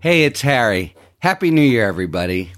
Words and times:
Hey, 0.00 0.24
it's 0.24 0.42
Harry. 0.42 0.94
Happy 1.20 1.50
New 1.50 1.62
Year, 1.62 1.88
everybody. 1.88 2.52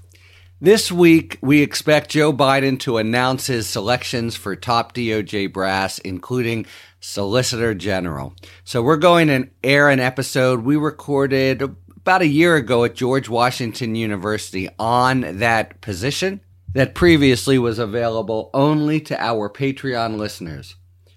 This 0.59 0.91
week, 0.91 1.37
we 1.41 1.61
expect 1.61 2.09
Joe 2.09 2.33
Biden 2.33 2.77
to 2.81 2.97
announce 2.97 3.47
his 3.47 3.67
selections 3.67 4.35
for 4.35 4.55
top 4.55 4.93
DOJ 4.93 5.53
brass, 5.53 5.97
including 5.99 6.65
Solicitor 6.99 7.73
General. 7.73 8.33
So 8.65 8.81
we're 8.81 8.97
going 8.97 9.27
to 9.27 9.49
air 9.63 9.89
an 9.89 10.01
episode 10.01 10.65
we 10.65 10.75
recorded 10.75 11.61
about 11.61 12.21
a 12.21 12.27
year 12.27 12.57
ago 12.57 12.83
at 12.83 12.95
George 12.95 13.29
Washington 13.29 13.95
University 13.95 14.67
on 14.77 15.39
that 15.39 15.79
position 15.79 16.41
that 16.73 16.95
previously 16.95 17.57
was 17.57 17.79
available 17.79 18.49
only 18.53 18.99
to 19.01 19.21
our 19.21 19.49
Patreon 19.49 20.17
listeners. 20.17 20.75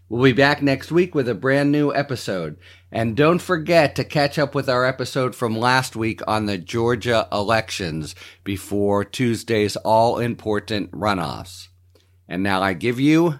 We'll 0.08 0.24
be 0.24 0.32
back 0.32 0.60
next 0.60 0.90
week 0.90 1.14
with 1.14 1.28
a 1.28 1.34
brand 1.34 1.70
new 1.70 1.94
episode. 1.94 2.56
And 2.92 3.16
don't 3.16 3.38
forget 3.38 3.94
to 3.96 4.04
catch 4.04 4.38
up 4.38 4.54
with 4.54 4.68
our 4.68 4.84
episode 4.84 5.36
from 5.36 5.56
last 5.56 5.94
week 5.94 6.20
on 6.26 6.46
the 6.46 6.58
Georgia 6.58 7.28
elections 7.30 8.14
before 8.42 9.04
Tuesday's 9.04 9.76
all 9.76 10.18
important 10.18 10.90
runoffs. 10.90 11.68
And 12.28 12.42
now 12.42 12.62
I 12.62 12.72
give 12.72 12.98
you 12.98 13.38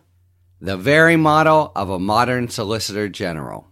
the 0.61 0.77
very 0.77 1.17
model 1.17 1.73
of 1.75 1.91
a 1.91 1.99
modern 1.99 2.49
Solicitor 2.49 3.09
General. 3.09 3.67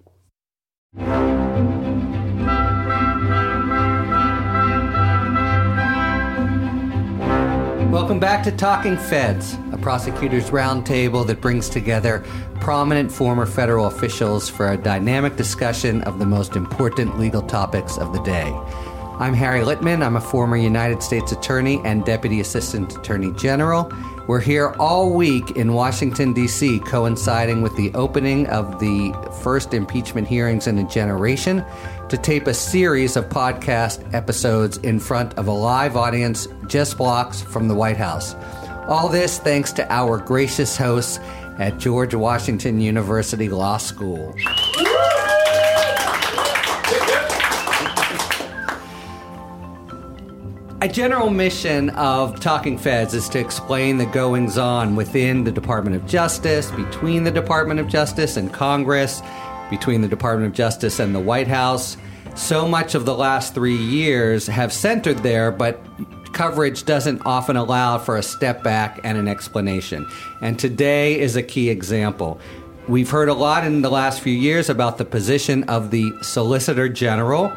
Welcome 7.90 8.20
back 8.20 8.44
to 8.44 8.52
Talking 8.52 8.98
Feds, 8.98 9.56
a 9.72 9.78
prosecutors 9.78 10.50
roundtable 10.50 11.26
that 11.26 11.40
brings 11.40 11.70
together 11.70 12.22
prominent 12.60 13.10
former 13.10 13.46
federal 13.46 13.86
officials 13.86 14.46
for 14.46 14.72
a 14.72 14.76
dynamic 14.76 15.36
discussion 15.36 16.02
of 16.02 16.18
the 16.18 16.26
most 16.26 16.54
important 16.54 17.18
legal 17.18 17.40
topics 17.40 17.96
of 17.96 18.12
the 18.12 18.22
day. 18.24 18.52
I'm 19.18 19.32
Harry 19.32 19.60
Litman. 19.60 20.04
I'm 20.04 20.16
a 20.16 20.20
former 20.20 20.58
United 20.58 21.02
States 21.02 21.32
Attorney 21.32 21.80
and 21.82 22.04
Deputy 22.04 22.40
Assistant 22.40 22.94
Attorney 22.94 23.32
General. 23.32 23.90
We're 24.28 24.40
here 24.40 24.74
all 24.78 25.14
week 25.14 25.52
in 25.52 25.72
Washington, 25.72 26.34
D.C., 26.34 26.80
coinciding 26.80 27.62
with 27.62 27.74
the 27.76 27.90
opening 27.94 28.46
of 28.48 28.78
the 28.78 29.14
first 29.42 29.72
impeachment 29.72 30.28
hearings 30.28 30.66
in 30.66 30.76
a 30.76 30.86
generation 30.86 31.64
to 32.10 32.18
tape 32.18 32.46
a 32.46 32.52
series 32.52 33.16
of 33.16 33.30
podcast 33.30 34.12
episodes 34.12 34.76
in 34.76 35.00
front 35.00 35.32
of 35.38 35.46
a 35.46 35.50
live 35.50 35.96
audience 35.96 36.46
just 36.66 36.98
blocks 36.98 37.40
from 37.40 37.68
the 37.68 37.74
White 37.74 37.96
House. 37.96 38.34
All 38.86 39.08
this 39.08 39.38
thanks 39.38 39.72
to 39.72 39.90
our 39.90 40.18
gracious 40.18 40.76
hosts 40.76 41.18
at 41.58 41.78
George 41.78 42.14
Washington 42.14 42.82
University 42.82 43.48
Law 43.48 43.78
School. 43.78 44.34
A 50.80 50.86
general 50.86 51.28
mission 51.28 51.90
of 51.90 52.38
Talking 52.38 52.78
Feds 52.78 53.12
is 53.12 53.28
to 53.30 53.40
explain 53.40 53.98
the 53.98 54.06
goings 54.06 54.56
on 54.56 54.94
within 54.94 55.42
the 55.42 55.50
Department 55.50 55.96
of 55.96 56.06
Justice, 56.06 56.70
between 56.70 57.24
the 57.24 57.32
Department 57.32 57.80
of 57.80 57.88
Justice 57.88 58.36
and 58.36 58.52
Congress, 58.52 59.20
between 59.70 60.02
the 60.02 60.08
Department 60.08 60.46
of 60.46 60.56
Justice 60.56 61.00
and 61.00 61.12
the 61.12 61.20
White 61.20 61.48
House. 61.48 61.96
So 62.36 62.68
much 62.68 62.94
of 62.94 63.06
the 63.06 63.16
last 63.16 63.54
three 63.54 63.76
years 63.76 64.46
have 64.46 64.72
centered 64.72 65.18
there, 65.18 65.50
but 65.50 65.84
coverage 66.32 66.84
doesn't 66.84 67.22
often 67.26 67.56
allow 67.56 67.98
for 67.98 68.16
a 68.16 68.22
step 68.22 68.62
back 68.62 69.00
and 69.02 69.18
an 69.18 69.26
explanation. 69.26 70.06
And 70.40 70.60
today 70.60 71.18
is 71.18 71.34
a 71.34 71.42
key 71.42 71.70
example. 71.70 72.38
We've 72.86 73.10
heard 73.10 73.28
a 73.28 73.34
lot 73.34 73.66
in 73.66 73.82
the 73.82 73.90
last 73.90 74.20
few 74.20 74.32
years 74.32 74.70
about 74.70 74.96
the 74.96 75.04
position 75.04 75.64
of 75.64 75.90
the 75.90 76.12
Solicitor 76.22 76.88
General 76.88 77.52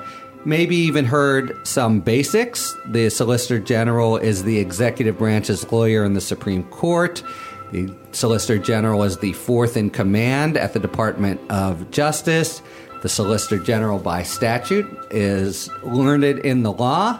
maybe 0.45 0.75
even 0.75 1.05
heard 1.05 1.65
some 1.67 1.99
basics. 1.99 2.75
The 2.85 3.09
Solicitor 3.09 3.59
General 3.59 4.17
is 4.17 4.43
the 4.43 4.57
executive 4.59 5.17
branch's 5.17 5.71
lawyer 5.71 6.03
in 6.03 6.13
the 6.13 6.21
Supreme 6.21 6.63
Court. 6.65 7.23
The 7.71 7.93
Solicitor 8.11 8.57
General 8.57 9.03
is 9.03 9.17
the 9.17 9.33
fourth 9.33 9.77
in 9.77 9.89
command 9.89 10.57
at 10.57 10.73
the 10.73 10.79
Department 10.79 11.39
of 11.49 11.89
Justice. 11.91 12.61
The 13.01 13.09
Solicitor 13.09 13.59
General, 13.59 13.97
by 13.97 14.23
statute, 14.23 14.87
is 15.09 15.69
learned 15.83 16.23
in 16.23 16.63
the 16.63 16.71
law. 16.71 17.19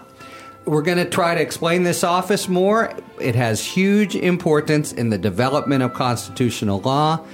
We're 0.65 0.83
going 0.83 0.99
to 0.99 1.09
try 1.09 1.33
to 1.33 1.41
explain 1.41 1.83
this 1.83 2.03
office 2.03 2.47
more. 2.47 2.93
It 3.19 3.35
has 3.35 3.65
huge 3.65 4.15
importance 4.15 4.93
in 4.93 5.09
the 5.09 5.17
development 5.17 5.83
of 5.83 5.93
constitutional 5.93 6.81
law 6.81 7.25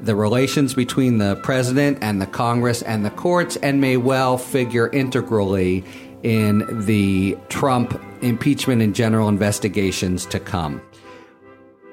the 0.00 0.14
relations 0.14 0.74
between 0.74 1.18
the 1.18 1.36
president 1.36 1.98
and 2.00 2.20
the 2.20 2.26
Congress 2.26 2.82
and 2.82 3.04
the 3.04 3.10
courts, 3.10 3.56
and 3.56 3.80
may 3.80 3.96
well 3.96 4.38
figure 4.38 4.88
integrally 4.88 5.84
in 6.22 6.84
the 6.86 7.36
Trump 7.48 8.00
impeachment 8.22 8.82
and 8.82 8.94
general 8.94 9.28
investigations 9.28 10.26
to 10.26 10.40
come. 10.40 10.82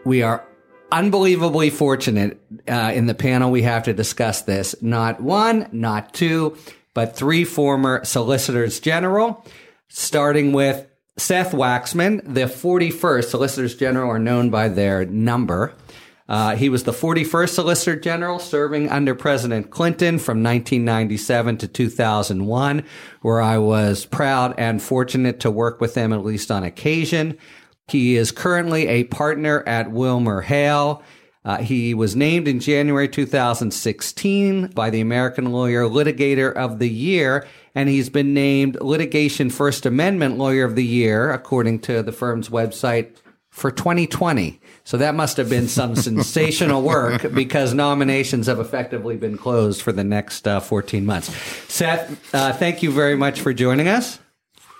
We 0.03 0.21
are 0.21 0.45
unbelievably 0.91 1.71
fortunate 1.71 2.39
uh, 2.67 2.91
in 2.93 3.07
the 3.07 3.15
panel 3.15 3.51
we 3.51 3.63
have 3.63 3.83
to 3.83 3.93
discuss 3.93 4.41
this. 4.43 4.75
Not 4.81 5.21
one, 5.21 5.67
not 5.71 6.13
two, 6.13 6.57
but 6.93 7.15
three 7.15 7.43
former 7.43 8.03
solicitors 8.05 8.79
general, 8.79 9.45
starting 9.89 10.53
with 10.53 10.87
Seth 11.17 11.51
Waxman, 11.51 12.21
the 12.25 12.41
41st. 12.41 13.25
Solicitors 13.25 13.75
General 13.75 14.11
are 14.11 14.19
known 14.19 14.49
by 14.49 14.67
their 14.67 15.05
number. 15.05 15.73
Uh, 16.27 16.55
he 16.55 16.69
was 16.69 16.83
the 16.83 16.91
41st 16.91 17.49
Solicitor 17.49 17.99
General 17.99 18.39
serving 18.39 18.89
under 18.89 19.13
President 19.13 19.69
Clinton 19.69 20.17
from 20.17 20.41
1997 20.41 21.57
to 21.57 21.67
2001, 21.67 22.83
where 23.21 23.41
I 23.41 23.59
was 23.59 24.05
proud 24.05 24.55
and 24.57 24.81
fortunate 24.81 25.39
to 25.41 25.51
work 25.51 25.79
with 25.79 25.93
him 25.95 26.11
at 26.13 26.25
least 26.25 26.49
on 26.49 26.63
occasion. 26.63 27.37
He 27.87 28.15
is 28.15 28.31
currently 28.31 28.87
a 28.87 29.03
partner 29.03 29.63
at 29.67 29.89
WilmerHale. 29.89 31.03
Uh, 31.43 31.57
he 31.57 31.93
was 31.93 32.15
named 32.15 32.47
in 32.47 32.59
January 32.59 33.07
2016 33.07 34.67
by 34.69 34.89
the 34.89 35.01
American 35.01 35.51
Lawyer 35.51 35.83
Litigator 35.83 36.51
of 36.51 36.79
the 36.79 36.89
Year, 36.89 37.45
and 37.75 37.87
he's 37.87 38.09
been 38.09 38.33
named 38.33 38.81
Litigation 38.81 39.51
First 39.51 39.85
Amendment 39.85 40.39
Lawyer 40.39 40.65
of 40.65 40.75
the 40.75 40.83
Year, 40.83 41.31
according 41.31 41.81
to 41.81 42.01
the 42.01 42.11
firm's 42.11 42.49
website, 42.49 43.17
for 43.51 43.69
2020. 43.69 44.59
So 44.85 44.97
that 44.97 45.15
must 45.15 45.37
have 45.37 45.49
been 45.49 45.67
some 45.67 45.95
sensational 45.95 46.81
work 46.81 47.33
because 47.33 47.73
nominations 47.73 48.47
have 48.47 48.59
effectively 48.59 49.17
been 49.17 49.35
closed 49.35 49.81
for 49.81 49.91
the 49.91 50.03
next 50.03 50.47
uh, 50.47 50.59
14 50.59 51.05
months. 51.05 51.35
Seth, 51.67 52.33
uh, 52.33 52.53
thank 52.53 52.83
you 52.83 52.91
very 52.91 53.15
much 53.15 53.41
for 53.41 53.51
joining 53.51 53.87
us. 53.87 54.19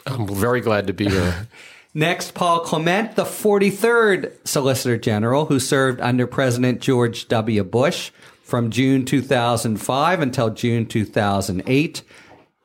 I'm 0.05 0.27
very 0.27 0.61
glad 0.61 0.87
to 0.87 0.93
be 0.93 1.09
here. 1.09 1.47
Next, 1.97 2.33
Paul 2.33 2.59
Clement, 2.59 3.15
the 3.15 3.23
43rd 3.23 4.33
Solicitor 4.45 4.97
General 4.97 5.45
who 5.45 5.59
served 5.59 6.01
under 6.01 6.27
President 6.27 6.81
George 6.81 7.27
W. 7.29 7.63
Bush 7.63 8.11
from 8.43 8.69
June 8.69 9.05
2005 9.05 10.19
until 10.19 10.49
June 10.51 10.85
2008. 10.85 12.03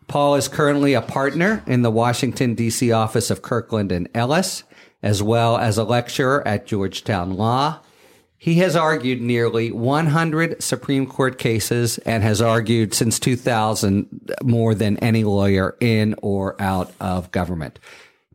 Paul 0.08 0.34
is 0.34 0.48
currently 0.48 0.94
a 0.94 1.00
partner 1.00 1.62
in 1.66 1.82
the 1.82 1.90
Washington, 1.92 2.54
D.C. 2.54 2.90
office 2.90 3.30
of 3.30 3.40
Kirkland 3.40 3.92
and 3.92 4.08
Ellis 4.14 4.64
as 5.02 5.22
well 5.22 5.56
as 5.56 5.78
a 5.78 5.84
lecturer 5.84 6.46
at 6.46 6.66
Georgetown 6.66 7.34
Law. 7.34 7.80
He 8.36 8.54
has 8.54 8.74
argued 8.74 9.20
nearly 9.20 9.70
100 9.70 10.62
Supreme 10.62 11.06
Court 11.06 11.38
cases 11.38 11.98
and 11.98 12.22
has 12.22 12.40
argued 12.40 12.94
since 12.94 13.18
2000 13.18 14.32
more 14.42 14.74
than 14.74 14.96
any 14.98 15.24
lawyer 15.24 15.76
in 15.78 16.14
or 16.22 16.60
out 16.60 16.92
of 17.00 17.30
government. 17.32 17.78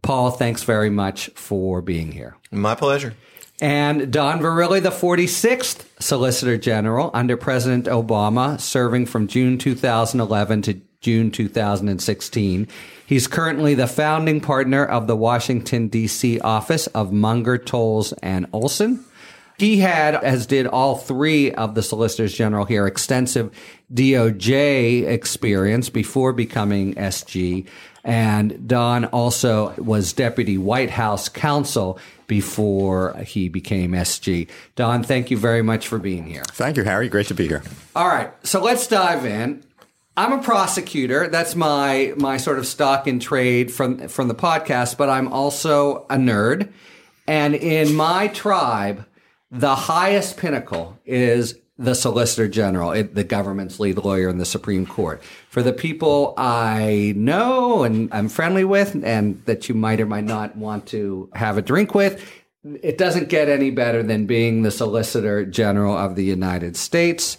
Paul, 0.04 0.30
thanks 0.30 0.62
very 0.62 0.92
much 0.92 1.32
for 1.34 1.82
being 1.82 2.12
here. 2.12 2.36
My 2.52 2.76
pleasure. 2.76 3.16
And 3.62 4.12
Don 4.12 4.40
Verrilli, 4.40 4.84
the 4.84 4.92
46th 4.92 5.86
Solicitor 6.00 6.58
General 6.58 7.10
under 7.14 7.38
President 7.38 7.86
Obama, 7.86 8.60
serving 8.60 9.08
from 9.08 9.28
June 9.28 9.58
2011 9.58 10.62
to 10.64 10.82
June 11.02 11.32
2016. 11.32 12.68
He's 13.06 13.28
currently 13.28 13.76
the 13.76 13.88
founding 13.88 14.42
partner 14.42 14.84
of 14.84 15.08
the 15.08 15.16
Washington, 15.16 15.88
D.C. 15.88 16.40
office 16.40 16.88
of 16.88 17.14
Munger, 17.14 17.58
Tolles, 17.58 18.14
and 18.24 18.48
Olson. 18.52 19.06
He 19.58 19.78
had, 19.78 20.16
as 20.16 20.46
did 20.48 20.68
all 20.68 20.98
three 20.98 21.52
of 21.52 21.76
the 21.76 21.84
solicitors 21.84 22.34
general 22.34 22.66
here, 22.66 22.88
extensive 22.88 23.52
DOJ 23.94 25.08
experience 25.08 25.90
before 25.90 26.34
becoming 26.34 26.96
SG. 26.96 27.66
And 28.04 28.68
Don 28.68 29.06
also 29.06 29.74
was 29.78 30.12
deputy 30.12 30.58
White 30.58 30.90
House 30.90 31.30
counsel 31.30 32.00
before 32.28 33.16
he 33.26 33.50
became 33.50 33.92
SG. 33.92 34.50
Don, 34.76 35.04
thank 35.04 35.32
you 35.32 35.38
very 35.38 35.62
much 35.62 35.88
for 35.88 36.00
being 36.00 36.26
here. 36.26 36.44
Thank 36.50 36.76
you, 36.78 36.84
Harry. 36.84 37.08
Great 37.08 37.28
to 37.28 37.34
be 37.34 37.48
here. 37.48 37.64
All 37.96 38.08
right. 38.08 38.32
So 38.46 38.62
let's 38.62 38.88
dive 38.88 39.26
in. 39.26 39.64
I'm 40.18 40.32
a 40.32 40.42
prosecutor. 40.42 41.28
That's 41.28 41.56
my 41.56 42.14
my 42.16 42.38
sort 42.38 42.58
of 42.58 42.66
stock 42.66 43.08
in 43.08 43.20
trade 43.20 43.72
from 43.72 44.08
from 44.08 44.28
the 44.28 44.36
podcast, 44.36 44.98
but 44.98 45.10
I'm 45.10 45.32
also 45.32 46.06
a 46.10 46.16
nerd. 46.16 46.72
And 47.28 47.56
in 47.56 47.96
my 47.96 48.28
tribe, 48.30 49.06
the 49.52 49.76
highest 49.76 50.38
pinnacle 50.38 50.98
is 51.06 51.56
the 51.78 51.94
Solicitor 51.94 52.48
General, 52.48 52.92
it, 52.92 53.16
the 53.16 53.24
government's 53.24 53.80
lead 53.80 53.98
lawyer 53.98 54.30
in 54.30 54.38
the 54.38 54.46
Supreme 54.46 54.86
Court. 54.86 55.22
For 55.50 55.62
the 55.62 55.74
people 55.74 56.34
I 56.38 57.14
know 57.18 57.84
and 57.84 58.08
I'm 58.14 58.30
friendly 58.30 58.64
with, 58.64 58.96
and 59.04 59.44
that 59.46 59.68
you 59.68 59.76
might 59.76 60.00
or 60.00 60.06
might 60.06 60.24
not 60.24 60.56
want 60.56 60.88
to 60.88 61.30
have 61.34 61.58
a 61.58 61.62
drink 61.62 61.94
with, 61.94 62.24
it 62.82 62.98
doesn't 62.98 63.28
get 63.28 63.50
any 63.50 63.72
better 63.72 64.02
than 64.04 64.26
being 64.26 64.62
the 64.62 64.72
Solicitor 64.72 65.46
General 65.46 65.98
of 65.98 66.16
the 66.16 66.24
United 66.24 66.78
States. 66.78 67.38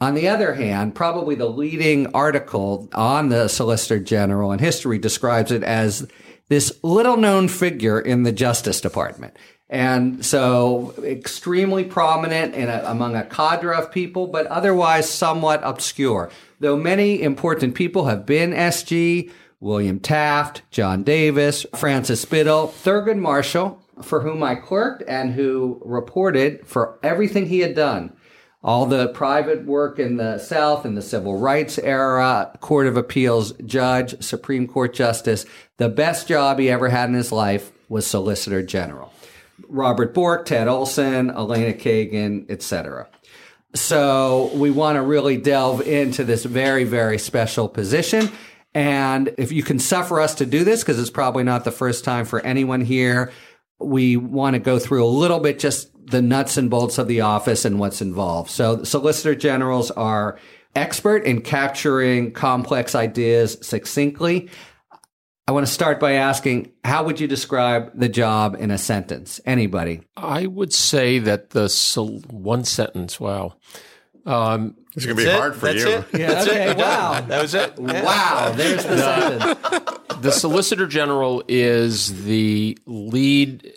On 0.00 0.14
the 0.14 0.28
other 0.28 0.54
hand, 0.54 0.94
probably 0.94 1.34
the 1.34 1.48
leading 1.48 2.06
article 2.14 2.88
on 2.94 3.30
the 3.30 3.48
Solicitor 3.48 3.98
General 3.98 4.52
in 4.52 4.60
history 4.60 4.96
describes 4.96 5.50
it 5.50 5.64
as 5.64 6.06
this 6.48 6.78
little 6.84 7.16
known 7.16 7.48
figure 7.48 8.00
in 8.00 8.22
the 8.22 8.30
Justice 8.30 8.80
Department. 8.80 9.36
And 9.68 10.24
so 10.24 10.94
extremely 11.02 11.84
prominent 11.84 12.54
in 12.54 12.68
a, 12.68 12.82
among 12.86 13.16
a 13.16 13.24
cadre 13.24 13.76
of 13.76 13.90
people, 13.90 14.28
but 14.28 14.46
otherwise 14.46 15.10
somewhat 15.10 15.60
obscure. 15.64 16.30
Though 16.60 16.76
many 16.76 17.20
important 17.20 17.74
people 17.74 18.06
have 18.06 18.24
been 18.24 18.52
SG, 18.52 19.30
William 19.60 19.98
Taft, 19.98 20.62
John 20.70 21.02
Davis, 21.02 21.66
Francis 21.74 22.24
Biddle, 22.24 22.68
Thurgood 22.68 23.18
Marshall, 23.18 23.82
for 24.02 24.20
whom 24.20 24.44
I 24.44 24.54
clerked 24.54 25.02
and 25.08 25.32
who 25.32 25.82
reported 25.84 26.64
for 26.64 26.98
everything 27.02 27.46
he 27.46 27.58
had 27.60 27.74
done. 27.74 28.12
All 28.62 28.86
the 28.86 29.08
private 29.08 29.64
work 29.64 30.00
in 30.00 30.16
the 30.16 30.38
South 30.38 30.84
in 30.84 30.96
the 30.96 31.02
civil 31.02 31.38
rights 31.38 31.78
era, 31.78 32.50
Court 32.60 32.88
of 32.88 32.96
Appeals 32.96 33.52
judge, 33.64 34.20
Supreme 34.22 34.66
Court 34.66 34.92
justice. 34.92 35.46
The 35.76 35.88
best 35.88 36.26
job 36.26 36.58
he 36.58 36.68
ever 36.68 36.88
had 36.88 37.08
in 37.08 37.14
his 37.14 37.30
life 37.30 37.70
was 37.88 38.04
Solicitor 38.04 38.62
General. 38.64 39.12
Robert 39.68 40.12
Bork, 40.12 40.44
Ted 40.44 40.66
Olson, 40.66 41.30
Elena 41.30 41.72
Kagan, 41.72 42.50
etc. 42.50 43.06
So 43.74 44.50
we 44.54 44.70
want 44.70 44.96
to 44.96 45.02
really 45.02 45.36
delve 45.36 45.82
into 45.82 46.24
this 46.24 46.44
very, 46.44 46.82
very 46.82 47.18
special 47.18 47.68
position. 47.68 48.28
And 48.74 49.34
if 49.38 49.52
you 49.52 49.62
can 49.62 49.78
suffer 49.78 50.20
us 50.20 50.34
to 50.36 50.46
do 50.46 50.64
this, 50.64 50.82
because 50.82 50.98
it's 50.98 51.10
probably 51.10 51.44
not 51.44 51.64
the 51.64 51.70
first 51.70 52.04
time 52.04 52.24
for 52.24 52.40
anyone 52.40 52.80
here, 52.80 53.30
we 53.80 54.16
want 54.16 54.54
to 54.54 54.60
go 54.60 54.78
through 54.78 55.04
a 55.04 55.08
little 55.08 55.40
bit 55.40 55.58
just 55.58 55.90
the 56.10 56.22
nuts 56.22 56.56
and 56.56 56.70
bolts 56.70 56.98
of 56.98 57.06
the 57.06 57.20
office 57.20 57.64
and 57.64 57.78
what's 57.78 58.00
involved. 58.00 58.50
So 58.50 58.82
solicitor 58.82 59.34
generals 59.34 59.90
are 59.90 60.38
expert 60.74 61.24
in 61.24 61.42
capturing 61.42 62.32
complex 62.32 62.94
ideas 62.94 63.58
succinctly. 63.62 64.48
I 65.46 65.52
want 65.52 65.66
to 65.66 65.72
start 65.72 65.98
by 65.98 66.12
asking, 66.12 66.72
how 66.84 67.04
would 67.04 67.20
you 67.20 67.26
describe 67.26 67.90
the 67.94 68.08
job 68.08 68.56
in 68.58 68.70
a 68.70 68.76
sentence? 68.78 69.40
Anybody? 69.46 70.02
I 70.16 70.46
would 70.46 70.74
say 70.74 71.18
that 71.20 71.50
the 71.50 71.68
sol- 71.68 72.20
one 72.28 72.64
sentence. 72.64 73.18
Wow. 73.18 73.54
Um, 74.26 74.76
it's 74.98 75.06
going 75.06 75.16
to 75.16 75.22
be 75.24 75.28
it. 75.28 75.34
hard 75.36 75.54
for 75.54 75.66
That's 75.72 75.80
you. 75.80 75.88
It. 75.88 76.04
Yeah, 76.18 76.26
That's 76.28 76.48
okay, 76.48 76.70
it. 76.70 76.76
wow. 76.76 77.20
That 77.28 77.42
was 77.42 77.54
it. 77.54 77.78
Wow, 77.78 78.52
there's 78.56 78.84
the 78.84 78.98
sentence. 78.98 79.98
The 80.20 80.32
Solicitor 80.32 80.86
General 80.86 81.42
is 81.48 82.24
the 82.24 82.76
lead 82.86 83.72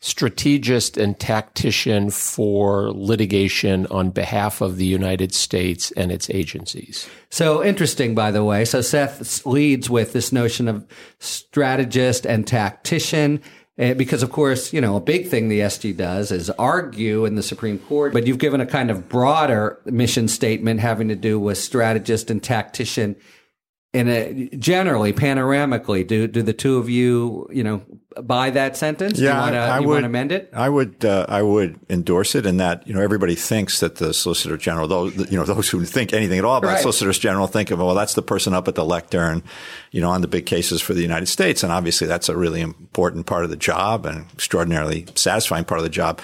strategist 0.00 0.96
and 0.96 1.18
tactician 1.20 2.10
for 2.10 2.90
litigation 2.90 3.86
on 3.86 4.10
behalf 4.10 4.60
of 4.60 4.76
the 4.76 4.84
United 4.84 5.32
States 5.32 5.92
and 5.92 6.10
its 6.10 6.28
agencies. 6.30 7.08
So 7.30 7.62
interesting, 7.64 8.12
by 8.12 8.32
the 8.32 8.42
way. 8.42 8.64
So 8.64 8.80
Seth 8.80 9.46
leads 9.46 9.88
with 9.88 10.12
this 10.12 10.32
notion 10.32 10.66
of 10.66 10.84
strategist 11.20 12.26
and 12.26 12.44
tactician. 12.44 13.40
Eh, 13.82 13.94
Because 13.94 14.22
of 14.22 14.30
course, 14.30 14.72
you 14.72 14.80
know, 14.80 14.96
a 14.96 15.00
big 15.00 15.28
thing 15.28 15.48
the 15.48 15.60
SG 15.60 15.96
does 15.96 16.30
is 16.30 16.50
argue 16.50 17.24
in 17.24 17.34
the 17.34 17.42
Supreme 17.42 17.78
Court, 17.78 18.12
but 18.12 18.26
you've 18.26 18.38
given 18.38 18.60
a 18.60 18.66
kind 18.66 18.90
of 18.90 19.08
broader 19.08 19.78
mission 19.84 20.28
statement 20.28 20.80
having 20.80 21.08
to 21.08 21.16
do 21.16 21.38
with 21.38 21.58
strategist 21.58 22.30
and 22.30 22.42
tactician 22.42 23.16
in 23.92 24.08
a 24.08 24.48
generally 24.56 25.12
panoramically. 25.12 26.06
Do 26.06 26.26
do 26.26 26.42
the 26.42 26.54
two 26.54 26.78
of 26.78 26.88
you, 26.88 27.46
you 27.52 27.62
know, 27.62 27.82
buy 28.22 28.48
that 28.50 28.76
sentence? 28.76 29.18
Yeah, 29.18 29.34
you 29.34 29.40
want 29.40 29.54
I, 29.54 29.66
I 29.66 29.80
you 29.80 29.88
would 29.88 30.04
amend 30.04 30.32
it? 30.32 30.48
I 30.54 30.68
would. 30.68 31.04
Uh, 31.04 31.26
I 31.28 31.42
would 31.42 31.78
endorse 31.90 32.34
it 32.34 32.46
in 32.46 32.56
that 32.56 32.86
you 32.86 32.94
know 32.94 33.02
everybody 33.02 33.34
thinks 33.34 33.80
that 33.80 33.96
the 33.96 34.14
Solicitor 34.14 34.56
General, 34.56 34.88
those 34.88 35.30
you 35.30 35.38
know 35.38 35.44
those 35.44 35.68
who 35.68 35.84
think 35.84 36.14
anything 36.14 36.38
at 36.38 36.44
all 36.44 36.56
about 36.56 36.72
Right. 36.72 36.80
Solicitors 36.80 37.18
General, 37.18 37.46
think 37.46 37.70
of 37.70 37.80
well 37.80 37.94
that's 37.94 38.14
the 38.14 38.22
person 38.22 38.54
up 38.54 38.66
at 38.66 38.76
the 38.76 38.84
lectern, 38.84 39.42
you 39.90 40.00
know, 40.00 40.10
on 40.10 40.22
the 40.22 40.28
big 40.28 40.46
cases 40.46 40.80
for 40.80 40.94
the 40.94 41.02
United 41.02 41.26
States, 41.26 41.62
and 41.62 41.70
obviously 41.70 42.06
that's 42.06 42.30
a 42.30 42.36
really 42.36 42.62
important 42.62 43.26
part 43.26 43.44
of 43.44 43.50
the 43.50 43.56
job 43.56 44.06
and 44.06 44.24
extraordinarily 44.32 45.06
satisfying 45.14 45.64
part 45.64 45.78
of 45.78 45.84
the 45.84 45.90
job. 45.90 46.20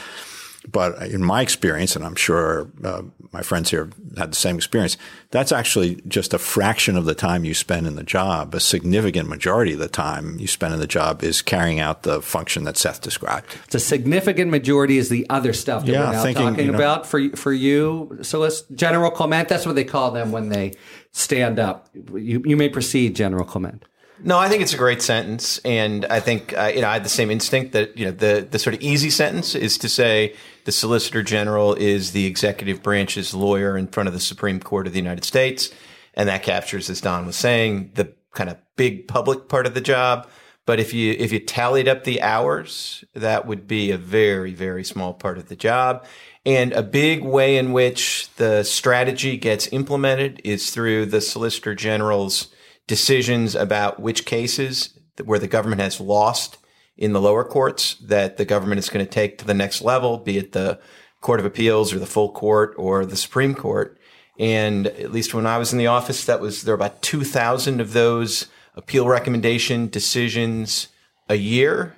But 0.70 1.00
in 1.10 1.22
my 1.22 1.40
experience, 1.40 1.96
and 1.96 2.04
I'm 2.04 2.16
sure 2.16 2.68
uh, 2.84 3.02
my 3.32 3.42
friends 3.42 3.70
here 3.70 3.88
had 4.16 4.32
the 4.32 4.36
same 4.36 4.56
experience, 4.56 4.96
that's 5.30 5.52
actually 5.52 6.02
just 6.08 6.34
a 6.34 6.38
fraction 6.38 6.96
of 6.96 7.04
the 7.04 7.14
time 7.14 7.44
you 7.44 7.54
spend 7.54 7.86
in 7.86 7.96
the 7.96 8.02
job. 8.02 8.54
A 8.54 8.60
significant 8.60 9.28
majority 9.28 9.72
of 9.74 9.78
the 9.78 9.88
time 9.88 10.38
you 10.38 10.46
spend 10.46 10.74
in 10.74 10.80
the 10.80 10.86
job 10.86 11.22
is 11.22 11.42
carrying 11.42 11.78
out 11.78 12.02
the 12.02 12.20
function 12.20 12.64
that 12.64 12.76
Seth 12.76 13.00
described. 13.00 13.46
It's 13.66 13.76
a 13.76 13.80
significant 13.80 14.50
majority 14.50 14.98
is 14.98 15.08
the 15.08 15.26
other 15.30 15.52
stuff 15.52 15.86
that 15.86 15.92
Yeah, 15.92 16.06
we're 16.06 16.12
now 16.12 16.22
thinking, 16.22 16.46
talking 16.48 16.66
you 16.66 16.72
know- 16.72 16.78
about 16.78 17.06
for 17.06 17.30
for 17.36 17.52
you. 17.52 18.18
So 18.22 18.38
let's 18.40 18.62
General 18.62 19.10
Clement. 19.10 19.48
That's 19.48 19.64
what 19.64 19.74
they 19.76 19.84
call 19.84 20.10
them 20.10 20.32
when 20.32 20.48
they 20.48 20.72
stand 21.12 21.58
up. 21.58 21.88
You 21.94 22.42
you 22.44 22.56
may 22.56 22.68
proceed, 22.68 23.14
General 23.14 23.44
Clement. 23.44 23.84
No, 24.22 24.38
I 24.38 24.48
think 24.48 24.62
it's 24.62 24.74
a 24.74 24.78
great 24.78 25.00
sentence, 25.00 25.58
and 25.58 26.04
I 26.06 26.18
think 26.18 26.56
uh, 26.56 26.72
you 26.74 26.80
know 26.80 26.88
I 26.88 26.94
had 26.94 27.04
the 27.04 27.08
same 27.08 27.30
instinct 27.30 27.72
that 27.72 27.96
you 27.96 28.06
know 28.06 28.10
the 28.10 28.46
the 28.50 28.58
sort 28.58 28.74
of 28.74 28.80
easy 28.80 29.10
sentence 29.10 29.54
is 29.54 29.78
to 29.78 29.88
say 29.88 30.34
the 30.64 30.72
Solicitor 30.72 31.22
General 31.22 31.74
is 31.74 32.12
the 32.12 32.26
executive 32.26 32.82
branch's 32.82 33.32
lawyer 33.32 33.78
in 33.78 33.86
front 33.86 34.08
of 34.08 34.12
the 34.12 34.20
Supreme 34.20 34.58
Court 34.58 34.86
of 34.88 34.92
the 34.92 34.98
United 34.98 35.24
States, 35.24 35.70
and 36.14 36.28
that 36.28 36.42
captures, 36.42 36.90
as 36.90 37.00
Don 37.00 37.26
was 37.26 37.36
saying, 37.36 37.92
the 37.94 38.12
kind 38.32 38.50
of 38.50 38.58
big 38.76 39.06
public 39.06 39.48
part 39.48 39.66
of 39.66 39.74
the 39.74 39.80
job. 39.80 40.28
But 40.66 40.80
if 40.80 40.92
you 40.92 41.14
if 41.16 41.32
you 41.32 41.38
tallied 41.38 41.86
up 41.86 42.02
the 42.02 42.20
hours, 42.20 43.04
that 43.14 43.46
would 43.46 43.68
be 43.68 43.92
a 43.92 43.98
very 43.98 44.52
very 44.52 44.82
small 44.84 45.14
part 45.14 45.38
of 45.38 45.48
the 45.48 45.56
job. 45.56 46.04
And 46.44 46.72
a 46.72 46.82
big 46.82 47.22
way 47.22 47.56
in 47.56 47.72
which 47.72 48.28
the 48.36 48.64
strategy 48.64 49.36
gets 49.36 49.68
implemented 49.72 50.40
is 50.44 50.70
through 50.70 51.06
the 51.06 51.20
Solicitor 51.20 51.74
General's 51.74 52.48
decisions 52.88 53.54
about 53.54 54.00
which 54.00 54.24
cases 54.24 54.98
where 55.24 55.38
the 55.38 55.46
government 55.46 55.80
has 55.80 56.00
lost 56.00 56.58
in 56.96 57.12
the 57.12 57.20
lower 57.20 57.44
courts 57.44 57.94
that 58.02 58.36
the 58.36 58.44
government 58.44 58.80
is 58.80 58.90
going 58.90 59.04
to 59.04 59.10
take 59.10 59.38
to 59.38 59.44
the 59.44 59.54
next 59.54 59.80
level, 59.80 60.18
be 60.18 60.38
it 60.38 60.50
the 60.50 60.80
Court 61.20 61.38
of 61.38 61.46
Appeals 61.46 61.92
or 61.92 62.00
the 62.00 62.06
full 62.06 62.32
court 62.32 62.74
or 62.76 63.06
the 63.06 63.16
Supreme 63.16 63.54
Court. 63.54 63.98
And 64.38 64.86
at 64.86 65.12
least 65.12 65.34
when 65.34 65.46
I 65.46 65.58
was 65.58 65.72
in 65.72 65.78
the 65.78 65.88
office, 65.88 66.24
that 66.24 66.40
was 66.40 66.62
there 66.62 66.74
were 66.74 66.76
about 66.76 67.02
two 67.02 67.24
thousand 67.24 67.80
of 67.80 67.92
those 67.92 68.46
appeal 68.74 69.06
recommendation 69.06 69.88
decisions 69.88 70.88
a 71.28 71.34
year. 71.34 71.96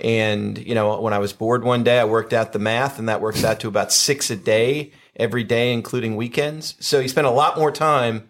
And 0.00 0.58
you 0.58 0.74
know, 0.74 1.00
when 1.00 1.12
I 1.12 1.18
was 1.18 1.32
bored 1.32 1.64
one 1.64 1.84
day, 1.84 1.98
I 1.98 2.04
worked 2.04 2.32
out 2.32 2.52
the 2.52 2.58
math, 2.58 2.98
and 2.98 3.08
that 3.08 3.20
works 3.20 3.44
out 3.44 3.60
to 3.60 3.68
about 3.68 3.92
six 3.92 4.30
a 4.30 4.36
day 4.36 4.92
every 5.14 5.44
day, 5.44 5.72
including 5.72 6.16
weekends. 6.16 6.74
So 6.80 7.00
you 7.00 7.08
spend 7.08 7.26
a 7.26 7.30
lot 7.30 7.56
more 7.56 7.70
time 7.70 8.28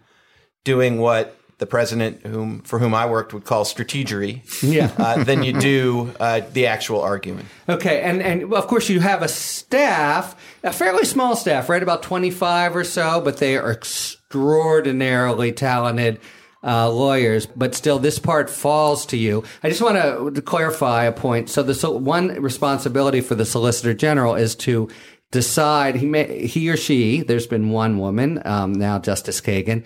doing 0.63 0.99
what 0.99 1.36
the 1.59 1.65
president, 1.65 2.25
whom 2.25 2.61
for 2.61 2.77
whom 2.79 2.93
I 2.93 3.07
worked, 3.07 3.33
would 3.33 3.45
call 3.45 3.65
strategery, 3.65 4.41
Yeah. 4.61 4.91
uh, 4.97 5.23
than 5.23 5.41
you 5.43 5.53
do 5.53 6.13
uh, 6.19 6.41
the 6.53 6.67
actual 6.67 7.01
arguing. 7.01 7.45
Okay, 7.67 8.01
and 8.01 8.21
and 8.21 8.53
of 8.53 8.67
course 8.67 8.89
you 8.89 8.99
have 8.99 9.21
a 9.23 9.27
staff, 9.27 10.35
a 10.63 10.71
fairly 10.71 11.03
small 11.05 11.35
staff, 11.35 11.67
right? 11.69 11.81
About 11.81 12.03
twenty 12.03 12.29
five 12.31 12.75
or 12.75 12.83
so, 12.83 13.21
but 13.21 13.37
they 13.37 13.57
are 13.57 13.71
extraordinarily 13.71 15.51
talented. 15.51 16.19
Uh, 16.63 16.89
lawyers, 16.89 17.45
but 17.45 17.75
still, 17.75 17.99
this 17.99 18.17
part 18.17 18.49
falls 18.49 19.05
to 19.05 19.15
you. 19.15 19.43
I 19.63 19.69
just 19.69 19.79
want 19.81 19.95
to, 19.95 20.31
to 20.31 20.41
clarify 20.41 21.03
a 21.05 21.11
point. 21.13 21.49
So, 21.49 21.61
the 21.61 21.75
so 21.75 21.91
one 21.91 22.29
responsibility 22.41 23.21
for 23.21 23.35
the 23.35 23.45
Solicitor 23.45 23.93
General 23.93 24.33
is 24.35 24.55
to 24.55 24.89
decide. 25.31 25.95
He 25.95 26.07
may, 26.07 26.47
he 26.47 26.67
or 26.69 26.75
she. 26.75 27.21
There's 27.21 27.45
been 27.47 27.69
one 27.69 27.99
woman 27.99 28.41
um, 28.43 28.73
now, 28.73 28.97
Justice 28.97 29.39
Kagan, 29.39 29.85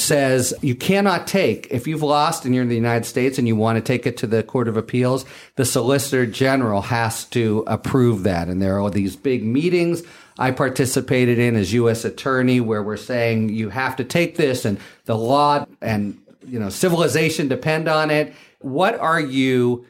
says 0.00 0.54
you 0.62 0.74
cannot 0.74 1.26
take 1.26 1.66
if 1.70 1.86
you've 1.86 2.02
lost 2.02 2.44
and 2.44 2.54
you're 2.54 2.62
in 2.62 2.68
the 2.68 2.74
United 2.74 3.04
States 3.04 3.38
and 3.38 3.46
you 3.46 3.56
want 3.56 3.76
to 3.76 3.82
take 3.82 4.06
it 4.06 4.16
to 4.18 4.26
the 4.26 4.42
Court 4.42 4.68
of 4.68 4.76
Appeals, 4.76 5.24
the 5.56 5.64
Solicitor 5.64 6.26
General 6.26 6.82
has 6.82 7.24
to 7.26 7.64
approve 7.66 8.22
that. 8.24 8.48
And 8.48 8.60
there 8.60 8.80
are 8.80 8.90
these 8.90 9.16
big 9.16 9.44
meetings 9.44 10.02
I 10.38 10.52
participated 10.52 11.38
in 11.38 11.56
as 11.56 11.72
U.S. 11.72 12.04
Attorney 12.04 12.60
where 12.60 12.82
we're 12.82 12.96
saying 12.96 13.48
you 13.48 13.70
have 13.70 13.96
to 13.96 14.04
take 14.04 14.36
this 14.36 14.64
and 14.64 14.78
the 15.04 15.16
law 15.16 15.66
and 15.80 16.18
you 16.46 16.58
know 16.58 16.68
civilization 16.68 17.48
depend 17.48 17.88
on 17.88 18.10
it. 18.10 18.34
What 18.60 18.98
are 18.98 19.20
you 19.20 19.86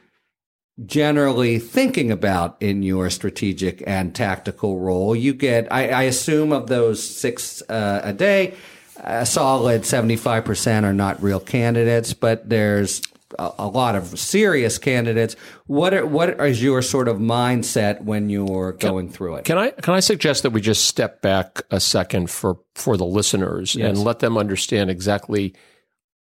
generally 0.86 1.58
thinking 1.58 2.10
about 2.10 2.56
in 2.60 2.82
your 2.82 3.10
strategic 3.10 3.82
and 3.86 4.14
tactical 4.14 4.78
role? 4.78 5.14
You 5.14 5.34
get, 5.34 5.70
I, 5.72 5.88
I 5.88 6.02
assume, 6.04 6.52
of 6.52 6.68
those 6.68 7.02
six 7.02 7.62
uh, 7.68 8.00
a 8.04 8.12
day, 8.12 8.54
a 9.02 9.26
solid 9.26 9.82
75% 9.82 10.84
are 10.84 10.92
not 10.92 11.22
real 11.22 11.40
candidates, 11.40 12.12
but 12.14 12.48
there's 12.48 13.02
a, 13.38 13.50
a 13.58 13.66
lot 13.68 13.94
of 13.94 14.18
serious 14.18 14.78
candidates. 14.78 15.36
What 15.66 15.92
are, 15.94 16.06
what 16.06 16.40
is 16.40 16.62
your 16.62 16.82
sort 16.82 17.08
of 17.08 17.18
mindset 17.18 18.02
when 18.02 18.30
you're 18.30 18.72
going 18.72 19.10
through 19.10 19.36
it? 19.36 19.44
Can 19.44 19.58
I 19.58 19.70
can 19.70 19.94
I 19.94 20.00
suggest 20.00 20.42
that 20.42 20.50
we 20.50 20.60
just 20.60 20.86
step 20.86 21.20
back 21.22 21.62
a 21.70 21.80
second 21.80 22.30
for 22.30 22.58
for 22.74 22.96
the 22.96 23.04
listeners 23.06 23.74
Yes. 23.74 23.88
and 23.90 23.98
let 24.04 24.20
them 24.20 24.38
understand 24.38 24.90
exactly 24.90 25.54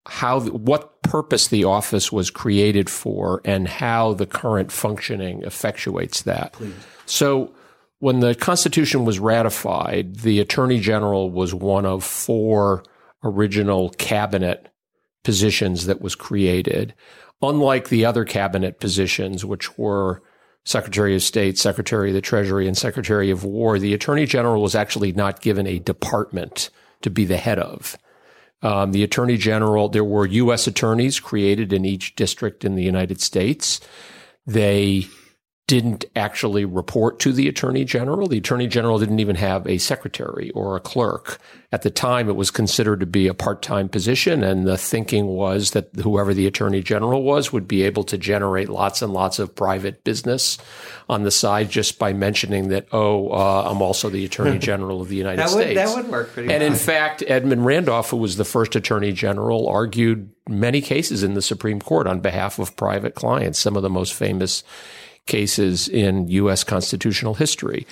how 0.06 0.40
what 0.40 1.00
purpose 1.02 1.48
the 1.48 1.64
office 1.64 2.10
was 2.10 2.30
created 2.30 2.88
for 2.90 3.40
and 3.44 3.68
how 3.68 4.14
the 4.14 4.26
current 4.26 4.72
functioning 4.72 5.42
effectuates 5.42 6.22
that. 6.24 6.56
So 7.06 7.52
when 8.02 8.18
the 8.18 8.35
Constitution 8.35 9.04
was 9.04 9.21
ratified, 9.21 10.16
the 10.16 10.40
Attorney 10.40 10.80
General 10.80 11.30
was 11.30 11.54
one 11.54 11.87
of 11.87 12.02
four 12.02 12.82
original 13.23 13.90
cabinet 13.90 14.73
positions 15.23 15.87
that 15.87 16.00
was 16.00 16.16
created. 16.16 16.94
Unlike 17.42 17.90
the 17.90 18.04
other 18.04 18.25
cabinet 18.25 18.80
positions, 18.80 19.44
which 19.44 19.78
were 19.78 20.21
Secretary 20.64 21.14
of 21.14 21.23
State, 21.23 21.59
Secretary 21.59 22.09
of 22.09 22.14
the 22.14 22.21
Treasury, 22.21 22.66
and 22.66 22.76
Secretary 22.76 23.30
of 23.30 23.44
War, 23.44 23.78
the 23.78 23.94
Attorney 23.94 24.26
General 24.26 24.61
was 24.61 24.75
actually 24.75 25.12
not 25.12 25.40
given 25.40 25.68
a 25.68 25.78
department 25.78 26.71
to 27.02 27.11
be 27.11 27.25
the 27.25 27.37
head 27.37 27.61
of. 27.61 27.97
Um, 28.62 28.90
the 28.90 29.04
Attorney 29.04 29.37
General, 29.37 29.88
there 29.88 30.02
were 30.02 30.26
U.S. 30.26 30.66
attorneys 30.66 31.21
created 31.21 31.73
in 31.73 31.85
each 31.85 32.16
district 32.16 32.64
in 32.64 32.75
the 32.75 32.82
United 32.82 33.21
States. 33.21 33.80
They 34.44 35.06
didn't 35.72 36.04
actually 36.14 36.66
report 36.66 37.18
to 37.18 37.32
the 37.32 37.48
Attorney 37.48 37.82
General. 37.82 38.26
The 38.26 38.36
Attorney 38.36 38.66
General 38.66 38.98
didn't 38.98 39.20
even 39.20 39.36
have 39.36 39.66
a 39.66 39.78
secretary 39.78 40.50
or 40.50 40.76
a 40.76 40.80
clerk. 40.80 41.38
At 41.72 41.80
the 41.80 41.88
time, 41.88 42.28
it 42.28 42.36
was 42.36 42.50
considered 42.50 43.00
to 43.00 43.06
be 43.06 43.26
a 43.26 43.32
part-time 43.32 43.88
position, 43.88 44.44
and 44.44 44.66
the 44.66 44.76
thinking 44.76 45.28
was 45.28 45.70
that 45.70 45.88
whoever 46.02 46.34
the 46.34 46.46
Attorney 46.46 46.82
General 46.82 47.22
was 47.22 47.54
would 47.54 47.66
be 47.66 47.84
able 47.84 48.04
to 48.04 48.18
generate 48.18 48.68
lots 48.68 49.00
and 49.00 49.14
lots 49.14 49.38
of 49.38 49.54
private 49.56 50.04
business 50.04 50.58
on 51.08 51.22
the 51.22 51.30
side 51.30 51.70
just 51.70 51.98
by 51.98 52.12
mentioning 52.12 52.68
that, 52.68 52.86
oh, 52.92 53.30
uh, 53.30 53.66
I'm 53.66 53.80
also 53.80 54.10
the 54.10 54.26
Attorney 54.26 54.58
General 54.72 55.00
of 55.00 55.08
the 55.08 55.16
United 55.16 55.38
That 55.38 55.54
would 55.54 55.62
States. 55.62 55.80
that 55.80 55.96
would 55.96 56.12
work 56.12 56.34
pretty 56.34 56.48
well. 56.48 56.54
And 56.54 56.62
in 56.62 56.74
fact, 56.74 57.24
Edmund 57.26 57.64
Randolph, 57.64 58.10
who 58.10 58.18
was 58.18 58.36
the 58.36 58.44
first 58.44 58.76
attorney 58.76 59.12
general, 59.12 59.66
argued 59.70 60.28
many 60.46 60.82
cases 60.82 61.22
in 61.22 61.32
the 61.32 61.40
Supreme 61.40 61.80
Court 61.80 62.06
on 62.06 62.20
behalf 62.20 62.58
of 62.58 62.76
private 62.76 63.14
clients, 63.14 63.58
some 63.58 63.74
of 63.74 63.82
the 63.82 63.88
most 63.88 64.12
famous 64.12 64.64
cases 65.26 65.88
in 65.88 66.28
U.S. 66.28 66.64
constitutional 66.64 67.34
history. 67.34 67.86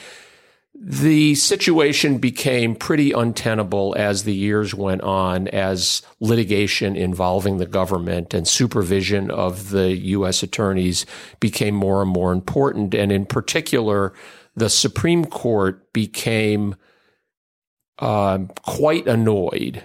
The 0.82 1.34
situation 1.34 2.18
became 2.18 2.74
pretty 2.74 3.12
untenable 3.12 3.94
as 3.98 4.24
the 4.24 4.34
years 4.34 4.74
went 4.74 5.02
on, 5.02 5.46
as 5.48 6.00
litigation 6.20 6.96
involving 6.96 7.58
the 7.58 7.66
government 7.66 8.32
and 8.32 8.48
supervision 8.48 9.30
of 9.30 9.70
the 9.70 9.94
U.S. 9.96 10.42
attorneys 10.42 11.04
became 11.38 11.74
more 11.74 12.00
and 12.00 12.10
more 12.10 12.32
important. 12.32 12.94
And 12.94 13.12
in 13.12 13.26
particular, 13.26 14.14
the 14.56 14.70
Supreme 14.70 15.26
Court 15.26 15.92
became 15.92 16.76
um, 17.98 18.48
quite 18.62 19.06
annoyed 19.06 19.82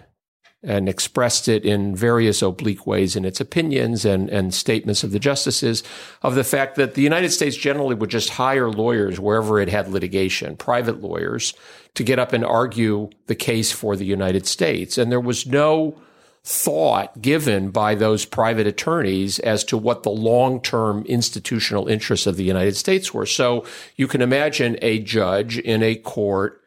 and 0.66 0.90
expressed 0.90 1.48
it 1.48 1.64
in 1.64 1.96
various 1.96 2.42
oblique 2.42 2.88
ways 2.88 3.16
in 3.16 3.24
its 3.24 3.40
opinions 3.40 4.04
and, 4.04 4.30
and 4.30 4.54
statements 4.54 5.04
of 5.04 5.12
the 5.12 5.20
justices 5.20 5.84
of 6.22 6.36
the 6.36 6.44
fact 6.44 6.76
that 6.76 6.96
the 6.96 7.02
United 7.02 7.30
States 7.30 7.56
generally 7.56 7.96
would 7.96 8.10
just 8.10 8.32
hire 8.32 8.70
lawyers 8.70 9.20
wherever 9.20 9.60
it 9.60 9.70
had 9.70 9.88
litigation, 9.88 10.58
private 10.58 11.02
lawyers, 11.02 11.54
to 11.94 12.04
get 12.04 12.20
up 12.20 12.34
and 12.34 12.44
argue 12.44 13.10
the 13.28 13.36
case 13.36 13.72
for 13.72 13.96
the 13.96 14.06
United 14.06 14.46
States. 14.46 14.98
And 14.98 15.12
there 15.12 15.20
was 15.20 15.46
no 15.46 16.00
thought 16.44 17.22
given 17.22 17.72
by 17.72 17.96
those 17.96 18.24
private 18.24 18.68
attorneys 18.68 19.40
as 19.40 19.64
to 19.64 19.78
what 19.78 20.04
the 20.04 20.12
long-term 20.12 21.04
institutional 21.08 21.88
interests 21.88 22.28
of 22.28 22.38
the 22.38 22.44
United 22.44 22.76
States 22.76 23.14
were. 23.14 23.26
So 23.26 23.66
you 23.96 24.08
can 24.08 24.22
imagine 24.22 24.78
a 24.82 25.00
judge 25.00 25.58
in 25.58 25.82
a 25.82 25.96
court, 25.96 26.62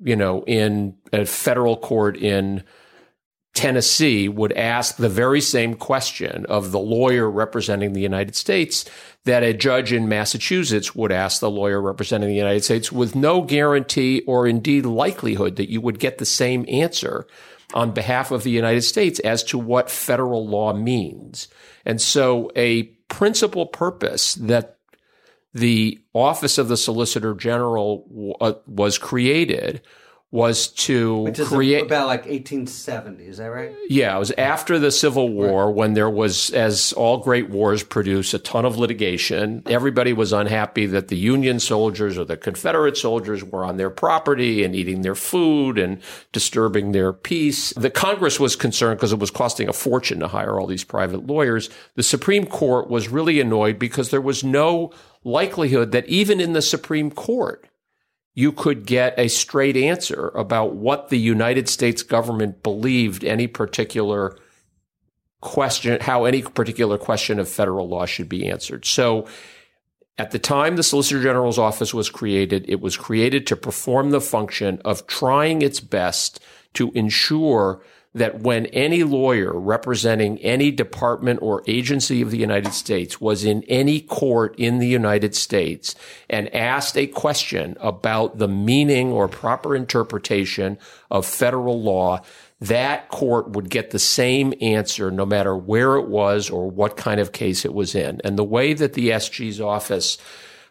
you 0.00 0.16
know, 0.16 0.44
in 0.46 0.96
a 1.12 1.26
federal 1.26 1.76
court 1.76 2.16
in 2.16 2.64
Tennessee 3.58 4.28
would 4.28 4.52
ask 4.52 4.98
the 4.98 5.08
very 5.08 5.40
same 5.40 5.74
question 5.74 6.46
of 6.46 6.70
the 6.70 6.78
lawyer 6.78 7.28
representing 7.28 7.92
the 7.92 8.00
United 8.00 8.36
States 8.36 8.84
that 9.24 9.42
a 9.42 9.52
judge 9.52 9.92
in 9.92 10.08
Massachusetts 10.08 10.94
would 10.94 11.10
ask 11.10 11.40
the 11.40 11.50
lawyer 11.50 11.82
representing 11.82 12.28
the 12.28 12.36
United 12.36 12.62
States 12.62 12.92
with 12.92 13.16
no 13.16 13.42
guarantee 13.42 14.22
or 14.28 14.46
indeed 14.46 14.86
likelihood 14.86 15.56
that 15.56 15.72
you 15.72 15.80
would 15.80 15.98
get 15.98 16.18
the 16.18 16.24
same 16.24 16.64
answer 16.68 17.26
on 17.74 17.90
behalf 17.90 18.30
of 18.30 18.44
the 18.44 18.52
United 18.52 18.82
States 18.82 19.18
as 19.20 19.42
to 19.42 19.58
what 19.58 19.90
federal 19.90 20.46
law 20.46 20.72
means. 20.72 21.48
And 21.84 22.00
so 22.00 22.52
a 22.54 22.84
principal 23.08 23.66
purpose 23.66 24.34
that 24.36 24.78
the 25.52 25.98
office 26.14 26.58
of 26.58 26.68
the 26.68 26.76
Solicitor 26.76 27.34
General 27.34 28.36
uh, 28.40 28.52
was 28.68 28.98
created 28.98 29.82
was 30.30 30.68
to 30.68 31.22
Which 31.22 31.38
is 31.38 31.48
create 31.48 31.86
about 31.86 32.06
like 32.06 32.26
1870. 32.26 33.24
Is 33.24 33.38
that 33.38 33.46
right? 33.46 33.74
yeah, 33.88 34.14
it 34.14 34.18
was 34.18 34.30
after 34.32 34.78
the 34.78 34.90
Civil 34.90 35.30
War 35.30 35.72
when 35.72 35.94
there 35.94 36.10
was, 36.10 36.50
as 36.50 36.92
all 36.92 37.18
great 37.18 37.48
wars 37.48 37.82
produce, 37.82 38.34
a 38.34 38.38
ton 38.38 38.66
of 38.66 38.76
litigation. 38.76 39.62
Everybody 39.66 40.12
was 40.12 40.34
unhappy 40.34 40.84
that 40.86 41.08
the 41.08 41.16
Union 41.16 41.60
soldiers 41.60 42.18
or 42.18 42.26
the 42.26 42.36
Confederate 42.36 42.98
soldiers 42.98 43.42
were 43.42 43.64
on 43.64 43.78
their 43.78 43.88
property 43.88 44.64
and 44.64 44.76
eating 44.76 45.00
their 45.00 45.14
food 45.14 45.78
and 45.78 45.98
disturbing 46.32 46.92
their 46.92 47.14
peace. 47.14 47.72
The 47.72 47.90
Congress 47.90 48.38
was 48.38 48.54
concerned 48.54 48.98
because 48.98 49.12
it 49.12 49.18
was 49.18 49.30
costing 49.30 49.68
a 49.68 49.72
fortune 49.72 50.20
to 50.20 50.28
hire 50.28 50.60
all 50.60 50.66
these 50.66 50.84
private 50.84 51.26
lawyers. 51.26 51.70
The 51.94 52.02
Supreme 52.02 52.44
Court 52.44 52.90
was 52.90 53.08
really 53.08 53.40
annoyed 53.40 53.78
because 53.78 54.10
there 54.10 54.20
was 54.20 54.44
no 54.44 54.92
likelihood 55.24 55.92
that 55.92 56.06
even 56.06 56.38
in 56.38 56.52
the 56.52 56.62
Supreme 56.62 57.10
Court, 57.10 57.67
you 58.38 58.52
could 58.52 58.86
get 58.86 59.18
a 59.18 59.26
straight 59.26 59.76
answer 59.76 60.28
about 60.28 60.76
what 60.76 61.08
the 61.08 61.18
United 61.18 61.68
States 61.68 62.04
government 62.04 62.62
believed 62.62 63.24
any 63.24 63.48
particular 63.48 64.38
question, 65.40 66.00
how 66.02 66.24
any 66.24 66.42
particular 66.42 66.96
question 66.98 67.40
of 67.40 67.48
federal 67.48 67.88
law 67.88 68.06
should 68.06 68.28
be 68.28 68.46
answered. 68.48 68.84
So 68.84 69.26
at 70.18 70.30
the 70.30 70.38
time 70.38 70.76
the 70.76 70.84
Solicitor 70.84 71.20
General's 71.20 71.58
office 71.58 71.92
was 71.92 72.10
created, 72.10 72.64
it 72.68 72.80
was 72.80 72.96
created 72.96 73.44
to 73.48 73.56
perform 73.56 74.10
the 74.10 74.20
function 74.20 74.80
of 74.84 75.08
trying 75.08 75.60
its 75.60 75.80
best 75.80 76.38
to 76.74 76.92
ensure 76.92 77.82
that 78.18 78.40
when 78.40 78.66
any 78.66 79.02
lawyer 79.02 79.58
representing 79.58 80.38
any 80.38 80.70
department 80.70 81.40
or 81.42 81.62
agency 81.66 82.22
of 82.22 82.30
the 82.30 82.38
United 82.38 82.72
States 82.72 83.20
was 83.20 83.44
in 83.44 83.62
any 83.64 84.00
court 84.00 84.54
in 84.58 84.78
the 84.78 84.86
United 84.86 85.34
States 85.34 85.94
and 86.28 86.54
asked 86.54 86.96
a 86.96 87.06
question 87.06 87.76
about 87.80 88.38
the 88.38 88.48
meaning 88.48 89.10
or 89.10 89.28
proper 89.28 89.74
interpretation 89.74 90.78
of 91.10 91.26
federal 91.26 91.80
law, 91.82 92.20
that 92.60 93.08
court 93.08 93.50
would 93.50 93.70
get 93.70 93.90
the 93.90 93.98
same 93.98 94.52
answer 94.60 95.10
no 95.10 95.24
matter 95.24 95.56
where 95.56 95.96
it 95.96 96.08
was 96.08 96.50
or 96.50 96.70
what 96.70 96.96
kind 96.96 97.20
of 97.20 97.32
case 97.32 97.64
it 97.64 97.72
was 97.72 97.94
in. 97.94 98.20
And 98.24 98.36
the 98.36 98.44
way 98.44 98.74
that 98.74 98.94
the 98.94 99.10
SG's 99.10 99.60
office 99.60 100.18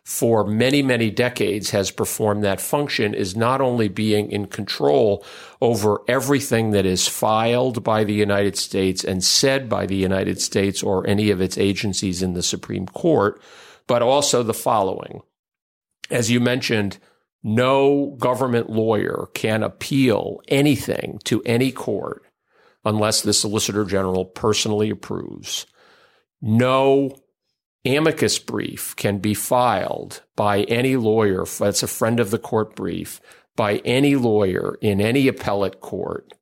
for 0.08 0.46
many, 0.46 0.82
many 0.82 1.12
decades 1.12 1.72
has 1.72 1.92
performed 1.92 2.42
that 2.42 2.62
function 2.62 3.14
is 3.14 3.36
not 3.36 3.60
only 3.60 3.90
being 3.90 4.32
in 4.32 4.46
control 4.46 5.22
over 5.60 6.00
everything 6.08 6.72
that 6.72 6.86
is 6.86 7.10
filed 7.10 7.84
by 7.84 8.06
the 8.06 8.14
United 8.14 8.58
States 8.58 9.04
and 9.04 9.22
said 9.22 9.68
by 9.68 9.86
the 9.86 9.98
United 9.98 10.40
States 10.40 10.82
or 10.82 11.06
any 11.06 11.30
of 11.30 11.42
its 11.42 11.58
agencies 11.58 12.24
in 12.24 12.36
the 12.36 12.42
Supreme 12.42 12.86
Court, 12.86 13.42
but 13.86 14.02
also 14.02 14.44
the 14.44 14.54
following. 14.54 15.24
As 16.10 16.32
you 16.32 16.40
mentioned, 16.40 17.00
no 17.44 18.16
government 18.18 18.70
lawyer 18.70 19.28
can 19.34 19.62
appeal 19.62 20.40
anything 20.48 21.20
to 21.26 21.44
any 21.44 21.74
court 21.74 22.24
unless 22.86 23.24
the 23.24 23.34
Solicitor 23.34 23.84
General 23.84 24.24
personally 24.24 24.90
approves. 24.90 25.66
No 26.42 27.14
amicus 27.96 28.40
brief 28.40 28.96
can 28.96 29.20
be 29.20 29.34
filed 29.34 30.22
by 30.36 30.64
any 30.64 30.96
lawyer, 30.96 31.46
that's 31.46 31.84
a 31.84 31.88
friend 31.88 32.20
of 32.20 32.32
the 32.32 32.40
court 32.40 32.76
brief, 32.76 33.22
by 33.56 33.78
any 33.78 34.16
lawyer 34.16 34.78
in 34.82 35.02
any 35.02 35.28
appellate 35.28 35.82
court 35.82 36.34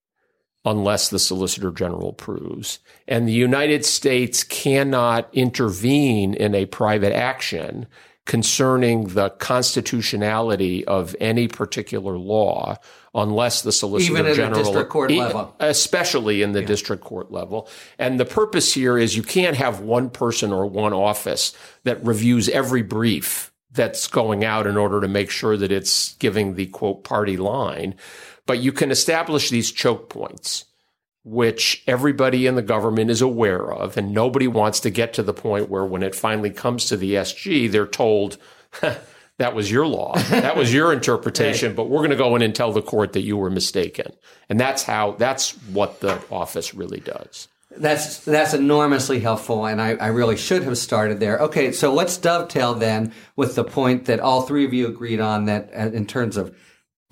unless 0.66 1.10
the 1.10 1.20
Solicitor 1.20 1.72
General 1.72 2.10
approves. 2.10 2.80
And 3.08 3.28
the 3.28 3.34
United 3.34 3.86
States 3.86 4.44
cannot 4.44 5.30
intervene 5.32 6.34
in 6.34 6.56
a 6.56 6.66
private 6.66 7.14
action 7.14 7.88
concerning 8.26 9.10
the 9.10 9.30
constitutionality 9.30 10.84
of 10.86 11.16
any 11.20 11.48
particular 11.48 12.18
law 12.18 12.76
unless 13.16 13.62
the 13.62 13.72
Solicitor 13.72 14.20
Even 14.20 14.36
General 14.36 14.64
district 14.64 14.90
court 14.90 15.10
e- 15.10 15.20
level. 15.20 15.56
especially 15.60 16.42
in 16.42 16.52
the 16.52 16.62
district 16.62 17.04
court 17.04 17.32
level. 17.32 17.68
And 17.98 18.20
the 18.20 18.26
purpose 18.26 18.74
here 18.74 18.98
is 18.98 19.16
you 19.16 19.24
can't 19.24 19.56
have 19.56 19.80
one 19.80 20.10
person 20.10 20.52
or 20.52 20.66
one 20.66 20.94
office 20.94 21.56
that 21.84 22.04
reviews 22.06 22.50
every 22.50 22.84
brief 22.84 23.52
that's 23.72 24.08
going 24.08 24.44
out 24.44 24.68
in 24.68 24.78
order 24.78 25.02
to 25.02 25.08
make 25.08 25.30
sure 25.30 25.58
that 25.58 25.72
it's 25.72 26.14
giving 26.16 26.56
the 26.56 26.68
quote 26.68 27.04
party 27.04 27.38
line. 27.38 27.96
But 28.46 28.60
you 28.60 28.72
can 28.72 28.92
establish 28.92 29.50
these 29.50 29.72
choke 29.72 30.10
points 30.10 30.66
which 31.26 31.84
everybody 31.88 32.46
in 32.46 32.54
the 32.54 32.62
government 32.62 33.10
is 33.10 33.20
aware 33.20 33.74
of, 33.74 33.98
and 33.98 34.14
nobody 34.14 34.48
wants 34.48 34.80
to 34.80 34.92
get 34.92 35.12
to 35.12 35.24
the 35.24 35.34
point 35.34 35.72
where 35.72 35.84
when 35.84 36.04
it 36.04 36.14
finally 36.14 36.52
comes 36.52 36.86
to 36.86 36.96
the 36.96 37.16
SG, 37.16 37.70
they're 37.70 37.88
told, 37.88 38.38
that 39.38 39.54
was 39.54 39.70
your 39.70 39.86
law. 39.86 40.18
That 40.30 40.56
was 40.56 40.74
your 40.74 40.94
interpretation, 40.94 41.70
right. 41.70 41.76
but 41.76 41.90
we're 41.90 42.00
going 42.00 42.12
to 42.12 42.16
go 42.16 42.36
in 42.36 42.42
and 42.42 42.56
tell 42.56 42.72
the 42.72 42.82
court 42.82 43.14
that 43.14 43.22
you 43.22 43.38
were 43.38 43.50
mistaken. 43.50 44.14
And 44.50 44.60
that's 44.60 44.84
how, 44.84 45.12
that's 45.14 45.52
what 45.68 46.00
the 46.00 46.22
office 46.32 46.74
really 46.74 47.00
does. 47.00 47.48
That's 47.78 48.20
that's 48.20 48.54
enormously 48.54 49.20
helpful, 49.20 49.66
and 49.66 49.82
I, 49.82 49.96
I 49.96 50.08
really 50.08 50.38
should 50.38 50.64
have 50.64 50.78
started 50.78 51.20
there. 51.20 51.40
Okay, 51.40 51.74
so 51.74 51.94
let's 51.94 52.16
dovetail 52.16 52.74
then 52.74 53.12
with 53.36 53.56
the 53.56 53.66
point 53.66 54.06
that 54.06 54.22
all 54.22 54.44
three 54.44 54.64
of 54.64 54.74
you 54.74 54.88
agreed 54.88 55.20
on 55.20 55.46
that 55.46 55.72
uh, 55.76 55.90
in 55.92 56.06
terms 56.06 56.38
of 56.38 56.56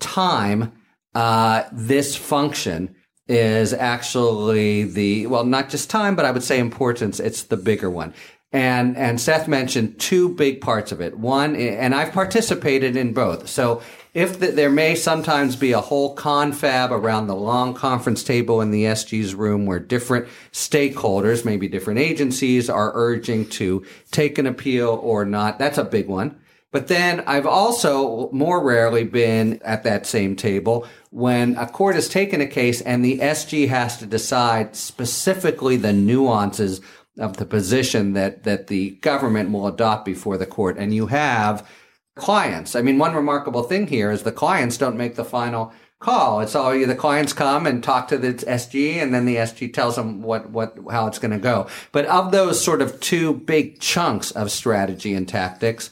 time, 0.00 0.72
uh, 1.14 1.64
this 1.70 2.16
function 2.16 2.94
is 3.26 3.72
actually 3.72 4.84
the 4.84 5.26
well, 5.26 5.44
not 5.44 5.70
just 5.70 5.90
time, 5.90 6.16
but 6.16 6.24
I 6.24 6.30
would 6.30 6.42
say 6.42 6.58
importance. 6.58 7.20
It's 7.20 7.42
the 7.42 7.56
bigger 7.56 7.90
one. 7.90 8.14
And, 8.54 8.96
and 8.96 9.20
Seth 9.20 9.48
mentioned 9.48 9.98
two 9.98 10.28
big 10.28 10.60
parts 10.60 10.92
of 10.92 11.00
it. 11.00 11.18
One, 11.18 11.56
and 11.56 11.92
I've 11.92 12.12
participated 12.12 12.96
in 12.96 13.12
both. 13.12 13.48
So 13.48 13.82
if 14.14 14.38
the, 14.38 14.52
there 14.52 14.70
may 14.70 14.94
sometimes 14.94 15.56
be 15.56 15.72
a 15.72 15.80
whole 15.80 16.14
confab 16.14 16.92
around 16.92 17.26
the 17.26 17.34
long 17.34 17.74
conference 17.74 18.22
table 18.22 18.60
in 18.60 18.70
the 18.70 18.84
SG's 18.84 19.34
room 19.34 19.66
where 19.66 19.80
different 19.80 20.28
stakeholders, 20.52 21.44
maybe 21.44 21.66
different 21.66 21.98
agencies 21.98 22.70
are 22.70 22.92
urging 22.94 23.48
to 23.50 23.84
take 24.12 24.38
an 24.38 24.46
appeal 24.46 25.00
or 25.02 25.24
not. 25.24 25.58
That's 25.58 25.76
a 25.76 25.84
big 25.84 26.06
one. 26.06 26.38
But 26.70 26.86
then 26.86 27.24
I've 27.26 27.46
also 27.46 28.30
more 28.30 28.62
rarely 28.62 29.02
been 29.02 29.60
at 29.64 29.82
that 29.82 30.06
same 30.06 30.36
table 30.36 30.86
when 31.10 31.56
a 31.56 31.66
court 31.66 31.96
has 31.96 32.08
taken 32.08 32.40
a 32.40 32.46
case 32.46 32.80
and 32.80 33.04
the 33.04 33.18
SG 33.18 33.68
has 33.68 33.96
to 33.98 34.06
decide 34.06 34.76
specifically 34.76 35.76
the 35.76 35.92
nuances 35.92 36.80
of 37.18 37.36
the 37.36 37.46
position 37.46 38.12
that, 38.14 38.42
that 38.44 38.66
the 38.66 38.90
government 38.96 39.52
will 39.52 39.66
adopt 39.66 40.04
before 40.04 40.36
the 40.36 40.46
court. 40.46 40.76
And 40.78 40.94
you 40.94 41.06
have 41.06 41.68
clients. 42.16 42.74
I 42.74 42.82
mean, 42.82 42.98
one 42.98 43.14
remarkable 43.14 43.62
thing 43.62 43.86
here 43.86 44.10
is 44.10 44.22
the 44.22 44.32
clients 44.32 44.78
don't 44.78 44.96
make 44.96 45.14
the 45.16 45.24
final 45.24 45.72
call. 46.00 46.40
It's 46.40 46.54
all 46.54 46.72
the 46.72 46.94
clients 46.94 47.32
come 47.32 47.66
and 47.66 47.82
talk 47.82 48.08
to 48.08 48.18
the 48.18 48.34
SG 48.34 48.96
and 48.96 49.14
then 49.14 49.24
the 49.24 49.36
SG 49.36 49.72
tells 49.72 49.96
them 49.96 50.22
what, 50.22 50.50
what, 50.50 50.76
how 50.90 51.06
it's 51.06 51.18
going 51.18 51.30
to 51.30 51.38
go. 51.38 51.66
But 51.92 52.06
of 52.06 52.30
those 52.30 52.62
sort 52.62 52.82
of 52.82 53.00
two 53.00 53.34
big 53.34 53.80
chunks 53.80 54.30
of 54.32 54.50
strategy 54.50 55.14
and 55.14 55.28
tactics, 55.28 55.90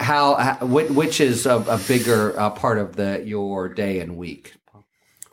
how, 0.00 0.34
how 0.34 0.66
which 0.66 1.20
is 1.20 1.46
a, 1.46 1.56
a 1.56 1.78
bigger 1.86 2.38
uh, 2.38 2.50
part 2.50 2.78
of 2.78 2.96
the, 2.96 3.22
your 3.24 3.68
day 3.68 4.00
and 4.00 4.16
week? 4.16 4.54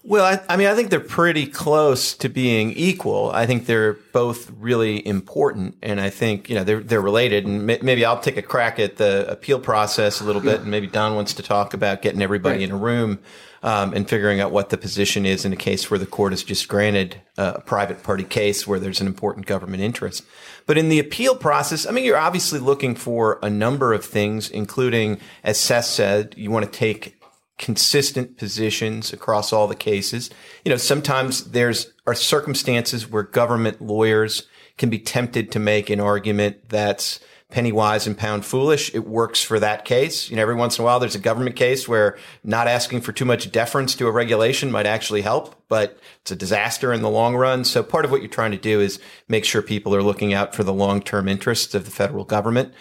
Well, 0.10 0.26
I, 0.26 0.42
I, 0.52 0.58
mean, 0.58 0.66
I 0.66 0.74
think 0.74 0.90
they're 0.90 1.00
pretty 1.00 1.46
close 1.46 2.16
to 2.16 2.30
being 2.30 2.72
equal. 2.72 3.30
I 3.30 3.46
think 3.46 3.68
they're 3.68 3.94
both 3.94 4.52
really 4.58 5.06
important, 5.06 5.78
and 5.84 6.02
I 6.02 6.10
think 6.10 6.50
you 6.50 6.56
know 6.56 6.64
they're 6.64 6.80
they're 6.80 7.00
related. 7.00 7.46
And 7.46 7.68
maybe 7.68 8.04
I'll 8.04 8.20
take 8.20 8.36
a 8.36 8.42
crack 8.42 8.80
at 8.80 8.98
the 8.98 9.30
appeal 9.30 9.60
process 9.60 10.20
a 10.20 10.24
little 10.24 10.42
bit, 10.42 10.62
and 10.62 10.72
maybe 10.72 10.88
Don 10.88 11.14
wants 11.14 11.36
to 11.36 11.44
talk 11.44 11.76
about 11.76 12.02
getting 12.02 12.24
everybody 12.24 12.58
right. 12.58 12.64
in 12.64 12.72
a 12.72 12.76
room 12.76 13.20
um, 13.62 13.94
and 13.94 14.10
figuring 14.10 14.40
out 14.40 14.52
what 14.52 14.70
the 14.70 14.80
position 14.80 15.28
is 15.28 15.46
in 15.46 15.54
a 15.54 15.56
case 15.56 15.92
where 15.92 16.00
the 16.00 16.08
court 16.08 16.32
has 16.32 16.42
just 16.42 16.68
granted 16.68 17.22
a 17.38 17.62
private 17.62 18.02
party 18.02 18.24
case 18.24 18.66
where 18.66 18.80
there's 18.80 19.02
an 19.02 19.06
important 19.06 19.46
government 19.46 19.84
interest. 19.84 20.26
But 20.66 20.80
in 20.80 20.90
the 20.90 20.98
appeal 20.98 21.36
process, 21.36 21.86
I 21.86 21.92
mean, 21.92 22.04
you're 22.04 22.18
obviously 22.18 22.58
looking 22.58 22.96
for 22.96 23.38
a 23.44 23.50
number 23.50 23.94
of 23.94 24.04
things, 24.04 24.50
including, 24.50 25.20
as 25.44 25.60
Seth 25.60 25.86
said, 25.86 26.34
you 26.36 26.50
want 26.50 26.66
to 26.66 26.72
take 26.72 27.19
consistent 27.60 28.38
positions 28.38 29.14
across 29.14 29.54
all 29.54 29.68
the 29.68 29.76
cases. 29.76 30.32
You 30.66 30.72
know, 30.72 30.78
sometimes 30.78 31.52
there's 31.52 31.94
are 32.08 32.16
circumstances 32.16 33.08
where 33.08 33.22
government 33.22 33.82
lawyers 33.82 34.48
can 34.78 34.90
be 34.90 34.98
tempted 34.98 35.52
to 35.52 35.60
make 35.60 35.92
an 35.92 36.00
argument 36.00 36.70
that's 36.70 37.20
penny 37.52 37.72
wise 37.72 38.08
and 38.08 38.18
pound 38.18 38.46
foolish. 38.46 38.94
It 38.96 39.08
works 39.08 39.44
for 39.44 39.60
that 39.60 39.84
case. 39.84 40.30
You 40.30 40.36
know, 40.36 40.42
every 40.42 40.56
once 40.56 40.78
in 40.78 40.84
a 40.84 40.86
while 40.86 41.00
there's 41.00 41.16
a 41.16 41.20
government 41.20 41.56
case 41.56 41.88
where 41.88 42.18
not 42.44 42.68
asking 42.68 43.02
for 43.02 43.12
too 43.12 43.26
much 43.26 43.52
deference 43.52 43.94
to 43.96 44.08
a 44.08 44.12
regulation 44.12 44.72
might 44.72 44.86
actually 44.86 45.22
help, 45.22 45.56
but 45.68 46.00
it's 46.22 46.32
a 46.32 46.36
disaster 46.36 46.94
in 46.94 47.02
the 47.02 47.10
long 47.10 47.36
run. 47.36 47.66
So 47.66 47.84
part 47.84 48.06
of 48.06 48.12
what 48.12 48.22
you're 48.22 48.30
trying 48.30 48.52
to 48.52 48.58
do 48.58 48.80
is 48.80 49.00
make 49.28 49.46
sure 49.46 49.62
people 49.62 49.94
are 49.96 50.04
looking 50.04 50.34
out 50.34 50.56
for 50.56 50.64
the 50.64 50.74
long-term 50.74 51.28
interests 51.28 51.76
of 51.76 51.86
the 51.86 51.92
federal 51.92 52.24
government. 52.24 52.74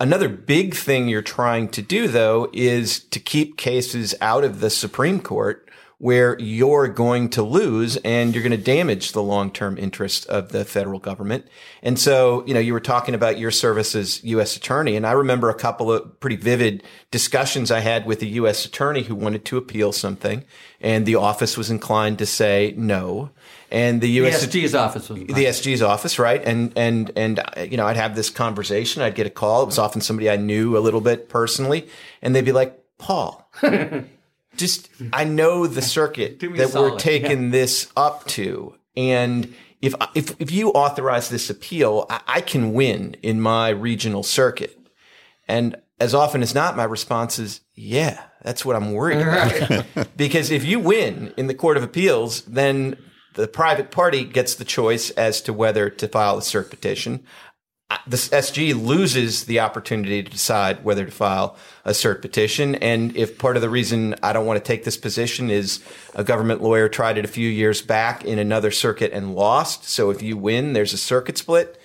Another 0.00 0.28
big 0.28 0.74
thing 0.74 1.08
you're 1.08 1.22
trying 1.22 1.68
to 1.70 1.82
do 1.82 2.06
though 2.06 2.48
is 2.52 3.00
to 3.00 3.18
keep 3.18 3.56
cases 3.56 4.14
out 4.20 4.44
of 4.44 4.60
the 4.60 4.70
Supreme 4.70 5.20
Court 5.20 5.68
where 5.98 6.38
you're 6.38 6.86
going 6.86 7.28
to 7.28 7.42
lose 7.42 7.96
and 7.98 8.32
you're 8.32 8.42
going 8.42 8.56
to 8.56 8.56
damage 8.56 9.10
the 9.10 9.22
long-term 9.22 9.76
interests 9.76 10.24
of 10.26 10.50
the 10.50 10.64
federal 10.64 11.00
government. 11.00 11.44
And 11.82 11.98
so, 11.98 12.46
you 12.46 12.54
know, 12.54 12.60
you 12.60 12.72
were 12.72 12.78
talking 12.78 13.16
about 13.16 13.40
your 13.40 13.50
service 13.50 13.96
as 13.96 14.22
U.S. 14.22 14.56
attorney. 14.56 14.94
And 14.94 15.04
I 15.04 15.10
remember 15.10 15.50
a 15.50 15.54
couple 15.54 15.90
of 15.90 16.20
pretty 16.20 16.36
vivid 16.36 16.84
discussions 17.10 17.72
I 17.72 17.80
had 17.80 18.06
with 18.06 18.22
a 18.22 18.26
U.S. 18.26 18.64
attorney 18.64 19.02
who 19.02 19.16
wanted 19.16 19.44
to 19.46 19.56
appeal 19.56 19.90
something 19.90 20.44
and 20.80 21.04
the 21.04 21.16
office 21.16 21.56
was 21.56 21.70
inclined 21.70 22.18
to 22.18 22.26
say 22.26 22.74
no 22.76 23.30
and 23.70 24.00
the 24.00 24.08
U.S. 24.10 24.44
The 24.46 24.62
SG's 24.62 24.74
office 24.74 25.08
was 25.08 25.18
the 25.18 25.44
SG's 25.44 25.82
office, 25.82 26.18
right? 26.18 26.42
And 26.44 26.72
and 26.76 27.10
and 27.16 27.42
you 27.58 27.76
know, 27.76 27.86
I'd 27.86 27.96
have 27.96 28.16
this 28.16 28.30
conversation. 28.30 29.02
I'd 29.02 29.14
get 29.14 29.26
a 29.26 29.30
call. 29.30 29.62
It 29.62 29.66
was 29.66 29.78
often 29.78 30.00
somebody 30.00 30.30
I 30.30 30.36
knew 30.36 30.76
a 30.76 30.80
little 30.80 31.00
bit 31.00 31.28
personally, 31.28 31.88
and 32.22 32.34
they'd 32.34 32.44
be 32.44 32.52
like, 32.52 32.82
"Paul, 32.98 33.50
just 34.56 34.88
I 35.12 35.24
know 35.24 35.66
the 35.66 35.82
circuit 35.82 36.40
that 36.40 36.70
solid. 36.70 36.92
we're 36.92 36.98
taking 36.98 37.44
yeah. 37.44 37.50
this 37.50 37.90
up 37.96 38.26
to, 38.28 38.74
and." 38.96 39.54
If, 39.80 39.94
if, 40.16 40.34
if 40.40 40.50
you 40.50 40.70
authorize 40.70 41.28
this 41.28 41.50
appeal, 41.50 42.06
I, 42.10 42.20
I 42.26 42.40
can 42.40 42.72
win 42.72 43.14
in 43.22 43.40
my 43.40 43.68
regional 43.68 44.24
circuit. 44.24 44.76
And 45.46 45.76
as 46.00 46.14
often 46.14 46.42
as 46.42 46.52
not, 46.52 46.76
my 46.76 46.82
response 46.82 47.38
is, 47.38 47.60
yeah, 47.74 48.20
that's 48.42 48.64
what 48.64 48.74
I'm 48.74 48.92
worried 48.92 49.20
about. 49.20 49.86
because 50.16 50.50
if 50.50 50.64
you 50.64 50.80
win 50.80 51.32
in 51.36 51.46
the 51.46 51.54
Court 51.54 51.76
of 51.76 51.84
Appeals, 51.84 52.42
then 52.42 52.96
the 53.38 53.46
private 53.46 53.92
party 53.92 54.24
gets 54.24 54.56
the 54.56 54.64
choice 54.64 55.10
as 55.10 55.40
to 55.42 55.52
whether 55.52 55.88
to 55.88 56.08
file 56.08 56.38
a 56.38 56.40
cert 56.40 56.70
petition. 56.70 57.22
The 58.06 58.16
SG 58.16 58.74
loses 58.74 59.44
the 59.44 59.60
opportunity 59.60 60.24
to 60.24 60.30
decide 60.30 60.84
whether 60.84 61.04
to 61.04 61.10
file 61.10 61.56
a 61.84 61.92
cert 61.92 62.20
petition. 62.20 62.74
And 62.74 63.16
if 63.16 63.38
part 63.38 63.54
of 63.54 63.62
the 63.62 63.70
reason 63.70 64.16
I 64.24 64.32
don't 64.32 64.44
want 64.44 64.62
to 64.62 64.66
take 64.66 64.82
this 64.82 64.96
position 64.96 65.50
is 65.50 65.80
a 66.14 66.24
government 66.24 66.62
lawyer 66.62 66.88
tried 66.88 67.16
it 67.16 67.24
a 67.24 67.28
few 67.28 67.48
years 67.48 67.80
back 67.80 68.24
in 68.24 68.40
another 68.40 68.72
circuit 68.72 69.12
and 69.12 69.36
lost. 69.36 69.84
So 69.84 70.10
if 70.10 70.20
you 70.20 70.36
win, 70.36 70.72
there's 70.72 70.92
a 70.92 70.98
circuit 70.98 71.38
split 71.38 71.77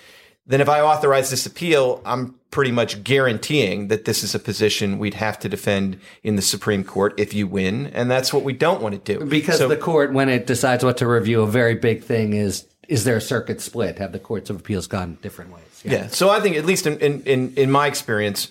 then 0.46 0.60
if 0.60 0.68
I 0.68 0.80
authorize 0.80 1.30
this 1.30 1.46
appeal, 1.46 2.02
I'm 2.04 2.34
pretty 2.50 2.70
much 2.70 3.02
guaranteeing 3.02 3.88
that 3.88 4.04
this 4.04 4.22
is 4.22 4.34
a 4.34 4.38
position 4.38 4.98
we'd 4.98 5.14
have 5.14 5.38
to 5.40 5.48
defend 5.48 5.98
in 6.22 6.36
the 6.36 6.42
Supreme 6.42 6.84
Court 6.84 7.14
if 7.18 7.34
you 7.34 7.46
win. 7.46 7.86
And 7.88 8.10
that's 8.10 8.32
what 8.32 8.44
we 8.44 8.52
don't 8.52 8.82
want 8.82 9.04
to 9.04 9.18
do. 9.18 9.24
Because 9.24 9.58
so, 9.58 9.68
the 9.68 9.76
court, 9.76 10.12
when 10.12 10.28
it 10.28 10.46
decides 10.46 10.84
what 10.84 10.98
to 10.98 11.08
review, 11.08 11.42
a 11.42 11.46
very 11.46 11.74
big 11.74 12.04
thing 12.04 12.34
is, 12.34 12.66
is 12.86 13.04
there 13.04 13.16
a 13.16 13.20
circuit 13.20 13.60
split? 13.60 13.98
Have 13.98 14.12
the 14.12 14.18
courts 14.18 14.50
of 14.50 14.56
appeals 14.56 14.86
gone 14.86 15.18
different 15.22 15.52
ways? 15.52 15.82
Yeah. 15.82 15.92
yeah. 15.92 16.06
So 16.08 16.30
I 16.30 16.40
think, 16.40 16.56
at 16.56 16.66
least 16.66 16.86
in, 16.86 17.22
in, 17.22 17.54
in 17.54 17.70
my 17.70 17.86
experience, 17.86 18.50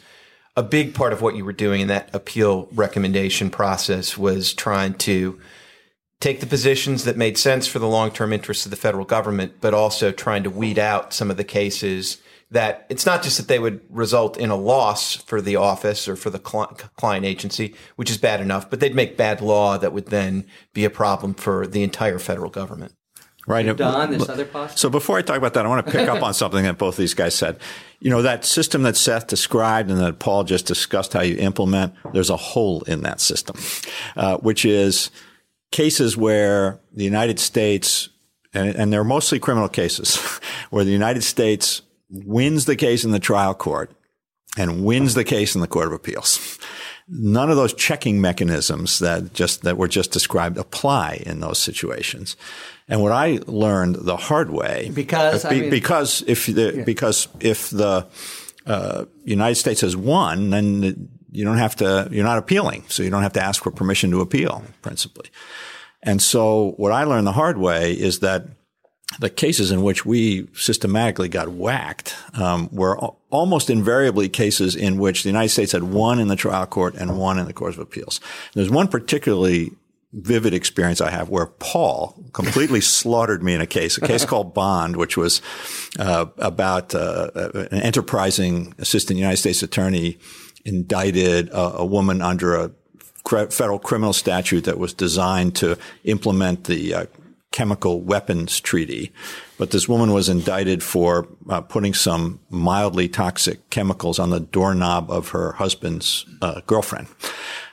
a 0.58 0.64
big 0.64 0.96
part 0.96 1.14
of 1.14 1.22
what 1.22 1.36
you 1.36 1.46
were 1.46 1.54
doing 1.54 1.82
in 1.82 1.88
that 1.88 2.10
appeal 2.14 2.68
recommendation 2.74 3.50
process 3.50 4.18
was 4.18 4.54
trying 4.54 4.96
to 4.96 5.40
take 6.24 6.40
the 6.40 6.46
positions 6.46 7.04
that 7.04 7.18
made 7.18 7.38
sense 7.38 7.68
for 7.68 7.80
the 7.80 7.88
long-term 7.88 8.32
interests 8.32 8.66
of 8.66 8.70
the 8.70 8.78
federal 8.78 9.04
government, 9.04 9.56
but 9.60 9.74
also 9.74 10.10
trying 10.10 10.42
to 10.42 10.50
weed 10.50 10.80
out 10.80 11.12
some 11.12 11.30
of 11.30 11.36
the 11.36 11.44
cases 11.44 12.22
that 12.50 12.86
it's 12.88 13.06
not 13.06 13.22
just 13.22 13.38
that 13.38 13.50
they 13.50 13.60
would 13.60 13.82
result 13.90 14.38
in 14.38 14.50
a 14.50 14.56
loss 14.56 15.18
for 15.18 15.42
the 15.42 15.58
office 15.58 16.08
or 16.08 16.16
for 16.16 16.30
the 16.30 16.40
client 16.40 17.26
agency, 17.26 17.76
which 17.98 18.10
is 18.10 18.18
bad 18.18 18.40
enough, 18.40 18.70
but 18.70 18.80
they'd 18.80 18.96
make 18.96 19.18
bad 19.18 19.42
law 19.42 19.78
that 19.78 19.92
would 19.92 20.06
then 20.06 20.46
be 20.74 20.86
a 20.86 20.90
problem 20.90 21.34
for 21.34 21.68
the 21.68 21.84
entire 21.84 22.20
federal 22.20 22.50
government. 22.50 22.94
Right. 23.46 23.76
Don, 23.76 24.12
this 24.12 24.30
other 24.30 24.48
So 24.78 24.90
before 24.90 25.18
I 25.18 25.22
talk 25.24 25.36
about 25.36 25.56
that, 25.56 25.66
I 25.66 25.68
want 25.68 25.86
to 25.86 25.92
pick 25.92 26.08
up 26.08 26.24
on 26.24 26.34
something 26.34 26.64
that 26.64 26.78
both 26.78 26.96
these 26.96 27.14
guys 27.14 27.36
said. 27.36 27.60
You 28.00 28.10
know, 28.10 28.22
that 28.22 28.46
system 28.46 28.84
that 28.84 28.96
Seth 28.96 29.28
described 29.28 29.92
and 29.92 30.00
that 30.00 30.20
Paul 30.20 30.46
just 30.46 30.66
discussed 30.66 31.12
how 31.12 31.22
you 31.22 31.36
implement, 31.36 31.94
there's 32.14 32.30
a 32.30 32.38
hole 32.38 32.84
in 32.84 33.02
that 33.02 33.20
system, 33.20 33.58
uh, 34.16 34.38
which 34.38 34.64
is 34.64 35.12
cases 35.74 36.16
where 36.16 36.80
the 36.94 37.04
United 37.04 37.40
States, 37.40 38.08
and, 38.54 38.74
and 38.76 38.94
they're 38.94 39.04
mostly 39.04 39.40
criminal 39.40 39.68
cases, 39.68 40.16
where 40.70 40.86
the 40.86 40.92
United 40.92 41.24
States 41.24 41.82
wins 42.10 42.66
the 42.66 42.78
case 42.78 43.04
in 43.04 43.12
the 43.12 43.20
trial 43.20 43.54
court 43.54 43.92
and 44.58 44.86
wins 44.86 45.16
the 45.16 45.24
case 45.24 45.56
in 45.56 45.62
the 45.62 45.68
Court 45.68 45.88
of 45.88 45.94
Appeals. 45.94 46.60
None 47.10 47.50
of 47.50 47.58
those 47.58 47.74
checking 47.74 48.22
mechanisms 48.22 49.00
that 49.00 49.34
just 49.34 49.64
that 49.64 49.78
were 49.78 49.90
just 49.90 50.12
described 50.12 50.58
apply 50.58 51.22
in 51.26 51.42
those 51.42 51.60
situations. 51.60 52.38
And 52.88 53.02
what 53.02 53.12
I 53.12 53.40
learned 53.46 53.96
the 53.96 54.16
hard 54.16 54.52
way 54.52 54.92
because 54.94 55.44
be, 55.44 55.62
mean, 55.62 55.70
because 55.70 56.24
if 56.28 56.46
the, 56.46 56.74
yeah. 56.78 56.84
because 56.84 57.28
if 57.42 57.70
the 57.72 58.08
uh, 58.66 59.06
United 59.26 59.56
States 59.56 59.82
has 59.82 59.98
won, 59.98 60.52
then 60.52 61.10
you 61.34 61.44
don't 61.44 61.58
have 61.58 61.76
to, 61.78 62.08
you're 62.12 62.24
not 62.24 62.38
appealing. 62.38 62.86
So 62.88 63.04
you 63.04 63.10
don't 63.10 63.24
have 63.24 63.34
to 63.34 63.44
ask 63.44 63.64
for 63.64 63.72
permission 63.72 64.12
to 64.12 64.22
appeal, 64.22 64.64
principally. 64.82 65.30
And 66.04 66.22
so 66.22 66.74
what 66.78 66.92
I 66.92 67.04
learned 67.06 67.26
the 67.26 67.32
hard 67.32 67.58
way 67.58 67.94
is 67.94 68.20
that 68.20 68.46
the 69.20 69.30
cases 69.30 69.72
in 69.72 69.84
which 69.84 70.06
we 70.06 70.48
systematically 70.54 71.30
got 71.30 71.50
whacked 71.50 72.16
um, 72.36 72.70
were 72.72 72.98
almost 73.30 73.70
invariably 73.70 74.30
cases 74.30 74.76
in 74.76 74.98
which 74.98 75.24
the 75.24 75.30
United 75.30 75.50
States 75.50 75.72
had 75.72 75.84
won 75.84 76.20
in 76.20 76.28
the 76.28 76.36
trial 76.36 76.66
court 76.66 76.96
and 76.96 77.18
won 77.18 77.38
in 77.38 77.46
the 77.46 77.54
Court 77.54 77.74
of 77.74 77.80
Appeals. 77.80 78.20
There's 78.54 78.70
one 78.70 78.88
particularly 78.88 79.72
vivid 80.14 80.54
experience 80.54 81.02
I 81.02 81.10
have 81.10 81.30
where 81.30 81.48
Paul 81.48 82.16
completely 82.34 82.82
slaughtered 82.82 83.44
me 83.44 83.56
in 83.56 83.62
a 83.62 83.68
case, 83.68 83.98
a 83.98 84.02
case 84.02 84.26
called 84.26 84.54
Bond, 84.54 84.96
which 84.96 85.18
was 85.18 85.42
uh, 86.00 86.28
about 86.38 86.94
uh, 86.94 87.32
an 87.72 87.82
enterprising 87.82 88.76
assistant 88.78 89.18
United 89.18 89.38
States 89.38 89.64
attorney 89.64 90.20
indicted 90.66 91.50
a, 91.50 91.78
a 91.78 91.86
woman 91.86 92.22
under 92.22 92.56
a 92.56 92.72
federal 93.50 93.80
criminal 93.80 94.14
statute 94.14 94.66
that 94.66 94.78
was 94.78 94.94
designed 94.94 95.56
to 95.56 95.78
implement 96.04 96.66
the 96.66 96.94
uh, 96.94 97.06
chemical 97.52 98.02
weapons 98.02 98.60
treaty. 98.60 99.14
But 99.58 99.72
this 99.72 99.88
woman 99.88 100.12
was 100.12 100.28
indicted 100.28 100.84
for 100.84 101.28
uh, 101.50 101.62
putting 101.62 101.94
some 101.94 102.40
mildly 102.50 103.08
toxic 103.08 103.70
chemicals 103.70 104.20
on 104.20 104.32
the 104.32 104.40
doorknob 104.40 105.10
of 105.10 105.30
her 105.30 105.54
husband's 105.54 106.26
uh, 106.42 106.62
girlfriend. 106.68 107.08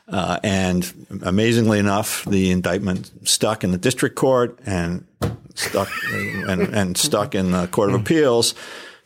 Uh, 0.06 0.38
and 0.44 0.92
amazingly 1.22 1.78
enough, 1.78 2.24
the 2.24 2.50
indictment 2.50 3.10
stuck 3.28 3.64
in 3.64 3.70
the 3.70 3.78
district 3.78 4.16
court 4.16 4.58
and 4.66 5.06
stuck 5.54 5.88
and, 6.12 6.62
and 6.62 6.96
stuck 6.96 7.34
in 7.34 7.52
the 7.52 7.66
court 7.68 7.90
of 7.90 8.00
appeals 8.00 8.54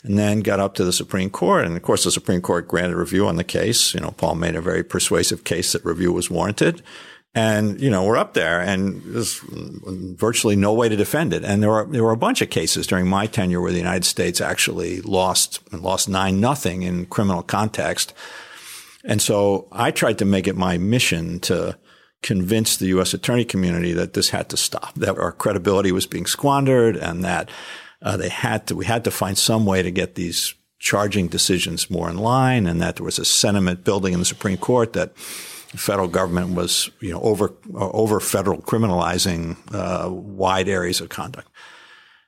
and 0.05 0.19
then 0.19 0.41
got 0.41 0.61
up 0.61 0.75
to 0.75 0.85
the 0.85 0.93
Supreme 0.93 1.31
Court. 1.31 1.65
And 1.65 1.77
of 1.77 1.83
course, 1.83 2.05
the 2.05 2.11
Supreme 2.11 2.43
Court 2.43 2.69
granted 2.69 2.97
review 2.97 3.27
on 3.27 3.37
the 3.37 3.45
case. 3.45 3.95
You 3.95 4.01
know, 4.01 4.11
Paul 4.11 4.35
made 4.35 4.55
a 4.55 4.61
very 4.61 4.85
persuasive 4.85 5.45
case 5.45 5.73
that 5.73 5.85
review 5.85 6.13
was 6.13 6.31
warranted. 6.31 6.83
And, 7.35 7.81
you 7.81 7.91
know, 7.91 8.05
we're 8.05 8.19
up 8.19 8.35
there 8.35 8.61
and 8.61 9.03
there's 9.03 9.41
virtually 9.43 10.55
no 10.55 10.73
way 10.73 10.89
to 10.89 10.95
defend 10.95 11.33
it. 11.33 11.43
And 11.43 11.63
there 11.63 11.71
were, 11.71 11.87
there 11.87 12.05
were 12.05 12.13
a 12.13 12.17
bunch 12.17 12.43
of 12.43 12.51
cases 12.51 12.87
during 12.87 13.09
my 13.09 13.27
tenure 13.27 13.61
where 13.61 13.73
the 13.73 13.79
United 13.79 14.05
States 14.05 14.41
actually 14.41 15.01
lost, 15.01 15.59
and 15.73 15.83
lost 15.83 16.09
nine 16.09 16.39
nothing 16.39 16.83
in 16.83 17.07
criminal 17.07 17.43
context. 17.43 18.13
And 19.05 19.21
so 19.21 19.67
I 19.73 19.91
tried 19.91 20.19
to 20.19 20.25
make 20.25 20.47
it 20.47 20.55
my 20.55 20.79
mission 20.79 21.41
to 21.41 21.77
convince 22.23 22.77
the 22.77 22.87
U.S. 22.89 23.15
attorney 23.15 23.45
community 23.45 23.93
that 23.93 24.13
this 24.13 24.31
had 24.31 24.49
to 24.51 24.57
stop, 24.57 24.95
that 24.95 25.19
our 25.19 25.33
credibility 25.33 25.93
was 25.93 26.07
being 26.07 26.27
squandered 26.27 26.97
and 26.97 27.25
that 27.25 27.51
uh, 28.03 28.17
they 28.17 28.29
had 28.29 28.67
to, 28.69 28.77
we 28.77 28.85
had 28.85 29.05
to 29.05 29.11
find 29.11 29.37
some 29.37 29.67
way 29.67 29.83
to 29.83 29.91
get 29.91 30.15
these 30.15 30.55
charging 30.79 31.29
decisions 31.29 31.89
more 31.91 32.11
in 32.11 32.19
line 32.19 32.67
and 32.67 32.81
that 32.81 32.97
there 32.97 33.05
was 33.05 33.19
a 33.19 33.25
sentiment 33.25 33.85
building 33.85 34.13
in 34.13 34.19
the 34.19 34.25
Supreme 34.25 34.59
Court 34.59 34.93
that 34.93 35.15
the 35.73 35.79
federal 35.79 36.09
government 36.09 36.55
was, 36.55 36.91
you 37.01 37.11
know, 37.11 37.21
over 37.21 37.55
over 37.75 38.21
federal 38.21 38.61
criminalizing 38.61 39.57
uh, 39.75 40.11
wide 40.11 40.69
areas 40.69 41.01
of 41.01 41.09
conduct. 41.09 41.49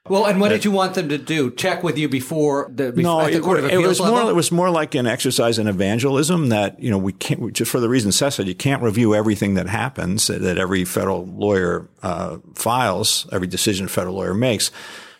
Well, 0.09 0.27
and 0.27 0.41
what 0.41 0.51
did 0.51 0.65
you 0.65 0.71
want 0.71 0.95
them 0.95 1.09
to 1.09 1.19
do? 1.19 1.51
Check 1.51 1.83
with 1.83 1.99
you 1.99 2.09
before 2.09 2.71
the 2.73 2.93
no, 2.93 3.29
the 3.29 3.41
Court 3.41 3.65
it, 3.65 3.73
it 3.73 3.79
was 3.79 4.01
level? 4.01 4.17
more. 4.17 4.31
It 4.31 4.35
was 4.35 4.53
more 4.53 4.71
like 4.71 4.95
an 4.95 5.07
exercise 5.07 5.59
in 5.59 5.67
evangelism 5.67 6.49
that 6.49 6.81
you 6.81 6.91
know 6.91 6.99
we 6.99 7.13
can't 7.13 7.53
just 7.53 7.71
for 7.71 7.81
the 7.81 7.89
reason 7.89 8.13
Seth 8.13 8.35
said 8.35 8.49
you 8.49 8.55
can't 8.55 8.83
review 8.83 9.15
everything 9.15 9.55
that 9.55 9.69
happens 9.69 10.29
that 10.29 10.59
every 10.59 10.85
federal 10.85 11.27
lawyer 11.27 11.89
uh, 12.03 12.39
files, 12.55 13.29
every 13.33 13.49
decision 13.49 13.87
a 13.87 13.89
federal 13.89 14.15
lawyer 14.15 14.35
makes. 14.35 14.71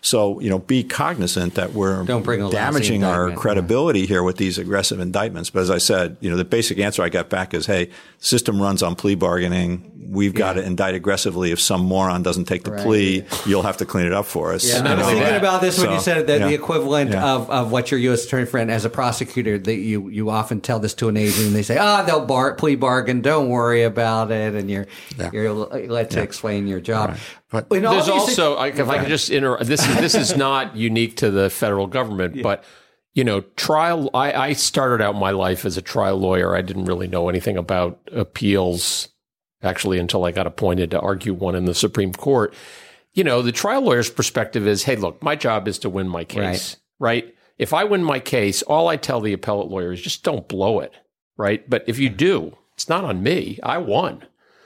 So, 0.07 0.39
you 0.39 0.49
know, 0.49 0.59
be 0.59 0.85
cognizant 0.85 1.55
that 1.55 1.73
we're 1.73 2.05
damaging 2.49 3.03
our 3.03 3.31
credibility 3.33 4.05
here 4.05 4.23
with 4.23 4.37
these 4.37 4.57
aggressive 4.57 5.01
indictments. 5.01 5.49
But 5.49 5.63
as 5.63 5.69
I 5.69 5.79
said, 5.79 6.15
you 6.21 6.29
know, 6.29 6.37
the 6.37 6.45
basic 6.45 6.79
answer 6.79 7.03
I 7.03 7.09
got 7.09 7.29
back 7.29 7.53
is, 7.53 7.65
hey, 7.65 7.89
system 8.19 8.61
runs 8.61 8.81
on 8.81 8.95
plea 8.95 9.15
bargaining. 9.15 9.91
We've 9.99 10.33
yeah. 10.33 10.39
got 10.39 10.53
to 10.53 10.63
indict 10.63 10.95
aggressively. 10.95 11.51
If 11.51 11.59
some 11.59 11.81
moron 11.81 12.23
doesn't 12.23 12.45
take 12.45 12.63
the 12.63 12.71
right. 12.71 12.83
plea, 12.83 13.25
you'll 13.45 13.63
have 13.63 13.77
to 13.77 13.85
clean 13.85 14.05
it 14.05 14.13
up 14.13 14.25
for 14.25 14.53
us. 14.53 14.67
Yeah, 14.67 14.83
I 14.85 14.95
was 14.95 15.07
thinking 15.07 15.35
about 15.35 15.61
this 15.61 15.79
when 15.79 15.91
you 15.91 15.99
said 15.99 16.27
that 16.27 16.39
the 16.39 16.53
equivalent 16.53 17.15
of, 17.15 17.49
of 17.49 17.71
what 17.71 17.91
your 17.91 17.99
U.S. 18.01 18.25
attorney 18.25 18.45
friend 18.45 18.69
as 18.69 18.85
a 18.85 18.89
prosecutor, 18.89 19.57
that 19.57 19.75
you, 19.75 20.09
you 20.09 20.29
often 20.29 20.61
tell 20.61 20.79
this 20.79 20.93
to 20.95 21.09
an 21.09 21.17
agent 21.17 21.47
and 21.47 21.55
they 21.55 21.63
say, 21.63 21.77
ah, 21.79 22.01
oh, 22.01 22.05
they'll 22.05 22.25
bar- 22.25 22.53
plea 22.55 22.75
bargain. 22.75 23.21
Don't 23.21 23.49
worry 23.49 23.83
about 23.83 24.31
it. 24.31 24.55
And 24.55 24.69
you're, 24.69 24.87
you're 25.33 25.53
let 25.53 26.11
to 26.11 26.21
explain 26.21 26.67
your 26.67 26.79
job. 26.79 27.11
Right. 27.11 27.19
But 27.49 27.69
there's 27.69 28.09
also, 28.09 28.61
if 28.61 28.89
I 28.89 28.99
could 28.99 29.07
just 29.07 29.29
interrupt, 29.29 29.65
this 29.65 29.87
is 29.87 29.95
this 29.97 30.15
is 30.15 30.37
not 30.37 30.75
unique 30.75 31.17
to 31.17 31.31
the 31.31 31.49
federal 31.49 31.87
government, 31.87 32.35
yeah. 32.35 32.43
but 32.43 32.63
you 33.13 33.23
know, 33.23 33.41
trial. 33.55 34.09
I, 34.13 34.33
I 34.33 34.53
started 34.53 35.01
out 35.03 35.15
my 35.15 35.31
life 35.31 35.65
as 35.65 35.77
a 35.77 35.81
trial 35.81 36.17
lawyer. 36.17 36.55
I 36.55 36.61
didn't 36.61 36.85
really 36.85 37.07
know 37.07 37.29
anything 37.29 37.57
about 37.57 37.99
appeals, 38.11 39.07
actually, 39.61 39.99
until 39.99 40.25
I 40.25 40.31
got 40.31 40.47
appointed 40.47 40.91
to 40.91 40.99
argue 40.99 41.33
one 41.33 41.55
in 41.55 41.65
the 41.65 41.75
Supreme 41.75 42.13
Court. 42.13 42.53
You 43.13 43.23
know, 43.23 43.41
the 43.41 43.51
trial 43.51 43.81
lawyer's 43.81 44.09
perspective 44.09 44.67
is, 44.67 44.83
hey, 44.83 44.95
look, 44.95 45.23
my 45.23 45.35
job 45.35 45.67
is 45.67 45.79
to 45.79 45.89
win 45.89 46.07
my 46.07 46.23
case, 46.23 46.77
right? 46.99 47.25
right? 47.25 47.35
If 47.57 47.73
I 47.73 47.83
win 47.83 48.03
my 48.03 48.19
case, 48.19 48.61
all 48.61 48.87
I 48.87 48.97
tell 48.97 49.21
the 49.21 49.33
appellate 49.33 49.69
lawyer 49.69 49.91
is 49.91 50.01
just 50.01 50.23
don't 50.23 50.47
blow 50.47 50.79
it, 50.79 50.93
right? 51.37 51.67
But 51.67 51.83
if 51.87 51.97
you 51.97 52.09
do, 52.09 52.55
it's 52.75 52.87
not 52.87 53.03
on 53.03 53.23
me. 53.23 53.59
I 53.63 53.79
won. 53.79 54.23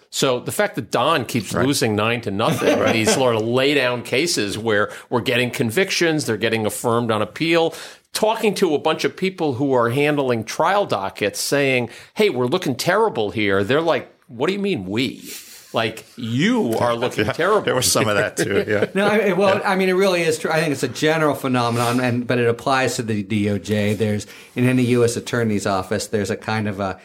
So 0.10 0.42
the 0.42 0.52
fact 0.52 0.76
that 0.76 0.92
Don 0.92 1.24
keeps 1.24 1.54
right. 1.54 1.66
losing 1.66 1.96
nine 1.96 2.20
to 2.22 2.32
nothing, 2.32 2.78
right. 2.80 2.92
these 2.92 3.14
sort 3.14 3.38
of 3.38 3.44
lay 3.44 3.74
down 3.74 4.04
cases 4.04 4.58
where 4.58 4.92
we're 5.10 5.22
getting 5.22 5.50
convictions, 5.50 6.26
they're 6.26 6.36
getting 6.36 6.66
affirmed 6.66 7.12
on 7.12 7.22
appeal, 7.22 7.74
talking 8.12 8.54
to 8.56 8.76
a 8.76 8.80
bunch 8.80 9.06
of 9.06 9.16
people 9.16 9.54
who 9.54 9.72
are 9.72 9.90
handling 9.90 10.44
trial 10.44 10.86
dockets 10.86 11.40
saying, 11.40 11.90
Hey, 12.16 12.30
we're 12.30 12.46
looking 12.46 12.76
terrible 12.76 13.32
here. 13.32 13.64
They're 13.64 13.80
like, 13.80 14.14
what 14.32 14.48
do 14.48 14.54
you 14.54 14.60
mean 14.60 14.86
we? 14.86 15.34
Like 15.74 16.06
you 16.18 16.74
are 16.80 16.96
looking 16.96 17.26
yeah, 17.28 17.34
terrible. 17.34 17.62
There 17.62 17.76
was 17.76 17.90
some 17.90 18.08
of 18.08 18.16
that 18.16 18.36
too. 18.38 18.66
Yeah. 18.68 18.88
no, 18.94 19.08
I, 19.08 19.32
well, 19.34 19.58
yeah. 19.58 19.70
I 19.70 19.76
mean, 19.76 19.90
it 19.90 19.94
really 19.94 20.22
is 20.22 20.38
true. 20.38 20.52
I 20.52 20.60
think 20.60 20.74
it's 20.74 20.84
a 20.84 20.90
general 20.90 21.34
phenomenon, 21.34 22.00
and 22.00 22.28
but 22.28 22.40
it 22.40 22.48
applies 22.48 22.98
to 22.98 23.04
the 23.04 23.24
DOJ. 23.24 23.98
There's 23.98 24.28
in 24.56 24.68
any 24.68 24.84
U.S. 24.84 25.16
attorney's 25.16 25.66
office, 25.66 26.08
there's 26.08 26.30
a 26.30 26.38
kind 26.38 26.68
of 26.68 26.80
a 26.80 27.00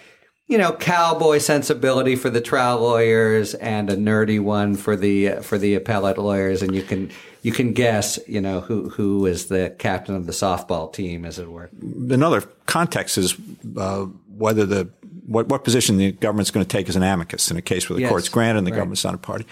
you 0.48 0.58
know, 0.58 0.72
cowboy 0.72 1.38
sensibility 1.38 2.14
for 2.14 2.30
the 2.30 2.40
trial 2.40 2.80
lawyers 2.80 3.54
and 3.54 3.90
a 3.90 3.96
nerdy 3.96 4.40
one 4.40 4.76
for 4.76 4.96
the 4.96 5.30
for 5.42 5.58
the 5.58 5.74
appellate 5.74 6.18
lawyers, 6.18 6.62
and 6.62 6.74
you 6.74 6.82
can 6.82 7.10
you 7.42 7.50
can 7.52 7.72
guess, 7.72 8.18
you 8.28 8.40
know, 8.40 8.60
who 8.60 8.88
who 8.90 9.26
is 9.26 9.46
the 9.46 9.74
captain 9.78 10.14
of 10.14 10.26
the 10.26 10.32
softball 10.32 10.92
team, 10.92 11.24
as 11.24 11.38
it 11.40 11.50
were. 11.50 11.68
Another 11.82 12.42
context 12.66 13.18
is 13.18 13.36
uh, 13.76 14.04
whether 14.36 14.64
the 14.64 14.88
what, 15.26 15.48
what 15.48 15.64
position 15.64 15.96
the 15.96 16.12
government's 16.12 16.50
going 16.50 16.64
to 16.64 16.68
take 16.68 16.88
as 16.88 16.96
an 16.96 17.02
amicus 17.02 17.50
in 17.50 17.56
a 17.56 17.62
case 17.62 17.88
where 17.88 17.96
the 17.96 18.02
yes, 18.02 18.10
court's 18.10 18.28
granted 18.28 18.58
and 18.58 18.66
the 18.66 18.70
right. 18.70 18.78
government's 18.78 19.04
not 19.04 19.14
a 19.14 19.18
party. 19.18 19.46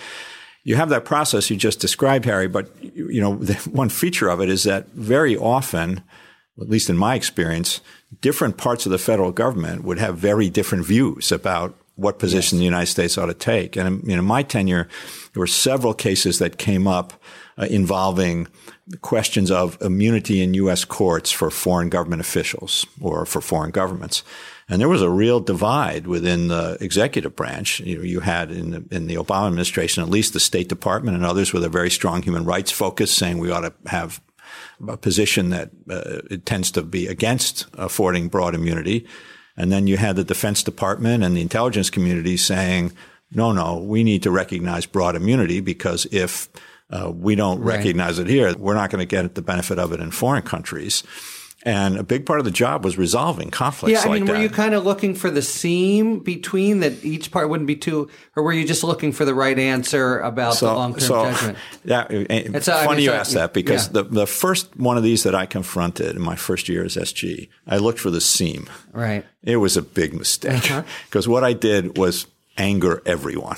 You 0.63 0.77
have 0.77 0.89
that 0.89 1.05
process 1.05 1.51
you 1.51 1.57
just 1.57 1.81
described, 1.81 2.25
Harry, 2.25 2.49
but 2.49 2.71
you 2.83 3.21
know, 3.21 3.37
the 3.37 3.55
one 3.71 3.89
feature 3.89 4.29
of 4.29 4.41
it 4.41 4.49
is 4.49 4.63
that 4.65 4.89
very 4.89 5.37
often 5.37 6.03
at 6.61 6.69
least 6.69 6.89
in 6.89 6.97
my 6.97 7.15
experience, 7.15 7.81
different 8.21 8.57
parts 8.57 8.87
of 8.87 8.93
the 8.93 8.99
federal 8.99 9.33
government 9.33 9.85
would 9.85 9.99
have 9.99 10.17
very 10.17 10.49
different 10.49 10.85
views 10.85 11.33
about 11.33 11.77
what 11.97 12.19
position 12.19 12.57
yes. 12.57 12.61
the 12.61 12.65
United 12.65 12.87
States 12.87 13.19
ought 13.19 13.27
to 13.27 13.35
take. 13.35 13.77
And 13.77 14.03
you 14.03 14.15
know, 14.15 14.21
in 14.21 14.25
my 14.25 14.43
tenure, 14.43 14.89
there 15.33 15.41
were 15.41 15.47
several 15.47 15.95
cases 15.95 16.39
that 16.39 16.59
came 16.59 16.87
up 16.87 17.13
uh, 17.57 17.67
involving 17.71 18.49
questions 19.01 19.51
of 19.51 19.81
immunity 19.81 20.43
in 20.43 20.55
U.S. 20.55 20.85
courts 20.85 21.31
for 21.31 21.51
foreign 21.51 21.89
government 21.89 22.21
officials 22.21 22.85
or 23.01 23.25
for 23.27 23.41
foreign 23.41 23.71
governments. 23.71 24.23
And 24.69 24.81
there 24.81 24.89
was 24.89 25.03
a 25.03 25.11
real 25.11 25.41
divide 25.41 26.07
within 26.07 26.49
the 26.49 26.79
executive 26.81 27.37
branch. 27.37 27.81
You, 27.81 27.99
know, 27.99 28.05
you 28.05 28.21
had 28.21 28.51
in 28.51 28.71
the, 28.71 28.85
in 28.91 29.07
the 29.07 29.17
Obama 29.17 29.49
administration, 29.49 30.03
at 30.03 30.09
least 30.09 30.33
the 30.33 30.41
State 30.41 30.69
Department 30.69 31.17
and 31.17 31.25
others 31.25 31.53
with 31.53 31.65
a 31.65 31.69
very 31.69 31.91
strong 31.91 32.23
human 32.23 32.45
rights 32.45 32.71
focus 32.71 33.13
saying 33.13 33.39
we 33.39 33.51
ought 33.51 33.61
to 33.61 33.75
have 33.87 34.21
a 34.89 34.97
position 34.97 35.51
that 35.51 35.71
uh, 35.91 36.23
it 36.31 36.47
tends 36.47 36.71
to 36.73 36.83
be 36.83 37.07
against 37.07 37.67
affording 37.75 38.29
broad 38.29 38.55
immunity. 38.55 39.07
And 39.57 39.71
then 39.71 39.87
you 39.87 39.97
had 39.97 40.17
the 40.17 40.25
Defense 40.25 40.63
Department 40.63 41.23
and 41.23 41.37
the 41.37 41.43
intelligence 41.43 41.91
community 41.91 42.37
saying, 42.37 42.93
no, 43.33 43.53
no, 43.53 43.79
we 43.79 44.03
need 44.03 44.23
to 44.23 44.31
recognize 44.31 44.87
broad 44.87 45.17
immunity 45.17 45.61
because 45.61 46.07
if 46.11 46.49
uh, 46.91 47.11
we 47.11 47.35
don't 47.35 47.61
right. 47.61 47.77
recognize 47.77 48.19
it 48.19 48.29
here, 48.29 48.55
we're 48.57 48.75
not 48.75 48.91
going 48.91 49.01
to 49.01 49.07
get 49.07 49.35
the 49.35 49.43
benefit 49.43 49.79
of 49.79 49.93
it 49.93 50.01
in 50.01 50.11
foreign 50.11 50.43
countries. 50.43 51.03
And 51.65 51.97
a 51.97 52.03
big 52.03 52.27
part 52.27 52.41
of 52.41 52.45
the 52.45 52.51
job 52.51 52.85
was 52.85 52.99
resolving 52.99 53.51
conflicts. 53.51 53.93
Yeah, 53.93 54.11
I 54.11 54.15
mean, 54.15 54.27
like 54.27 54.37
were 54.37 54.43
you 54.43 54.51
kind 54.51 54.75
of 54.75 54.85
looking 54.85 55.15
for 55.15 55.31
the 55.31 55.41
seam 55.41 56.19
between 56.19 56.81
that 56.81 57.03
each 57.03 57.31
part 57.31 57.49
wouldn't 57.49 57.67
be 57.67 57.77
too, 57.77 58.11
or 58.37 58.43
were 58.43 58.53
you 58.53 58.67
just 58.67 58.85
looking 58.85 59.13
for 59.13 59.25
the 59.25 59.35
right 59.35 59.59
answer 59.59 60.19
about 60.21 60.57
so, 60.57 60.67
the 60.67 60.75
long 60.75 60.93
term 60.93 61.01
so, 61.01 61.25
judgment? 61.25 61.59
Yeah, 61.85 62.07
it's 62.11 62.67
funny 62.67 62.87
I 62.87 62.91
mean, 62.91 62.99
you 63.01 63.11
so, 63.11 63.15
ask 63.15 63.33
that 63.33 63.55
because 63.55 63.87
yeah. 63.87 64.03
the 64.03 64.03
the 64.05 64.27
first 64.27 64.77
one 64.77 64.97
of 64.97 65.03
these 65.03 65.23
that 65.23 65.35
I 65.35 65.47
confronted 65.47 66.17
in 66.17 66.23
my 66.23 66.37
first 66.37 66.69
year 66.69 66.85
as 66.85 66.97
SG, 66.97 67.49
I 67.67 67.79
looked 67.79 67.99
for 67.99 68.11
the 68.11 68.21
seam. 68.21 68.69
Right. 68.93 69.25
It 69.43 69.57
was 69.57 69.77
a 69.77 69.83
big 69.83 70.15
mistake 70.15 70.63
because 70.63 71.27
uh-huh. 71.27 71.31
what 71.33 71.45
I 71.45 71.53
did 71.53 71.97
was 71.97 72.27
anger 72.57 73.03
everyone. 73.05 73.57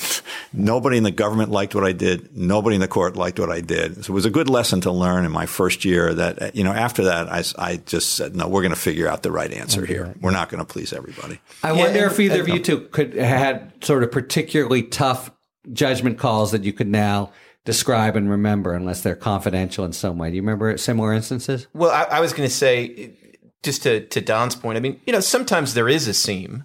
Nobody 0.52 0.96
in 0.96 1.02
the 1.02 1.10
government 1.10 1.50
liked 1.50 1.74
what 1.74 1.84
I 1.84 1.92
did. 1.92 2.36
Nobody 2.36 2.76
in 2.76 2.80
the 2.80 2.88
court 2.88 3.16
liked 3.16 3.38
what 3.38 3.50
I 3.50 3.60
did. 3.60 4.04
So 4.04 4.12
it 4.12 4.14
was 4.14 4.24
a 4.24 4.30
good 4.30 4.48
lesson 4.48 4.80
to 4.82 4.90
learn 4.90 5.24
in 5.24 5.32
my 5.32 5.46
first 5.46 5.84
year 5.84 6.14
that, 6.14 6.42
uh, 6.42 6.50
you 6.54 6.64
know, 6.64 6.72
after 6.72 7.04
that, 7.04 7.28
I, 7.30 7.44
I 7.58 7.76
just 7.76 8.14
said, 8.14 8.34
no, 8.34 8.48
we're 8.48 8.62
going 8.62 8.74
to 8.74 8.80
figure 8.80 9.08
out 9.08 9.22
the 9.22 9.30
right 9.30 9.52
answer 9.52 9.82
okay. 9.82 9.92
here. 9.92 10.14
We're 10.20 10.30
not 10.30 10.48
going 10.48 10.64
to 10.64 10.70
please 10.70 10.92
everybody. 10.92 11.40
I 11.62 11.72
yeah, 11.72 11.78
wonder 11.78 12.02
and, 12.04 12.12
if 12.12 12.20
either 12.20 12.40
and, 12.40 12.42
of 12.42 12.48
you 12.48 12.62
two 12.62 12.80
could 12.88 13.14
had 13.14 13.72
sort 13.84 14.02
of 14.02 14.10
particularly 14.10 14.82
tough 14.82 15.30
judgment 15.72 16.18
calls 16.18 16.52
that 16.52 16.64
you 16.64 16.72
could 16.72 16.88
now 16.88 17.32
describe 17.64 18.16
and 18.16 18.30
remember 18.30 18.72
unless 18.72 19.02
they're 19.02 19.16
confidential 19.16 19.84
in 19.84 19.92
some 19.92 20.16
way. 20.18 20.30
Do 20.30 20.36
you 20.36 20.42
remember 20.42 20.76
similar 20.78 21.12
instances? 21.12 21.66
Well, 21.74 21.90
I, 21.90 22.16
I 22.16 22.20
was 22.20 22.32
going 22.32 22.48
to 22.48 22.54
say, 22.54 23.12
just 23.62 23.82
to, 23.82 24.06
to 24.06 24.20
Don's 24.20 24.54
point, 24.54 24.76
I 24.78 24.80
mean, 24.80 25.00
you 25.04 25.12
know, 25.12 25.20
sometimes 25.20 25.74
there 25.74 25.88
is 25.88 26.06
a 26.08 26.14
seam. 26.14 26.64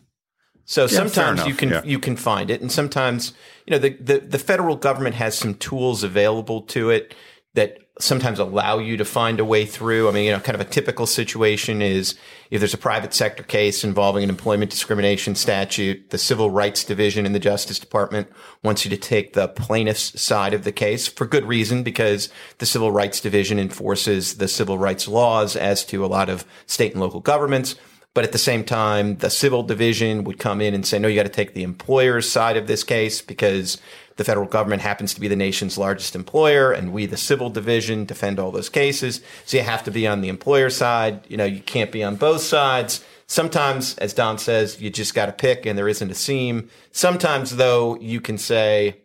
So 0.72 0.88
sometimes 0.88 1.46
you 1.46 1.54
can 1.54 1.70
yeah. 1.70 1.82
you 1.84 2.00
can 2.00 2.16
find 2.16 2.50
it, 2.50 2.62
and 2.62 2.72
sometimes 2.72 3.34
you 3.66 3.72
know 3.72 3.78
the, 3.78 3.90
the 3.90 4.20
the 4.20 4.40
federal 4.40 4.78
government 4.78 5.16
has 5.16 5.38
some 5.38 5.56
tools 5.56 6.02
available 6.02 6.62
to 6.68 6.90
it 6.90 7.14
that 7.56 7.80
sometimes 8.00 8.40
allow 8.40 8.80
you 8.80 8.96
to 8.96 9.04
find 9.04 9.42
a 9.42 9.44
way 9.44 9.66
through. 9.66 10.08
I 10.08 10.14
mean, 10.14 10.24
you 10.24 10.32
know, 10.32 10.40
kind 10.40 10.56
of 10.56 10.66
a 10.66 10.70
typical 10.70 11.06
situation 11.06 11.82
is 11.82 12.18
if 12.52 12.62
there's 12.62 12.74
a 12.74 12.78
private 12.78 13.14
sector 13.14 13.44
case 13.44 13.84
involving 13.84 14.24
an 14.24 14.30
employment 14.30 14.72
discrimination 14.72 15.36
statute, 15.36 16.10
the 16.10 16.18
Civil 16.18 16.50
Rights 16.50 16.86
Division 16.86 17.26
in 17.26 17.34
the 17.34 17.40
Justice 17.40 17.78
Department 17.78 18.30
wants 18.64 18.86
you 18.86 18.90
to 18.92 18.98
take 18.98 19.34
the 19.34 19.50
plaintiff's 19.50 20.22
side 20.22 20.54
of 20.54 20.64
the 20.64 20.72
case 20.72 21.06
for 21.06 21.26
good 21.26 21.46
reason, 21.46 21.84
because 21.84 22.30
the 22.60 22.66
Civil 22.66 22.94
Rights 22.94 23.20
Division 23.20 23.60
enforces 23.60 24.38
the 24.38 24.48
civil 24.48 24.78
rights 24.78 25.06
laws 25.06 25.58
as 25.58 25.84
to 25.88 26.06
a 26.06 26.08
lot 26.08 26.30
of 26.30 26.46
state 26.66 26.94
and 26.94 27.02
local 27.02 27.20
governments. 27.20 27.76
But 28.14 28.26
at 28.26 28.34
the 28.34 28.38
same 28.38 28.66
time, 28.66 29.18
the 29.18 29.30
civil 29.30 29.64
division 29.64 30.26
would 30.26 30.38
come 30.38 30.60
in 30.60 30.74
and 30.74 30.86
say, 30.86 31.00
no, 31.00 31.08
you 31.08 31.16
got 31.16 31.24
to 31.24 31.30
take 31.30 31.54
the 31.54 31.64
employer's 31.64 32.30
side 32.30 32.58
of 32.58 32.68
this 32.68 32.84
case 32.84 33.22
because 33.22 33.78
the 34.18 34.26
federal 34.26 34.48
government 34.48 34.82
happens 34.82 35.14
to 35.14 35.22
be 35.22 35.30
the 35.30 35.36
nation's 35.36 35.78
largest 35.78 36.14
employer 36.14 36.74
and 36.74 36.92
we, 36.92 37.06
the 37.06 37.16
civil 37.16 37.50
division, 37.50 38.04
defend 38.04 38.38
all 38.38 38.52
those 38.52 38.68
cases. 38.68 39.22
So 39.46 39.58
you 39.58 39.64
have 39.64 39.84
to 39.86 39.92
be 39.92 40.08
on 40.08 40.20
the 40.20 40.28
employer 40.28 40.70
side. 40.70 41.26
You 41.30 41.38
know, 41.38 41.46
you 41.46 41.62
can't 41.62 41.92
be 41.92 42.04
on 42.04 42.18
both 42.18 42.42
sides. 42.42 43.04
Sometimes, 43.28 43.98
as 44.00 44.14
Don 44.14 44.38
says, 44.38 44.82
you 44.82 44.90
just 44.90 45.14
got 45.14 45.28
to 45.28 45.32
pick 45.32 45.66
and 45.66 45.78
there 45.78 45.88
isn't 45.88 46.12
a 46.12 46.16
seam. 46.16 46.70
Sometimes 46.92 47.56
though, 47.56 47.98
you 48.02 48.20
can 48.20 48.38
say, 48.38 48.98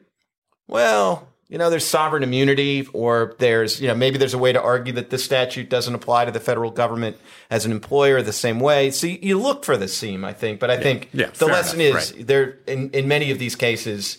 well, 0.67 1.29
you 1.49 1.59
know, 1.59 1.71
there's 1.71 1.85
sovereign 1.85 2.25
immunity, 2.25 2.89
or 2.93 3.37
there's, 3.39 3.81
you 3.81 3.87
know, 3.87 3.95
maybe 3.95 4.19
there's 4.19 4.35
a 4.35 4.39
way 4.39 4.53
to 4.53 4.61
argue 4.61 4.93
that 4.95 5.11
this 5.11 5.25
statute 5.25 5.69
doesn't 5.69 5.95
apply 5.95 6.25
to 6.25 6.33
the 6.33 6.41
federal 6.41 6.73
government 6.73 7.17
as 7.51 7.65
an 7.65 7.71
employer 7.71 8.21
the 8.21 8.33
same 8.33 8.59
way. 8.59 8.91
So 8.91 9.07
you, 9.07 9.19
you 9.23 9.39
look 9.39 9.65
for 9.65 9.77
the 9.77 9.87
seam, 9.87 10.25
I 10.25 10.33
think. 10.33 10.59
But 10.59 10.71
I 10.71 10.77
think 10.77 11.09
Yeah, 11.13 11.31
the 11.31 11.47
lesson 11.47 11.81
enough, 11.81 12.13
is 12.13 12.27
there 12.27 12.59
in, 12.67 12.91
in 12.91 13.07
many 13.07 13.31
of 13.31 13.39
these 13.39 13.55
cases, 13.55 14.19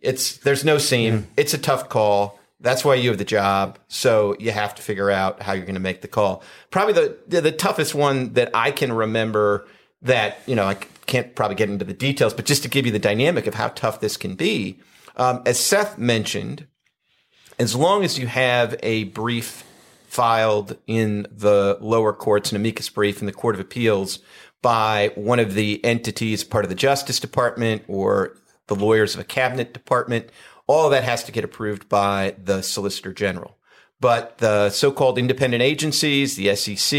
it's 0.00 0.38
there's 0.38 0.64
no 0.64 0.78
seam. 0.78 1.20
Mm. 1.20 1.26
It's 1.36 1.54
a 1.54 1.58
tough 1.58 1.88
call. 1.88 2.40
That's 2.60 2.84
why 2.84 2.96
you 2.96 3.10
have 3.10 3.18
the 3.18 3.24
job. 3.24 3.78
So 3.86 4.36
you 4.40 4.50
have 4.50 4.74
to 4.74 4.82
figure 4.82 5.10
out 5.10 5.42
how 5.42 5.52
you're 5.52 5.66
going 5.66 5.74
to 5.74 5.80
make 5.80 6.00
the 6.00 6.08
call. 6.08 6.42
Probably 6.70 6.94
the, 6.94 7.16
the 7.28 7.40
the 7.40 7.52
toughest 7.52 7.94
one 7.94 8.32
that 8.32 8.50
I 8.52 8.72
can 8.72 8.92
remember 8.92 9.66
that 10.02 10.38
you 10.46 10.56
know 10.56 10.64
I 10.64 10.74
can't 11.06 11.36
probably 11.36 11.54
get 11.54 11.70
into 11.70 11.84
the 11.84 11.94
details, 11.94 12.34
but 12.34 12.46
just 12.46 12.64
to 12.64 12.68
give 12.68 12.84
you 12.84 12.90
the 12.90 12.98
dynamic 12.98 13.46
of 13.46 13.54
how 13.54 13.68
tough 13.68 14.00
this 14.00 14.16
can 14.16 14.34
be 14.34 14.80
um, 15.16 15.42
as 15.46 15.58
Seth 15.58 15.98
mentioned, 15.98 16.66
as 17.58 17.74
long 17.74 18.04
as 18.04 18.18
you 18.18 18.26
have 18.26 18.76
a 18.82 19.04
brief 19.04 19.64
filed 20.06 20.76
in 20.86 21.26
the 21.30 21.78
lower 21.80 22.12
courts, 22.12 22.50
an 22.50 22.56
amicus 22.56 22.88
brief 22.88 23.20
in 23.20 23.26
the 23.26 23.32
Court 23.32 23.54
of 23.54 23.60
Appeals 23.60 24.20
by 24.62 25.12
one 25.14 25.40
of 25.40 25.54
the 25.54 25.84
entities, 25.84 26.44
part 26.44 26.64
of 26.64 26.68
the 26.68 26.74
Justice 26.74 27.20
Department 27.20 27.82
or 27.88 28.36
the 28.66 28.74
lawyers 28.74 29.14
of 29.14 29.20
a 29.20 29.24
cabinet 29.24 29.74
department, 29.74 30.30
all 30.66 30.86
of 30.86 30.90
that 30.92 31.04
has 31.04 31.24
to 31.24 31.32
get 31.32 31.44
approved 31.44 31.88
by 31.88 32.34
the 32.42 32.62
Solicitor 32.62 33.12
General. 33.12 33.58
But 34.00 34.38
the 34.38 34.70
so-called 34.70 35.18
independent 35.18 35.62
agencies, 35.62 36.36
the 36.36 36.54
SEC, 36.56 36.90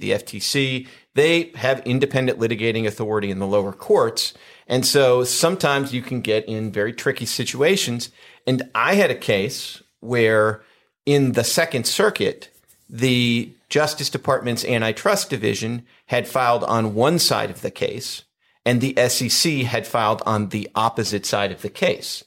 the 0.00 0.10
FTC, 0.10 0.86
they 1.14 1.52
have 1.54 1.80
independent 1.86 2.38
litigating 2.38 2.86
authority 2.86 3.30
in 3.30 3.38
the 3.38 3.46
lower 3.46 3.72
courts. 3.72 4.34
And 4.66 4.86
so 4.86 5.24
sometimes 5.24 5.92
you 5.92 6.02
can 6.02 6.20
get 6.20 6.46
in 6.46 6.72
very 6.72 6.92
tricky 6.92 7.26
situations. 7.26 8.10
And 8.46 8.70
I 8.74 8.94
had 8.94 9.10
a 9.10 9.14
case 9.14 9.82
where 10.00 10.62
in 11.06 11.32
the 11.32 11.44
Second 11.44 11.86
Circuit, 11.86 12.50
the 12.88 13.52
Justice 13.68 14.10
Department's 14.10 14.64
antitrust 14.64 15.30
division 15.30 15.84
had 16.06 16.28
filed 16.28 16.64
on 16.64 16.94
one 16.94 17.18
side 17.18 17.50
of 17.50 17.60
the 17.60 17.70
case 17.70 18.22
and 18.64 18.80
the 18.80 18.94
SEC 19.08 19.52
had 19.62 19.86
filed 19.86 20.22
on 20.24 20.48
the 20.48 20.70
opposite 20.74 21.26
side 21.26 21.52
of 21.52 21.62
the 21.62 21.70
case. 21.70 22.24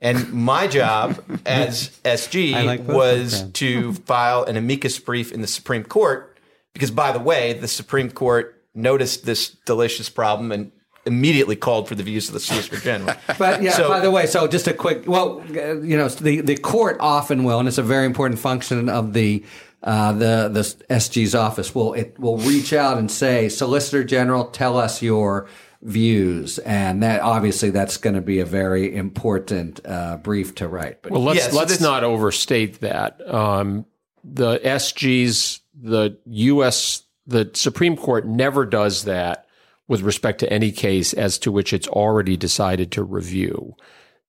And 0.00 0.32
my 0.32 0.66
job 0.66 1.22
as 1.46 1.90
SG 2.04 2.64
like 2.64 2.86
was 2.86 3.50
to 3.52 3.94
file 3.94 4.44
an 4.44 4.56
amicus 4.56 4.98
brief 4.98 5.32
in 5.32 5.40
the 5.40 5.46
Supreme 5.46 5.84
Court 5.84 6.36
because, 6.72 6.90
by 6.90 7.12
the 7.12 7.20
way, 7.20 7.52
the 7.52 7.68
Supreme 7.68 8.10
Court 8.10 8.62
noticed 8.74 9.24
this 9.24 9.50
delicious 9.66 10.08
problem 10.08 10.52
and 10.52 10.72
immediately 11.06 11.56
called 11.56 11.88
for 11.88 11.94
the 11.94 12.02
views 12.02 12.28
of 12.28 12.34
the 12.34 12.40
Solicitor 12.40 12.78
General. 12.78 13.16
But 13.38 13.62
yeah, 13.62 13.72
So- 13.72 13.88
by 13.88 14.00
the 14.00 14.10
way, 14.10 14.26
so 14.26 14.46
just 14.46 14.66
a 14.66 14.72
quick, 14.74 15.06
well, 15.06 15.42
uh, 15.56 15.80
you 15.80 15.96
know, 15.96 16.08
the, 16.08 16.40
the 16.40 16.56
court 16.56 16.96
often 17.00 17.44
will, 17.44 17.58
and 17.58 17.68
it's 17.68 17.78
a 17.78 17.82
very 17.82 18.06
important 18.06 18.38
function 18.40 18.88
of 18.88 19.12
the, 19.12 19.44
uh, 19.82 20.12
the, 20.12 20.48
the 20.52 20.60
SG's 20.94 21.34
office 21.34 21.74
will, 21.74 21.92
it 21.94 22.18
will 22.18 22.38
reach 22.38 22.72
out 22.72 22.98
and 22.98 23.10
say, 23.10 23.48
Solicitor 23.48 24.04
General, 24.04 24.46
tell 24.46 24.78
us 24.78 25.02
your 25.02 25.46
views. 25.82 26.58
And 26.60 27.02
that 27.02 27.20
obviously 27.20 27.70
that's 27.70 27.98
going 27.98 28.14
to 28.14 28.22
be 28.22 28.40
a 28.40 28.46
very 28.46 28.94
important, 28.94 29.80
uh, 29.84 30.16
brief 30.16 30.54
to 30.56 30.68
write. 30.68 31.02
But 31.02 31.12
Well, 31.12 31.22
let's 31.22 31.38
Yeah, 31.40 31.50
so 31.50 31.58
let's 31.58 31.80
not 31.80 32.04
overstate 32.04 32.80
that. 32.80 33.20
Um, 33.32 33.84
the 34.22 34.58
SGs, 34.58 35.60
the 35.82 36.16
U.S., 36.24 37.02
the 37.26 37.50
Supreme 37.54 37.96
Court 37.96 38.26
never 38.26 38.64
does 38.64 39.04
that 39.04 39.43
with 39.88 40.02
respect 40.02 40.40
to 40.40 40.52
any 40.52 40.72
case 40.72 41.12
as 41.12 41.38
to 41.38 41.52
which 41.52 41.72
it's 41.72 41.88
already 41.88 42.36
decided 42.36 42.90
to 42.92 43.02
review. 43.02 43.74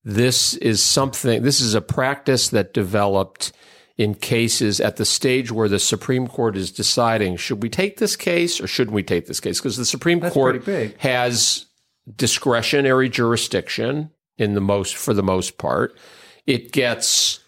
This 0.03 0.53
is 0.55 0.83
something. 0.83 1.41
This 1.41 1.61
is 1.61 1.73
a 1.73 1.81
practice 1.81 2.49
that 2.49 2.73
developed 2.73 3.51
in 3.97 4.13
cases 4.13 4.81
at 4.81 4.97
the 4.97 5.05
stage 5.05 5.51
where 5.51 5.69
the 5.69 5.79
Supreme 5.79 6.27
Court 6.27 6.57
is 6.57 6.71
deciding 6.71 7.37
should 7.37 7.63
we 7.63 7.69
take 7.69 7.97
this 7.97 8.15
case 8.15 8.59
or 8.59 8.67
shouldn't 8.67 8.93
we 8.93 9.03
take 9.03 9.25
this 9.25 9.39
case 9.39 9.59
because 9.59 9.77
the 9.77 9.85
Supreme 9.85 10.19
Court 10.19 10.65
big. 10.65 10.97
has 10.99 11.65
discretionary 12.13 13.09
jurisdiction 13.09 14.11
in 14.37 14.53
the 14.53 14.61
most 14.61 14.95
for 14.95 15.13
the 15.13 15.23
most 15.23 15.57
part. 15.57 15.97
It 16.45 16.71
gets 16.71 17.39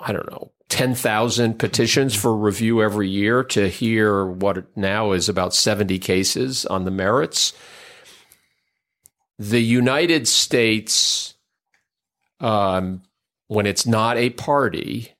I 0.00 0.12
don't 0.12 0.30
know, 0.30 0.52
10,000 0.70 1.58
petitions 1.58 2.14
for 2.14 2.34
review 2.34 2.82
every 2.82 3.08
year 3.08 3.42
to 3.44 3.68
hear 3.68 4.24
what 4.24 4.64
now 4.76 5.12
is 5.12 5.28
about 5.28 5.52
70 5.52 5.98
cases 5.98 6.64
on 6.64 6.84
the 6.84 6.90
merits. 6.90 7.52
The 9.38 9.60
United 9.60 10.28
States, 10.28 11.34
um, 12.38 13.02
when 13.48 13.66
it's 13.66 13.84
not 13.84 14.16
a 14.16 14.30
party, 14.30 15.12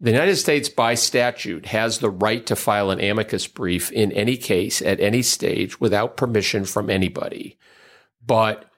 the 0.00 0.10
United 0.12 0.36
States, 0.36 0.68
by 0.68 0.94
statute, 0.94 1.66
has 1.66 1.98
the 1.98 2.10
right 2.10 2.44
to 2.46 2.54
file 2.54 2.90
an 2.90 3.00
amicus 3.00 3.46
brief 3.46 3.90
in 3.90 4.12
any 4.12 4.36
case 4.36 4.80
at 4.82 5.00
any 5.00 5.22
stage 5.22 5.80
without 5.80 6.16
permission 6.16 6.64
from 6.64 6.88
anybody. 6.88 7.58
But 8.24 8.70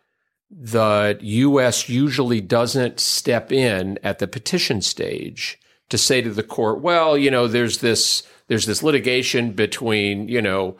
the 0.50 1.18
U.S. 1.20 1.88
usually 1.88 2.40
doesn't 2.40 3.00
step 3.00 3.52
in 3.52 3.98
at 4.02 4.18
the 4.18 4.26
petition 4.26 4.80
stage 4.80 5.60
to 5.90 5.98
say 5.98 6.22
to 6.22 6.31
the 6.31 6.42
court, 6.42 6.81
well, 6.81 7.18
you 7.18 7.31
know, 7.31 7.46
there's 7.46 7.79
this 7.79 8.22
there's 8.48 8.66
this 8.66 8.83
litigation 8.83 9.53
between, 9.53 10.29
you 10.29 10.42
know, 10.42 10.76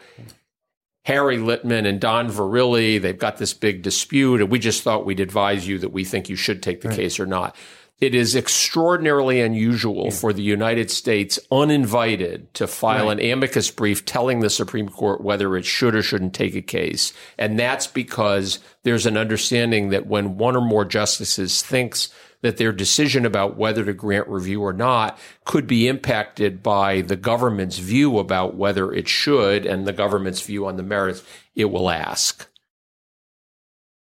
Harry 1.05 1.37
Litman 1.37 1.87
and 1.87 2.01
Don 2.01 2.29
Verrilli. 2.29 3.01
They've 3.01 3.17
got 3.17 3.39
this 3.39 3.55
big 3.55 3.83
dispute, 3.83 4.41
and 4.41 4.51
we 4.51 4.59
just 4.59 4.83
thought 4.83 5.07
we'd 5.07 5.21
advise 5.21 5.69
you 5.69 5.79
that 5.79 5.93
we 5.93 6.05
think 6.05 6.29
you 6.29 6.37
should 6.37 6.63
take 6.63 6.81
the 6.81 6.89
case 6.89 7.21
or 7.21 7.27
not. 7.27 7.55
It 8.01 8.15
is 8.15 8.35
extraordinarily 8.35 9.43
unusual 9.43 10.11
for 10.11 10.33
the 10.33 10.43
United 10.43 10.91
States, 10.91 11.39
uninvited, 11.53 12.53
to 12.55 12.67
file 12.67 13.11
an 13.11 13.21
amicus 13.21 13.71
brief 13.71 14.07
telling 14.07 14.41
the 14.41 14.49
Supreme 14.49 14.89
Court 14.89 15.21
whether 15.21 15.55
it 15.55 15.67
should 15.67 15.95
or 15.95 16.03
shouldn't 16.03 16.33
take 16.33 16.55
a 16.55 16.63
case. 16.63 17.13
And 17.37 17.59
that's 17.59 17.87
because 17.87 18.59
there's 18.85 19.05
an 19.05 19.19
understanding 19.19 19.91
that 19.91 20.07
when 20.07 20.39
one 20.39 20.57
or 20.57 20.63
more 20.63 20.87
justices 20.87 21.61
thinks 21.61 22.09
that 22.43 22.57
their 22.57 22.73
decision 22.73 23.27
about 23.27 23.57
whether 23.57 23.85
to 23.85 23.93
grant 23.93 24.29
review 24.29 24.63
or 24.63 24.73
not 24.73 25.19
could 25.45 25.67
be 25.67 25.89
impacted 25.89 26.63
by 26.63 27.01
the 27.03 27.17
government's 27.17 27.79
view 27.79 28.19
about 28.19 28.55
whether 28.55 28.93
it 28.93 29.09
should 29.09 29.67
and 29.67 29.87
the 29.87 29.93
government's 29.93 30.41
view 30.41 30.67
on 30.67 30.77
the 30.77 30.83
merits, 30.83 31.23
it 31.55 31.67
will 31.67 31.91
ask. 31.91 32.47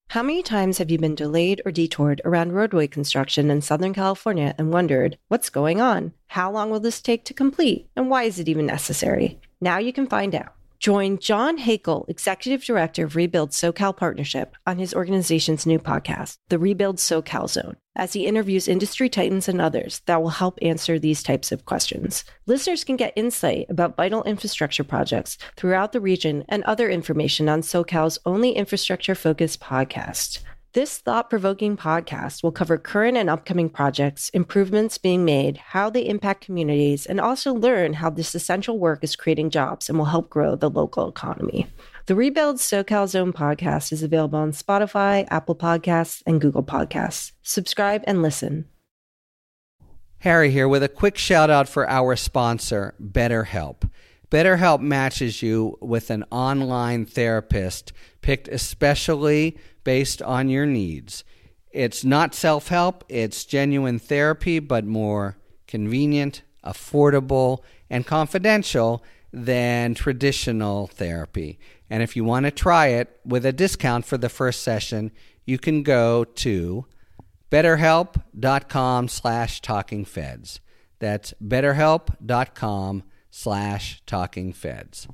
How 0.09 0.21
many 0.21 0.43
times 0.43 0.77
have 0.77 0.91
you 0.91 0.97
been 0.97 1.15
delayed 1.15 1.61
or 1.65 1.71
detoured 1.71 2.21
around 2.23 2.53
roadway 2.53 2.87
construction 2.87 3.49
in 3.49 3.61
Southern 3.61 3.93
California 3.93 4.53
and 4.57 4.71
wondered, 4.71 5.17
what's 5.27 5.49
going 5.49 5.81
on? 5.81 6.13
How 6.27 6.51
long 6.51 6.69
will 6.69 6.79
this 6.79 7.01
take 7.01 7.25
to 7.25 7.33
complete? 7.33 7.89
And 7.95 8.09
why 8.09 8.23
is 8.23 8.39
it 8.39 8.47
even 8.47 8.65
necessary? 8.65 9.39
Now 9.59 9.77
you 9.77 9.91
can 9.91 10.07
find 10.07 10.35
out. 10.35 10.53
Join 10.85 11.17
John 11.17 11.57
Hakel, 11.57 12.07
Executive 12.07 12.63
Director 12.63 13.05
of 13.05 13.15
Rebuild 13.15 13.49
SoCal 13.49 13.97
Partnership, 13.97 14.55
on 14.67 14.77
his 14.77 14.93
organization's 14.93 15.65
new 15.65 15.79
podcast, 15.79 16.37
The 16.49 16.59
Rebuild 16.59 16.97
SoCal 16.97 17.49
Zone, 17.49 17.77
as 17.95 18.13
he 18.13 18.27
interviews 18.27 18.67
industry 18.67 19.09
titans 19.09 19.49
and 19.49 19.59
others 19.59 20.03
that 20.05 20.21
will 20.21 20.29
help 20.29 20.59
answer 20.61 20.99
these 20.99 21.23
types 21.23 21.51
of 21.51 21.65
questions. 21.65 22.23
Listeners 22.45 22.83
can 22.83 22.97
get 22.97 23.13
insight 23.15 23.65
about 23.67 23.97
vital 23.97 24.23
infrastructure 24.25 24.83
projects 24.83 25.39
throughout 25.57 25.91
the 25.91 25.99
region 25.99 26.45
and 26.49 26.63
other 26.65 26.87
information 26.87 27.49
on 27.49 27.61
SoCal's 27.61 28.19
only 28.23 28.51
infrastructure 28.51 29.15
focused 29.15 29.59
podcast. 29.59 30.41
This 30.75 30.97
thought 30.97 31.29
provoking 31.29 31.77
podcast 31.77 32.43
will 32.43 32.51
cover 32.51 32.77
current 32.77 33.15
and 33.15 33.29
upcoming 33.29 33.69
projects, 33.69 34.27
improvements 34.31 34.97
being 34.97 35.23
made, 35.23 35.55
how 35.55 35.89
they 35.89 36.05
impact 36.05 36.43
communities, 36.43 37.05
and 37.05 37.17
also 37.17 37.53
learn 37.53 37.93
how 37.93 38.09
this 38.09 38.35
essential 38.35 38.77
work 38.77 39.01
is 39.01 39.15
creating 39.15 39.51
jobs 39.51 39.87
and 39.87 39.97
will 39.97 40.03
help 40.07 40.29
grow 40.29 40.57
the 40.57 40.69
local 40.69 41.07
economy. 41.07 41.65
The 42.07 42.15
Rebuild 42.15 42.57
SoCal 42.57 43.07
Zone 43.07 43.31
podcast 43.31 43.93
is 43.93 44.03
available 44.03 44.39
on 44.39 44.51
Spotify, 44.51 45.25
Apple 45.31 45.55
Podcasts, 45.55 46.21
and 46.27 46.41
Google 46.41 46.61
Podcasts. 46.61 47.31
Subscribe 47.41 48.03
and 48.05 48.21
listen. 48.21 48.65
Harry 50.17 50.51
here 50.51 50.67
with 50.67 50.83
a 50.83 50.89
quick 50.89 51.17
shout 51.17 51.49
out 51.49 51.69
for 51.69 51.89
our 51.89 52.17
sponsor, 52.17 52.95
BetterHelp. 53.01 53.89
BetterHelp 54.29 54.81
matches 54.81 55.41
you 55.41 55.77
with 55.79 56.09
an 56.09 56.25
online 56.31 57.05
therapist 57.05 57.93
picked 58.21 58.49
especially 58.49 59.57
based 59.85 60.21
on 60.21 60.49
your 60.49 60.65
needs. 60.65 61.23
It's 61.71 62.03
not 62.03 62.35
self 62.35 62.67
help, 62.67 63.05
it's 63.07 63.45
genuine 63.45 63.99
therapy, 63.99 64.59
but 64.59 64.85
more 64.85 65.37
convenient, 65.67 66.41
affordable, 66.65 67.59
and 67.89 68.05
confidential 68.05 69.01
than 69.31 69.93
traditional 69.93 70.87
therapy. 70.87 71.59
And 71.89 72.01
if 72.01 72.15
you 72.15 72.23
want 72.23 72.45
to 72.45 72.51
try 72.51 72.87
it 72.87 73.19
with 73.25 73.45
a 73.45 73.53
discount 73.53 74.05
for 74.05 74.17
the 74.17 74.29
first 74.29 74.63
session, 74.63 75.11
you 75.45 75.57
can 75.59 75.83
go 75.83 76.23
to 76.23 76.85
betterhelp.com 77.51 79.07
slash 79.07 79.61
talkingfeds. 79.61 80.59
That's 80.99 81.33
betterhelp.com 81.43 83.03
slash 83.29 84.01
talkingfeds. 84.07 85.07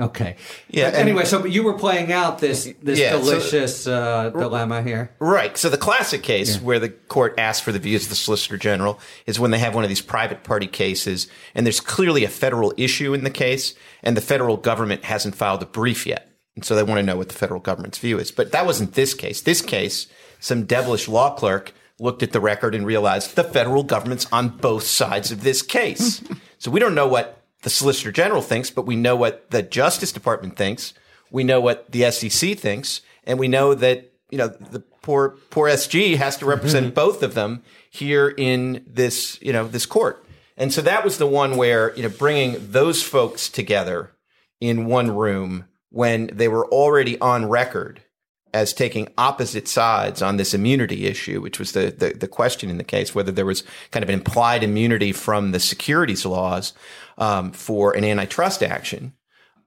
Okay. 0.00 0.36
Yeah, 0.68 0.86
and- 0.88 0.96
anyway, 0.96 1.24
so 1.24 1.44
you 1.44 1.62
were 1.62 1.74
playing 1.74 2.12
out 2.12 2.38
this 2.38 2.72
this 2.82 2.98
Yeah, 2.98 3.12
so- 3.12 3.18
delicious 3.18 3.86
uh, 3.86 4.30
dilemma 4.30 4.82
here. 4.82 5.10
Right. 5.18 5.56
So 5.56 5.68
the 5.68 5.76
classic 5.78 6.22
case 6.22 6.60
where 6.60 6.78
the 6.78 6.88
court 6.88 7.34
asks 7.38 7.62
for 7.62 7.72
the 7.72 7.78
views 7.78 8.04
of 8.04 8.08
the 8.10 8.14
Solicitor 8.16 8.56
General 8.56 8.98
is 9.26 9.38
when 9.38 9.50
they 9.50 9.58
have 9.58 9.74
one 9.74 9.84
of 9.84 9.90
these 9.90 10.00
private 10.00 10.42
party 10.42 10.66
cases 10.66 11.28
and 11.54 11.66
there's 11.66 11.80
clearly 11.80 12.24
a 12.24 12.28
federal 12.28 12.72
issue 12.76 13.14
in 13.14 13.24
the 13.24 13.30
case 13.30 13.74
and 14.02 14.16
the 14.16 14.20
federal 14.20 14.56
government 14.56 15.04
hasn't 15.04 15.34
filed 15.34 15.62
a 15.62 15.66
brief 15.66 16.06
yet. 16.06 16.30
And 16.56 16.64
so 16.64 16.74
they 16.74 16.82
want 16.82 16.98
to 16.98 17.02
know 17.02 17.16
what 17.16 17.28
the 17.28 17.34
federal 17.34 17.60
government's 17.60 17.98
view 17.98 18.18
is. 18.18 18.30
But 18.30 18.52
that 18.52 18.66
wasn't 18.66 18.94
this 18.94 19.14
case. 19.14 19.40
This 19.42 19.62
case, 19.62 20.06
some 20.40 20.64
devilish 20.64 21.08
law 21.08 21.34
clerk 21.34 21.72
looked 21.98 22.22
at 22.22 22.32
the 22.32 22.40
record 22.40 22.74
and 22.74 22.86
realized 22.86 23.36
the 23.36 23.44
federal 23.44 23.82
government's 23.82 24.26
on 24.32 24.48
both 24.48 24.84
sides 24.84 25.30
of 25.30 25.42
this 25.42 25.62
case. 25.62 26.22
so 26.58 26.70
we 26.70 26.80
don't 26.80 26.94
know 26.94 27.06
what 27.06 27.39
the 27.62 27.70
Solicitor 27.70 28.12
General 28.12 28.42
thinks, 28.42 28.70
but 28.70 28.86
we 28.86 28.96
know 28.96 29.16
what 29.16 29.50
the 29.50 29.62
Justice 29.62 30.12
Department 30.12 30.56
thinks. 30.56 30.94
We 31.30 31.44
know 31.44 31.60
what 31.60 31.90
the 31.90 32.10
SEC 32.10 32.58
thinks, 32.58 33.02
and 33.24 33.38
we 33.38 33.48
know 33.48 33.74
that 33.74 34.12
you 34.30 34.38
know 34.38 34.48
the 34.48 34.80
poor 35.02 35.36
poor 35.50 35.68
SG 35.68 36.16
has 36.16 36.36
to 36.38 36.46
represent 36.46 36.86
mm-hmm. 36.86 36.94
both 36.94 37.22
of 37.22 37.34
them 37.34 37.62
here 37.90 38.28
in 38.28 38.84
this 38.86 39.40
you 39.42 39.52
know 39.52 39.66
this 39.66 39.86
court. 39.86 40.24
And 40.56 40.72
so 40.72 40.82
that 40.82 41.04
was 41.04 41.18
the 41.18 41.26
one 41.26 41.56
where 41.56 41.94
you 41.96 42.02
know 42.02 42.08
bringing 42.08 42.72
those 42.72 43.02
folks 43.02 43.48
together 43.48 44.12
in 44.60 44.86
one 44.86 45.10
room 45.10 45.66
when 45.90 46.30
they 46.32 46.48
were 46.48 46.66
already 46.68 47.18
on 47.20 47.48
record 47.48 48.02
as 48.52 48.72
taking 48.72 49.08
opposite 49.16 49.68
sides 49.68 50.22
on 50.22 50.36
this 50.36 50.54
immunity 50.54 51.06
issue, 51.06 51.40
which 51.40 51.58
was 51.58 51.72
the, 51.72 51.94
the, 51.96 52.10
the 52.10 52.28
question 52.28 52.70
in 52.70 52.78
the 52.78 52.84
case, 52.84 53.14
whether 53.14 53.32
there 53.32 53.46
was 53.46 53.62
kind 53.90 54.02
of 54.02 54.08
an 54.08 54.14
implied 54.14 54.62
immunity 54.62 55.12
from 55.12 55.52
the 55.52 55.60
securities 55.60 56.26
laws 56.26 56.72
um, 57.18 57.52
for 57.52 57.92
an 57.96 58.04
antitrust 58.04 58.62
action. 58.62 59.12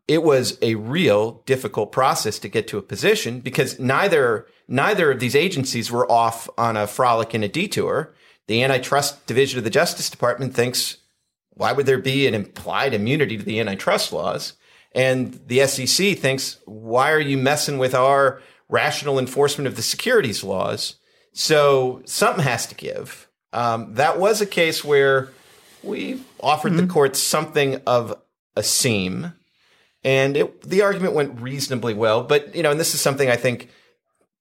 It 0.07 0.23
was 0.23 0.57
a 0.61 0.75
real 0.75 1.43
difficult 1.45 1.91
process 1.91 2.37
to 2.39 2.49
get 2.49 2.67
to 2.67 2.77
a 2.77 2.81
position 2.81 3.39
because 3.39 3.79
neither 3.79 4.47
neither 4.67 5.11
of 5.11 5.19
these 5.19 5.35
agencies 5.35 5.91
were 5.91 6.09
off 6.11 6.49
on 6.57 6.75
a 6.75 6.87
frolic 6.87 7.33
and 7.33 7.43
a 7.43 7.47
detour. 7.47 8.13
The 8.47 8.63
antitrust 8.63 9.25
division 9.25 9.57
of 9.57 9.63
the 9.63 9.69
Justice 9.69 10.09
Department 10.09 10.53
thinks 10.53 10.97
why 11.51 11.71
would 11.71 11.85
there 11.85 11.99
be 11.99 12.27
an 12.27 12.33
implied 12.33 12.93
immunity 12.93 13.37
to 13.37 13.43
the 13.43 13.59
antitrust 13.59 14.11
laws? 14.11 14.53
And 14.95 15.39
the 15.47 15.65
SEC 15.67 16.17
thinks, 16.17 16.59
why 16.65 17.11
are 17.11 17.19
you 17.19 17.37
messing 17.37 17.77
with 17.77 17.95
our 17.95 18.41
rational 18.69 19.19
enforcement 19.19 19.67
of 19.67 19.76
the 19.76 19.82
securities 19.82 20.43
laws? 20.43 20.95
So 21.34 22.02
something 22.06 22.43
has 22.43 22.67
to 22.67 22.76
give. 22.76 23.28
Um, 23.52 23.95
that 23.95 24.19
was 24.19 24.41
a 24.41 24.45
case 24.45 24.84
where 24.84 25.30
we 25.84 26.21
offered 26.39 26.73
the 26.73 26.88
court 26.88 27.15
something 27.15 27.82
of 27.86 28.15
a 28.56 28.63
seam, 28.63 29.34
and 30.04 30.38
it, 30.38 30.62
the 30.62 30.82
argument 30.82 31.13
went 31.13 31.41
reasonably 31.41 31.93
well. 31.93 32.23
But 32.23 32.56
you 32.56 32.63
know, 32.63 32.71
and 32.71 32.80
this 32.80 32.93
is 32.93 33.02
something 33.02 33.30
I 33.30 33.36
think 33.36 33.69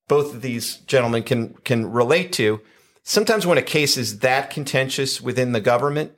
both 0.09 0.35
of 0.35 0.43
these 0.43 0.77
gentlemen 0.77 1.23
can 1.25 1.55
can 1.65 1.91
relate 1.91 2.33
to. 2.35 2.61
Sometimes 3.03 3.47
when 3.47 3.59
a 3.59 3.63
case 3.63 3.97
is 3.97 4.21
that 4.21 4.51
contentious 4.51 5.21
within 5.21 5.53
the 5.53 5.61
government, 5.61 6.13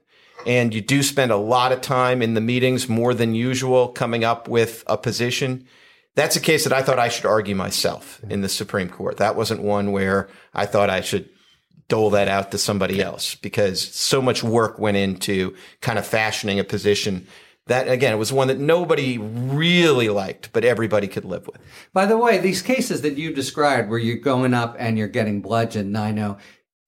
and 0.46 0.74
you 0.74 0.80
do 0.80 1.02
spend 1.02 1.32
a 1.32 1.36
lot 1.36 1.72
of 1.72 1.80
time 1.80 2.22
in 2.22 2.34
the 2.34 2.40
meetings 2.40 2.88
more 2.88 3.14
than 3.14 3.34
usual 3.34 3.88
coming 3.88 4.24
up 4.24 4.48
with 4.48 4.84
a 4.86 4.98
position. 4.98 5.66
That's 6.16 6.36
a 6.36 6.40
case 6.40 6.64
that 6.64 6.72
I 6.72 6.82
thought 6.82 6.98
I 6.98 7.08
should 7.08 7.26
argue 7.26 7.56
myself 7.56 8.20
in 8.28 8.40
the 8.40 8.48
Supreme 8.48 8.88
Court. 8.88 9.16
That 9.16 9.34
wasn't 9.36 9.62
one 9.62 9.90
where 9.90 10.28
I 10.52 10.66
thought 10.66 10.90
I 10.90 11.00
should 11.00 11.28
dole 11.88 12.10
that 12.10 12.28
out 12.28 12.50
to 12.52 12.58
somebody 12.58 13.02
else 13.02 13.34
because 13.34 13.80
so 13.94 14.22
much 14.22 14.42
work 14.42 14.78
went 14.78 14.96
into 14.96 15.54
kind 15.80 15.98
of 15.98 16.06
fashioning 16.06 16.58
a 16.58 16.64
position 16.64 17.26
that 17.66 17.88
again 17.88 18.12
it 18.12 18.16
was 18.16 18.32
one 18.32 18.48
that 18.48 18.58
nobody 18.58 19.18
really 19.18 20.08
liked 20.08 20.50
but 20.52 20.64
everybody 20.64 21.06
could 21.06 21.24
live 21.24 21.46
with 21.46 21.60
By 21.92 22.06
the 22.06 22.16
way, 22.16 22.38
these 22.38 22.62
cases 22.62 23.02
that 23.02 23.16
you 23.16 23.34
described 23.34 23.90
where 23.90 23.98
you're 23.98 24.16
going 24.16 24.54
up 24.54 24.76
and 24.78 24.96
you're 24.98 25.08
getting 25.08 25.40
bludgeoned, 25.40 25.96
I 25.96 26.10
know. 26.10 26.36
Oh, 26.36 26.40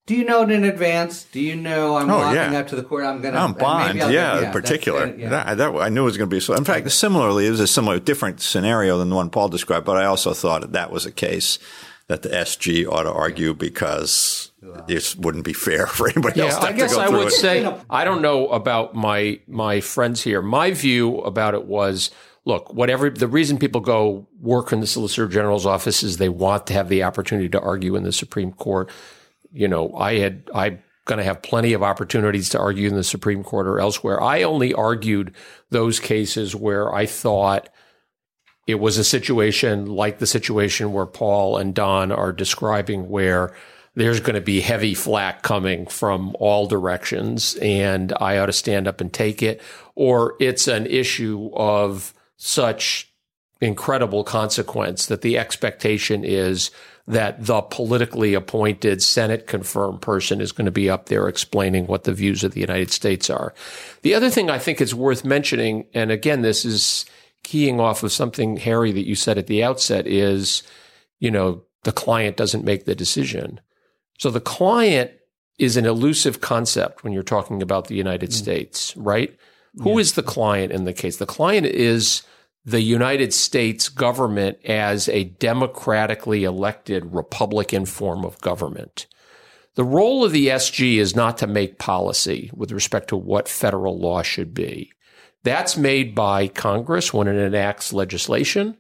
Do 0.06 0.14
you 0.14 0.24
know 0.24 0.42
it 0.42 0.50
in 0.52 0.62
advance? 0.64 1.24
Do 1.24 1.40
you 1.40 1.56
know 1.56 1.96
I'm 1.96 2.08
Oh, 2.08 2.18
walking 2.18 2.36
yeah. 2.52 2.58
up 2.60 2.68
to 2.68 2.76
the 2.76 2.84
court? 2.84 3.04
I'm 3.04 3.20
going 3.20 3.34
to. 3.34 3.40
On 3.40 3.52
bond, 3.54 3.98
yeah, 3.98 4.06
in 4.06 4.12
that's- 4.12 4.52
particular. 4.52 5.12
yeah. 5.16 5.28
That, 5.30 5.58
that- 5.58 5.74
I 5.74 5.88
knew 5.88 6.02
it 6.02 6.04
was 6.04 6.16
going 6.16 6.30
to 6.30 6.34
be 6.36 6.40
so. 6.40 6.54
In 6.54 6.62
fact, 6.64 6.88
similarly, 6.92 7.46
it 7.46 7.50
was 7.50 7.58
a 7.60 7.66
similar, 7.66 7.98
different 7.98 8.40
scenario 8.40 8.98
than 8.98 9.08
the 9.10 9.16
one 9.16 9.30
Paul 9.30 9.48
described, 9.48 9.84
but 9.84 9.96
I 9.96 10.04
also 10.04 10.32
thought 10.32 10.60
that, 10.60 10.72
that 10.72 10.92
was 10.92 11.06
a 11.06 11.10
case 11.12 11.58
that 12.06 12.22
the 12.22 12.28
SG 12.28 12.86
ought 12.88 13.02
to 13.02 13.12
argue 13.12 13.52
because 13.52 14.52
it 14.86 15.16
wouldn't 15.18 15.44
be 15.44 15.52
fair 15.52 15.86
for 15.88 16.08
anybody 16.08 16.40
else 16.40 16.52
Yeah, 16.54 16.58
to 16.60 16.64
I 16.64 16.68
have 16.68 16.76
guess 16.76 16.90
to 16.90 16.96
go 16.98 17.02
I 17.02 17.06
through 17.08 17.18
would 17.18 17.26
it. 17.28 17.30
say 17.32 17.76
I 17.90 18.04
don't 18.04 18.22
know 18.22 18.46
about 18.48 18.94
my 18.94 19.40
my 19.48 19.80
friends 19.80 20.22
here. 20.22 20.40
My 20.40 20.70
view 20.70 21.18
about 21.22 21.54
it 21.54 21.64
was 21.66 22.12
look, 22.44 22.72
whatever 22.72 23.10
the 23.10 23.26
reason 23.26 23.58
people 23.58 23.80
go 23.80 24.28
work 24.40 24.72
in 24.72 24.78
the 24.78 24.86
Solicitor 24.86 25.26
General's 25.26 25.66
office 25.66 26.04
is 26.04 26.18
they 26.18 26.28
want 26.28 26.68
to 26.68 26.74
have 26.74 26.88
the 26.88 27.02
opportunity 27.02 27.48
to 27.48 27.60
argue 27.60 27.96
in 27.96 28.04
the 28.04 28.12
Supreme 28.12 28.52
Court. 28.52 28.88
You 29.52 29.68
know, 29.68 29.94
I 29.94 30.18
had 30.18 30.50
I'm 30.54 30.82
going 31.06 31.18
to 31.18 31.24
have 31.24 31.42
plenty 31.42 31.72
of 31.72 31.82
opportunities 31.82 32.48
to 32.50 32.58
argue 32.58 32.88
in 32.88 32.96
the 32.96 33.04
Supreme 33.04 33.44
Court 33.44 33.66
or 33.66 33.78
elsewhere. 33.78 34.22
I 34.22 34.42
only 34.42 34.74
argued 34.74 35.34
those 35.70 36.00
cases 36.00 36.54
where 36.54 36.92
I 36.92 37.06
thought 37.06 37.68
it 38.66 38.80
was 38.80 38.98
a 38.98 39.04
situation 39.04 39.86
like 39.86 40.18
the 40.18 40.26
situation 40.26 40.92
where 40.92 41.06
Paul 41.06 41.56
and 41.56 41.74
Don 41.74 42.10
are 42.10 42.32
describing, 42.32 43.08
where 43.08 43.54
there's 43.94 44.20
going 44.20 44.34
to 44.34 44.40
be 44.40 44.60
heavy 44.60 44.94
flack 44.94 45.42
coming 45.42 45.86
from 45.86 46.36
all 46.40 46.66
directions, 46.66 47.56
and 47.62 48.12
I 48.20 48.38
ought 48.38 48.46
to 48.46 48.52
stand 48.52 48.88
up 48.88 49.00
and 49.00 49.12
take 49.12 49.42
it, 49.42 49.62
or 49.94 50.34
it's 50.40 50.68
an 50.68 50.86
issue 50.86 51.50
of 51.54 52.12
such 52.36 53.10
incredible 53.60 54.22
consequence 54.22 55.06
that 55.06 55.22
the 55.22 55.38
expectation 55.38 56.24
is 56.24 56.70
that 57.08 57.44
the 57.46 57.62
politically 57.62 58.34
appointed 58.34 59.02
Senate 59.02 59.46
confirmed 59.46 60.02
person 60.02 60.40
is 60.40 60.52
going 60.52 60.64
to 60.64 60.72
be 60.72 60.90
up 60.90 61.06
there 61.06 61.28
explaining 61.28 61.86
what 61.86 62.04
the 62.04 62.12
views 62.12 62.42
of 62.42 62.52
the 62.52 62.60
United 62.60 62.90
States 62.90 63.30
are. 63.30 63.54
The 64.02 64.14
other 64.14 64.28
thing 64.28 64.50
I 64.50 64.58
think 64.58 64.80
is 64.80 64.94
worth 64.94 65.24
mentioning, 65.24 65.86
and 65.94 66.10
again, 66.10 66.42
this 66.42 66.64
is 66.64 67.06
keying 67.44 67.78
off 67.78 68.02
of 68.02 68.10
something, 68.10 68.56
Harry, 68.56 68.90
that 68.90 69.06
you 69.06 69.14
said 69.14 69.38
at 69.38 69.46
the 69.46 69.62
outset 69.62 70.06
is, 70.08 70.64
you 71.20 71.30
know, 71.30 71.62
the 71.84 71.92
client 71.92 72.36
doesn't 72.36 72.64
make 72.64 72.84
the 72.84 72.94
decision. 72.96 73.60
So 74.18 74.30
the 74.30 74.40
client 74.40 75.12
is 75.58 75.76
an 75.76 75.86
elusive 75.86 76.40
concept 76.40 77.04
when 77.04 77.12
you're 77.12 77.22
talking 77.22 77.62
about 77.62 77.86
the 77.86 77.94
United 77.94 78.30
mm. 78.30 78.34
States, 78.34 78.96
right? 78.96 79.36
Who 79.82 79.98
is 79.98 80.14
the 80.14 80.22
client 80.22 80.72
in 80.72 80.84
the 80.84 80.92
case? 80.94 81.18
The 81.18 81.26
client 81.26 81.66
is 81.66 82.22
the 82.66 82.82
United 82.82 83.32
States 83.32 83.88
government 83.88 84.58
as 84.64 85.08
a 85.08 85.24
democratically 85.24 86.42
elected 86.42 87.14
Republican 87.14 87.86
form 87.86 88.24
of 88.24 88.40
government. 88.40 89.06
The 89.76 89.84
role 89.84 90.24
of 90.24 90.32
the 90.32 90.48
SG 90.48 90.96
is 90.96 91.14
not 91.14 91.38
to 91.38 91.46
make 91.46 91.78
policy 91.78 92.50
with 92.52 92.72
respect 92.72 93.08
to 93.08 93.16
what 93.16 93.48
federal 93.48 93.98
law 93.98 94.22
should 94.22 94.52
be. 94.52 94.90
That's 95.44 95.76
made 95.76 96.14
by 96.14 96.48
Congress 96.48 97.14
when 97.14 97.28
it 97.28 97.36
enacts 97.36 97.92
legislation, 97.92 98.76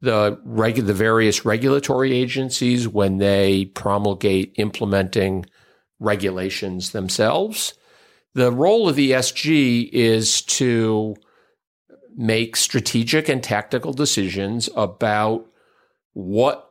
the 0.00 0.38
regu- 0.46 0.86
the 0.86 0.94
various 0.94 1.44
regulatory 1.44 2.12
agencies 2.12 2.86
when 2.86 3.18
they 3.18 3.64
promulgate 3.64 4.54
implementing 4.56 5.46
regulations 5.98 6.92
themselves. 6.92 7.74
The 8.34 8.52
role 8.52 8.88
of 8.88 8.94
the 8.94 9.10
SG 9.10 9.90
is 9.90 10.42
to 10.42 11.16
make 12.16 12.56
strategic 12.56 13.28
and 13.28 13.42
tactical 13.42 13.92
decisions 13.92 14.68
about 14.76 15.46
what 16.12 16.70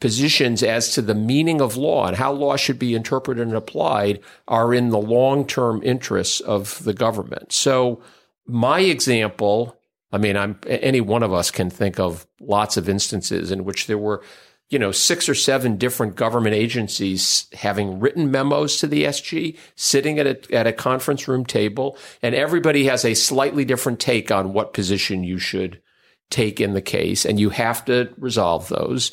positions 0.00 0.62
as 0.62 0.94
to 0.94 1.02
the 1.02 1.14
meaning 1.14 1.60
of 1.60 1.76
law 1.76 2.06
and 2.06 2.16
how 2.16 2.32
law 2.32 2.56
should 2.56 2.78
be 2.78 2.94
interpreted 2.94 3.46
and 3.46 3.56
applied 3.56 4.20
are 4.48 4.72
in 4.72 4.88
the 4.88 4.98
long 4.98 5.46
term 5.46 5.82
interests 5.82 6.40
of 6.40 6.82
the 6.84 6.94
government. 6.94 7.52
So, 7.52 8.02
my 8.46 8.80
example, 8.80 9.76
I 10.10 10.18
mean, 10.18 10.36
I'm, 10.36 10.58
any 10.66 11.00
one 11.00 11.22
of 11.22 11.32
us 11.32 11.50
can 11.50 11.70
think 11.70 12.00
of 12.00 12.26
lots 12.40 12.76
of 12.76 12.88
instances 12.88 13.52
in 13.52 13.64
which 13.64 13.86
there 13.86 13.98
were, 13.98 14.22
you 14.70 14.78
know, 14.78 14.92
six 14.92 15.28
or 15.28 15.34
seven 15.34 15.76
different 15.76 16.14
government 16.14 16.54
agencies 16.54 17.46
having 17.52 17.98
written 17.98 18.30
memos 18.30 18.78
to 18.78 18.86
the 18.86 19.04
SG, 19.04 19.58
sitting 19.74 20.20
at 20.20 20.26
a, 20.26 20.54
at 20.54 20.68
a 20.68 20.72
conference 20.72 21.26
room 21.26 21.44
table, 21.44 21.98
and 22.22 22.36
everybody 22.36 22.84
has 22.84 23.04
a 23.04 23.14
slightly 23.14 23.64
different 23.64 23.98
take 23.98 24.30
on 24.30 24.52
what 24.52 24.72
position 24.72 25.24
you 25.24 25.38
should 25.38 25.82
take 26.30 26.60
in 26.60 26.72
the 26.72 26.80
case, 26.80 27.26
and 27.26 27.40
you 27.40 27.50
have 27.50 27.84
to 27.84 28.14
resolve 28.16 28.68
those. 28.68 29.10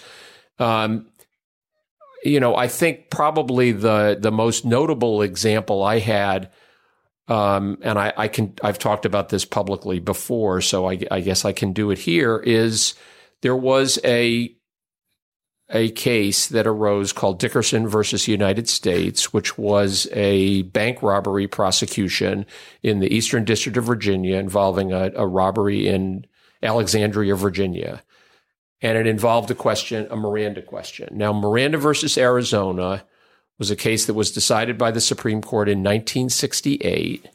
Um, 0.60 1.08
you 2.24 2.40
know, 2.40 2.56
I 2.56 2.68
think 2.68 3.10
probably 3.10 3.72
the 3.72 4.16
the 4.20 4.32
most 4.32 4.64
notable 4.64 5.24
example 5.24 5.82
I 5.82 5.98
had, 5.98 6.52
um, 7.28 7.80
and 7.82 7.98
I, 7.98 8.14
I, 8.16 8.28
can 8.28 8.54
I've 8.64 8.80
talked 8.80 9.06
about 9.06 9.30
this 9.30 9.46
publicly 9.46 10.00
before, 10.00 10.62
so 10.62 10.88
I, 10.88 11.00
I 11.10 11.22
guess 11.22 11.46
I 11.46 11.52
can 11.52 11.74
do 11.74 11.90
it 11.90 11.98
here. 11.98 12.38
Is 12.38 12.94
there 13.42 13.56
was 13.56 14.00
a 14.04 14.56
a 15.70 15.90
case 15.92 16.48
that 16.48 16.66
arose 16.66 17.12
called 17.12 17.40
Dickerson 17.40 17.88
versus 17.88 18.28
United 18.28 18.70
States, 18.70 19.34
which 19.34 19.58
was 19.58 20.08
a 20.14 20.62
bank 20.64 21.04
robbery 21.04 21.48
prosecution 21.48 22.46
in 22.84 23.00
the 23.00 23.14
Eastern 23.14 23.44
District 23.44 23.78
of 23.78 23.84
Virginia 23.84 24.38
involving 24.38 24.94
a, 24.94 25.12
a 25.16 25.28
robbery 25.28 25.88
in 25.88 26.26
Alexandria, 26.64 27.36
Virginia 27.36 28.02
and 28.82 28.98
it 28.98 29.08
involved 29.08 29.50
a 29.50 29.56
question, 29.56 30.08
a 30.12 30.16
Miranda 30.16 30.62
question. 30.62 31.10
Now, 31.12 31.34
Miranda 31.34 31.78
versus 31.78 32.18
Arizona 32.18 33.04
was 33.58 33.72
a 33.72 33.76
case 33.76 34.06
that 34.06 34.14
was 34.14 34.32
decided 34.32 34.78
by 34.78 34.92
the 34.92 35.02
Supreme 35.02 35.42
Court 35.42 35.68
in 35.68 35.80
1968 35.80 37.28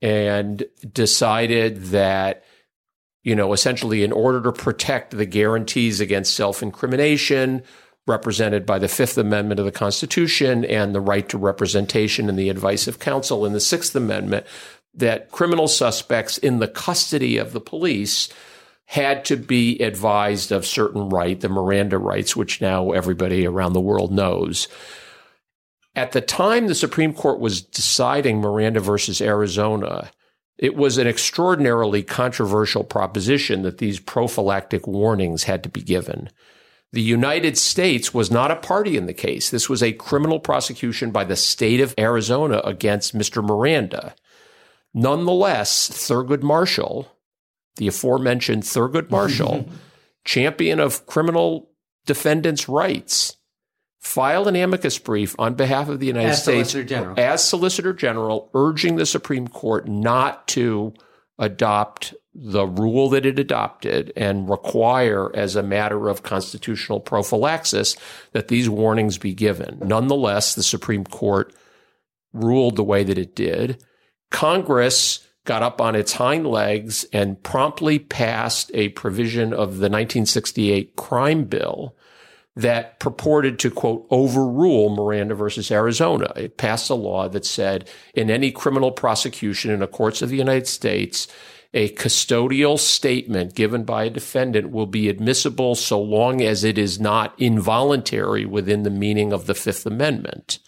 and 0.00 0.64
decided 0.92 1.84
that, 1.86 2.44
you 3.22 3.34
know, 3.36 3.52
essentially 3.52 4.02
in 4.02 4.12
order 4.12 4.42
to 4.42 4.52
protect 4.52 5.16
the 5.16 5.26
guarantees 5.26 6.00
against 6.00 6.34
self 6.34 6.62
incrimination 6.62 7.62
represented 8.06 8.66
by 8.66 8.78
the 8.78 8.88
Fifth 8.88 9.16
Amendment 9.16 9.60
of 9.60 9.66
the 9.66 9.72
Constitution 9.72 10.64
and 10.64 10.94
the 10.94 11.00
right 11.00 11.28
to 11.28 11.38
representation 11.38 12.28
and 12.28 12.38
the 12.38 12.48
advice 12.48 12.88
of 12.88 12.98
counsel 12.98 13.46
in 13.46 13.52
the 13.52 13.60
Sixth 13.60 13.94
Amendment, 13.94 14.44
that 14.94 15.30
criminal 15.30 15.68
suspects 15.68 16.36
in 16.36 16.58
the 16.58 16.68
custody 16.68 17.38
of 17.38 17.52
the 17.52 17.60
police 17.60 18.28
had 18.86 19.24
to 19.24 19.36
be 19.36 19.78
advised 19.78 20.50
of 20.50 20.66
certain 20.66 21.08
right, 21.08 21.40
the 21.40 21.48
Miranda 21.48 21.96
rights, 21.96 22.34
which 22.34 22.60
now 22.60 22.90
everybody 22.90 23.46
around 23.46 23.72
the 23.72 23.80
world 23.80 24.12
knows. 24.12 24.68
At 25.94 26.12
the 26.12 26.20
time 26.20 26.66
the 26.66 26.74
Supreme 26.74 27.14
Court 27.14 27.38
was 27.38 27.62
deciding 27.62 28.40
Miranda 28.40 28.80
versus 28.80 29.20
Arizona, 29.20 30.10
it 30.62 30.76
was 30.76 30.96
an 30.96 31.08
extraordinarily 31.08 32.04
controversial 32.04 32.84
proposition 32.84 33.62
that 33.62 33.78
these 33.78 33.98
prophylactic 33.98 34.86
warnings 34.86 35.42
had 35.42 35.64
to 35.64 35.68
be 35.68 35.82
given. 35.82 36.30
The 36.92 37.02
United 37.02 37.58
States 37.58 38.14
was 38.14 38.30
not 38.30 38.52
a 38.52 38.56
party 38.56 38.96
in 38.96 39.06
the 39.06 39.12
case. 39.12 39.50
This 39.50 39.68
was 39.68 39.82
a 39.82 39.92
criminal 39.92 40.38
prosecution 40.38 41.10
by 41.10 41.24
the 41.24 41.34
state 41.34 41.80
of 41.80 41.96
Arizona 41.98 42.60
against 42.64 43.12
Mr. 43.12 43.44
Miranda. 43.44 44.14
Nonetheless, 44.94 45.90
Thurgood 45.90 46.42
Marshall, 46.42 47.10
the 47.74 47.88
aforementioned 47.88 48.62
Thurgood 48.62 49.10
Marshall, 49.10 49.68
champion 50.24 50.78
of 50.78 51.06
criminal 51.06 51.70
defendants' 52.06 52.68
rights, 52.68 53.36
filed 54.02 54.48
an 54.48 54.56
amicus 54.56 54.98
brief 54.98 55.34
on 55.38 55.54
behalf 55.54 55.88
of 55.88 56.00
the 56.00 56.06
United 56.06 56.30
As 56.30 56.42
States 56.42 56.72
Solicitor 56.72 57.14
as 57.16 57.48
Solicitor 57.48 57.92
General, 57.92 58.50
urging 58.52 58.96
the 58.96 59.06
Supreme 59.06 59.46
Court 59.46 59.86
not 59.86 60.48
to 60.48 60.92
adopt 61.38 62.12
the 62.34 62.66
rule 62.66 63.10
that 63.10 63.24
it 63.24 63.38
adopted 63.38 64.12
and 64.16 64.50
require, 64.50 65.34
as 65.36 65.54
a 65.54 65.62
matter 65.62 66.08
of 66.08 66.24
constitutional 66.24 66.98
prophylaxis, 66.98 67.96
that 68.32 68.48
these 68.48 68.68
warnings 68.68 69.18
be 69.18 69.34
given. 69.34 69.78
Nonetheless, 69.80 70.56
the 70.56 70.62
Supreme 70.64 71.04
Court 71.04 71.54
ruled 72.32 72.76
the 72.76 72.84
way 72.84 73.04
that 73.04 73.18
it 73.18 73.36
did. 73.36 73.84
Congress 74.30 75.26
got 75.44 75.62
up 75.62 75.80
on 75.80 75.94
its 75.94 76.14
hind 76.14 76.46
legs 76.46 77.04
and 77.12 77.40
promptly 77.42 78.00
passed 78.00 78.70
a 78.74 78.88
provision 78.90 79.52
of 79.52 79.76
the 79.78 79.88
1968 79.88 80.96
crime 80.96 81.44
bill 81.44 81.94
that 82.54 82.98
purported 82.98 83.58
to 83.60 83.70
quote 83.70 84.06
overrule 84.10 84.90
Miranda 84.90 85.34
versus 85.34 85.70
Arizona. 85.70 86.32
It 86.36 86.58
passed 86.58 86.90
a 86.90 86.94
law 86.94 87.28
that 87.28 87.46
said 87.46 87.88
in 88.14 88.30
any 88.30 88.50
criminal 88.50 88.92
prosecution 88.92 89.70
in 89.70 89.80
the 89.80 89.86
courts 89.86 90.20
of 90.20 90.28
the 90.28 90.36
United 90.36 90.66
States, 90.66 91.28
a 91.74 91.88
custodial 91.94 92.78
statement 92.78 93.54
given 93.54 93.84
by 93.84 94.04
a 94.04 94.10
defendant 94.10 94.70
will 94.70 94.86
be 94.86 95.08
admissible 95.08 95.74
so 95.74 96.00
long 96.00 96.42
as 96.42 96.64
it 96.64 96.76
is 96.76 97.00
not 97.00 97.34
involuntary 97.38 98.44
within 98.44 98.82
the 98.82 98.90
meaning 98.90 99.32
of 99.32 99.46
the 99.46 99.54
Fifth 99.54 99.86
Amendment. 99.86 100.58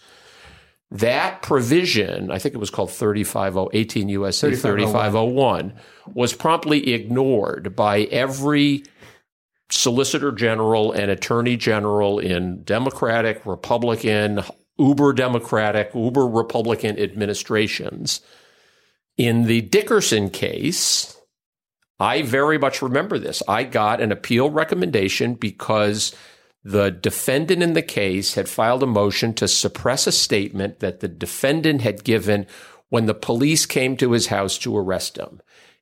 That 0.91 1.41
provision, 1.41 2.31
I 2.31 2.39
think 2.39 2.55
it 2.55 2.59
was 2.59 2.69
called 2.69 2.91
350, 2.91 3.77
18 3.77 4.09
U.S.C. 4.09 4.55
3501, 4.55 5.73
was 6.13 6.33
promptly 6.33 6.93
ignored 6.93 7.75
by 7.75 8.01
every 8.03 8.83
solicitor 9.69 10.31
general 10.31 10.91
and 10.91 11.09
attorney 11.09 11.57
general 11.57 12.19
in 12.19 12.63
Democratic, 12.63 13.45
Republican, 13.45 14.41
uber 14.77 15.13
Democratic, 15.13 15.91
uber 15.93 16.27
Republican 16.27 16.99
administrations. 16.99 18.21
In 19.17 19.45
the 19.45 19.61
Dickerson 19.61 20.29
case, 20.29 21.17
I 21.99 22.21
very 22.21 22.57
much 22.57 22.81
remember 22.81 23.17
this. 23.17 23.41
I 23.47 23.63
got 23.63 24.01
an 24.01 24.11
appeal 24.11 24.49
recommendation 24.49 25.35
because 25.35 26.13
the 26.63 26.91
defendant 26.91 27.63
in 27.63 27.73
the 27.73 27.81
case 27.81 28.33
had 28.33 28.49
filed 28.49 28.83
a 28.83 28.87
motion 28.87 29.33
to 29.35 29.47
suppress 29.47 30.07
a 30.07 30.11
statement 30.11 30.79
that 30.79 30.99
the 30.99 31.07
defendant 31.07 31.81
had 31.81 32.03
given 32.03 32.47
when 32.89 33.05
the 33.05 33.13
police 33.13 33.65
came 33.65 33.95
to 33.97 34.11
his 34.11 34.27
house 34.27 34.57
to 34.57 34.75
arrest 34.75 35.17
him. 35.17 35.41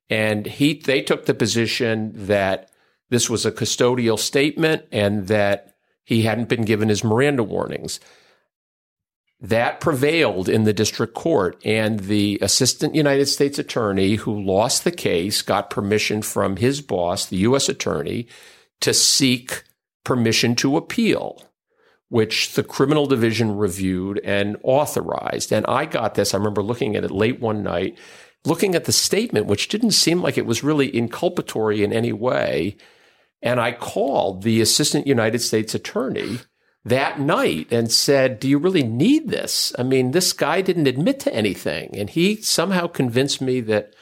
And 0.10 0.46
he, 0.46 0.74
they 0.74 1.02
took 1.02 1.26
the 1.26 1.34
position 1.34 2.12
that 2.14 2.70
this 3.10 3.30
was 3.30 3.46
a 3.46 3.52
custodial 3.52 4.18
statement 4.18 4.86
and 4.92 5.28
that 5.28 5.76
he 6.04 6.24
hadn't 6.24 6.50
been 6.50 6.66
given 6.66 6.90
his 6.90 7.04
Miranda 7.04 7.44
warnings. 7.44 8.00
That 9.40 9.82
prevailed 9.82 10.48
in 10.48 10.64
the 10.64 10.72
district 10.72 11.14
court, 11.14 11.62
and 11.66 12.00
the 12.00 12.40
assistant 12.42 12.96
United 12.96 13.26
States 13.26 13.60
attorney 13.60 14.16
who 14.16 14.42
lost 14.42 14.86
the 14.86 14.92
case 14.92 15.42
got 15.42 15.70
permission 15.70 16.22
from 16.22 16.56
his 16.56 16.80
boss, 16.80 17.26
the 17.26 17.38
U.S. 17.38 17.68
attorney, 17.68 18.28
to 18.80 18.94
seek 18.94 19.64
permission 20.06 20.56
to 20.56 20.78
appeal, 20.78 21.44
which 22.08 22.54
the 22.54 22.64
criminal 22.64 23.06
division 23.06 23.58
reviewed 23.58 24.22
and 24.24 24.56
authorized. 24.64 25.52
And 25.52 25.66
I 25.66 25.86
got 25.86 26.16
this. 26.16 26.34
I 26.34 26.38
remember 26.38 26.64
looking 26.64 26.96
at 26.96 27.04
it 27.04 27.12
late 27.12 27.42
one 27.42 27.64
night, 27.64 27.98
looking 28.46 28.76
at 28.76 28.86
the 28.86 28.92
statement, 28.92 29.46
which 29.46 29.68
didn't 29.68 29.92
seem 29.92 30.22
like 30.22 30.38
it 30.38 30.46
was 30.46 30.64
really 30.64 30.92
inculpatory 30.92 31.84
in 31.84 31.94
any 31.94 32.14
way. 32.14 32.76
And 33.42 33.60
I 33.60 33.72
called 33.72 34.44
the 34.44 34.62
assistant 34.62 35.08
United 35.08 35.40
States 35.40 35.76
attorney 35.76 36.40
that 36.86 37.20
night 37.20 37.68
and 37.72 37.92
said, 37.92 38.40
Do 38.40 38.48
you 38.48 38.58
really 38.58 38.84
need 38.84 39.30
this? 39.30 39.74
I 39.78 39.84
mean, 39.84 40.12
this 40.12 40.34
guy 40.34 40.62
didn't 40.62 40.88
admit 40.88 41.20
to 41.22 41.34
anything. 41.34 41.98
And 41.98 42.10
he 42.10 42.38
somehow 42.38 42.88
convinced 42.88 43.42
me 43.42 43.62
that 43.62 43.94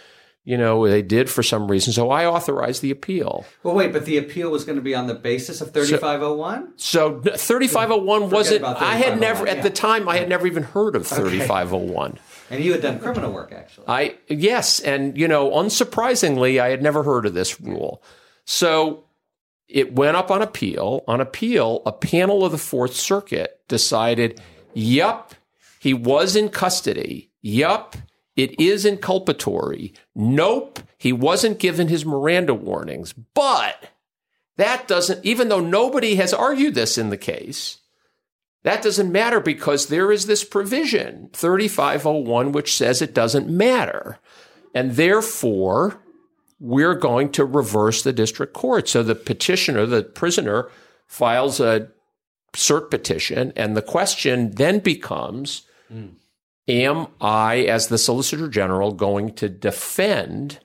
you 0.43 0.57
know, 0.57 0.87
they 0.87 1.01
did 1.01 1.29
for 1.29 1.43
some 1.43 1.69
reason. 1.69 1.93
So 1.93 2.09
I 2.09 2.25
authorized 2.25 2.81
the 2.81 2.89
appeal. 2.89 3.45
Well, 3.61 3.75
wait, 3.75 3.93
but 3.93 4.05
the 4.05 4.17
appeal 4.17 4.49
was 4.49 4.63
going 4.63 4.77
to 4.77 4.81
be 4.81 4.95
on 4.95 5.07
the 5.07 5.13
basis 5.13 5.61
of 5.61 5.71
3501? 5.71 6.73
So 6.77 7.21
3501 7.21 8.29
wasn't, 8.29 8.61
about 8.61 8.81
I 8.81 8.95
had 8.95 9.19
never, 9.19 9.45
3501, 9.45 9.57
at 9.57 9.63
the 9.63 9.69
time, 9.69 10.09
I 10.09 10.17
had 10.17 10.29
never 10.29 10.47
even 10.47 10.63
heard 10.63 10.95
of 10.95 11.05
3501. 11.05 12.17
And 12.51 12.63
you 12.63 12.73
had 12.73 12.81
done 12.81 12.99
criminal 12.99 13.31
work, 13.31 13.53
actually. 13.53 13.85
I, 13.87 14.17
yes. 14.27 14.81
And, 14.81 15.17
you 15.17 15.27
know, 15.27 15.51
unsurprisingly, 15.51 16.61
I 16.61 16.69
had 16.69 16.83
never 16.83 17.01
heard 17.01 17.25
of 17.25 17.33
this 17.33 17.61
rule. 17.61 18.03
So 18.45 19.05
it 19.69 19.95
went 19.95 20.17
up 20.17 20.29
on 20.29 20.41
appeal. 20.41 21.03
On 21.07 21.21
appeal, 21.21 21.81
a 21.85 21.93
panel 21.93 22.43
of 22.43 22.51
the 22.51 22.57
Fourth 22.57 22.93
Circuit 22.93 23.61
decided, 23.69 24.41
yup, 24.73 25.33
he 25.79 25.93
was 25.93 26.35
in 26.35 26.49
custody. 26.49 27.31
Yup, 27.41 27.95
it 28.35 28.59
is 28.59 28.85
inculpatory. 28.85 29.95
Nope, 30.13 30.79
he 30.97 31.13
wasn't 31.13 31.57
given 31.57 31.87
his 31.87 32.05
Miranda 32.05 32.53
warnings. 32.53 33.13
But 33.13 33.89
that 34.57 34.87
doesn't, 34.87 35.25
even 35.25 35.47
though 35.49 35.61
nobody 35.61 36.15
has 36.15 36.33
argued 36.33 36.75
this 36.75 36.97
in 36.97 37.09
the 37.09 37.17
case, 37.17 37.77
that 38.63 38.83
doesn't 38.83 39.11
matter 39.11 39.39
because 39.39 39.87
there 39.87 40.11
is 40.11 40.25
this 40.25 40.43
provision, 40.43 41.29
3501, 41.33 42.51
which 42.51 42.75
says 42.75 43.01
it 43.01 43.13
doesn't 43.13 43.49
matter. 43.49 44.19
And 44.73 44.91
therefore, 44.91 46.01
we're 46.59 46.95
going 46.95 47.31
to 47.31 47.45
reverse 47.45 48.03
the 48.03 48.13
district 48.13 48.53
court. 48.53 48.87
So 48.87 49.01
the 49.01 49.15
petitioner, 49.15 49.85
the 49.85 50.03
prisoner, 50.03 50.69
files 51.07 51.59
a 51.59 51.89
cert 52.53 52.91
petition, 52.91 53.51
and 53.55 53.75
the 53.75 53.81
question 53.81 54.51
then 54.51 54.79
becomes 54.79 55.63
mm. 55.91 56.11
Am 56.67 57.07
I, 57.19 57.61
as 57.61 57.87
the 57.87 57.97
Solicitor 57.97 58.47
General, 58.47 58.93
going 58.93 59.33
to 59.35 59.49
defend 59.49 60.59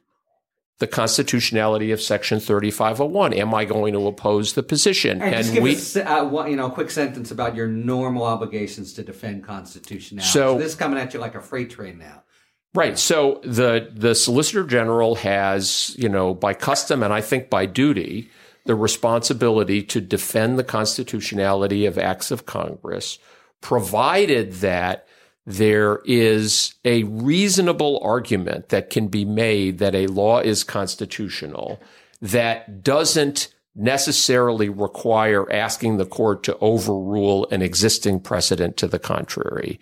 the 0.79 0.87
constitutionality 0.87 1.91
of 1.91 2.01
Section 2.01 2.41
3501? 2.41 3.33
Am 3.33 3.55
I 3.55 3.65
going 3.65 3.93
to 3.95 4.07
oppose 4.07 4.53
the 4.53 4.63
position? 4.63 5.23
And, 5.23 5.35
and 5.35 5.63
we, 5.63 5.77
us, 5.77 5.97
uh, 5.97 6.45
you 6.49 6.57
know, 6.57 6.67
a 6.67 6.71
quick 6.71 6.91
sentence 6.91 7.31
about 7.31 7.55
your 7.55 7.67
normal 7.67 8.25
obligations 8.25 8.93
to 8.95 9.03
defend 9.03 9.45
constitutionality. 9.45 10.31
So, 10.31 10.55
so 10.55 10.59
this 10.59 10.73
is 10.73 10.75
coming 10.75 10.99
at 10.99 11.15
you 11.15 11.21
like 11.21 11.35
a 11.35 11.41
freight 11.41 11.71
train 11.71 11.99
now. 11.99 12.23
Right. 12.75 12.99
So 12.99 13.41
the 13.43 13.91
the 13.95 14.15
Solicitor 14.15 14.65
General 14.65 15.15
has, 15.17 15.97
you 15.99 16.11
know, 16.11 16.35
by 16.35 16.53
custom 16.53 17.03
and 17.03 17.11
I 17.11 17.23
think 17.23 17.49
by 17.49 17.65
duty, 17.65 18.31
the 18.67 18.75
responsibility 18.75 19.83
to 19.85 20.01
defend 20.01 20.59
the 20.59 20.65
constitutionality 20.65 21.87
of 21.87 21.97
acts 21.97 22.31
of 22.31 22.45
Congress, 22.45 23.19
provided 23.63 24.53
that 24.55 25.07
there 25.47 26.01
is 26.05 26.75
a 26.85 27.05
reasonable 27.05 28.01
argument 28.03 28.71
that 28.71 28.91
can 28.91 29.07
be 29.07 29.25
made 29.25 29.79
that 29.79 29.95
a 29.95 30.09
law 30.09 30.41
is 30.41 30.65
constitutional 30.65 31.81
that 32.21 32.83
doesn't 32.83 33.55
necessarily 33.77 34.69
require 34.69 35.51
asking 35.53 35.99
the 35.99 36.07
court 36.07 36.43
to 36.43 36.59
overrule 36.59 37.47
an 37.51 37.63
existing 37.63 38.19
precedent 38.19 38.77
to 38.77 38.89
the 38.89 38.99
contrary. 38.99 39.79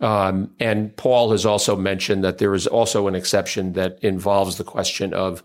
Um, 0.00 0.50
and 0.60 0.94
Paul 0.96 1.30
has 1.30 1.46
also 1.46 1.76
mentioned 1.76 2.22
that 2.24 2.38
there 2.38 2.54
is 2.54 2.66
also 2.66 3.08
an 3.08 3.14
exception 3.14 3.72
that 3.72 3.98
involves 4.02 4.56
the 4.56 4.64
question 4.64 5.14
of 5.14 5.42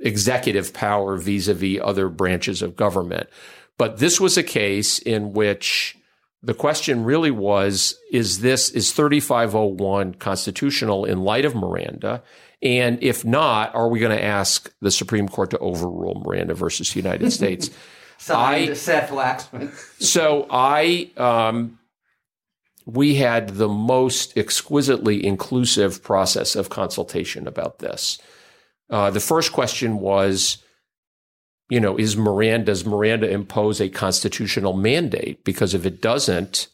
executive 0.00 0.72
power 0.72 1.16
vis-a-vis 1.16 1.78
other 1.82 2.08
branches 2.08 2.62
of 2.62 2.76
government. 2.76 3.28
But 3.78 3.98
this 3.98 4.20
was 4.20 4.36
a 4.36 4.42
case 4.42 4.98
in 4.98 5.32
which 5.32 5.96
the 6.42 6.54
question 6.54 7.04
really 7.04 7.30
was, 7.30 7.96
is 8.10 8.40
this, 8.40 8.70
is 8.70 8.92
3501 8.92 10.14
constitutional 10.14 11.04
in 11.04 11.20
light 11.20 11.44
of 11.44 11.54
Miranda? 11.54 12.22
And 12.62 13.02
if 13.02 13.24
not, 13.24 13.74
are 13.74 13.88
we 13.88 14.00
going 14.00 14.16
to 14.16 14.24
ask 14.24 14.72
the 14.80 14.90
Supreme 14.90 15.28
Court 15.28 15.50
to 15.50 15.58
overrule 15.58 16.22
Miranda 16.24 16.54
versus 16.54 16.96
United 16.96 17.30
States? 17.32 17.70
I, 18.28 18.74
Seth 18.74 19.10
Waxman. 19.10 19.72
so 20.02 20.46
I, 20.50 21.10
um, 21.16 21.78
we 22.86 23.14
had 23.14 23.50
the 23.50 23.68
most 23.68 24.36
exquisitely 24.36 25.24
inclusive 25.24 26.02
process 26.02 26.56
of 26.56 26.70
consultation 26.70 27.46
about 27.46 27.78
this. 27.78 28.18
Uh, 28.90 29.10
the 29.10 29.20
first 29.20 29.52
question 29.52 30.00
was, 30.00 30.58
you 31.70 31.80
know, 31.80 31.96
is 31.96 32.16
Miranda, 32.16 32.66
does 32.66 32.84
Miranda 32.84 33.30
impose 33.30 33.80
a 33.80 33.88
constitutional 33.88 34.74
mandate? 34.74 35.44
Because 35.44 35.72
if 35.72 35.86
it 35.86 36.02
doesn't, 36.02 36.68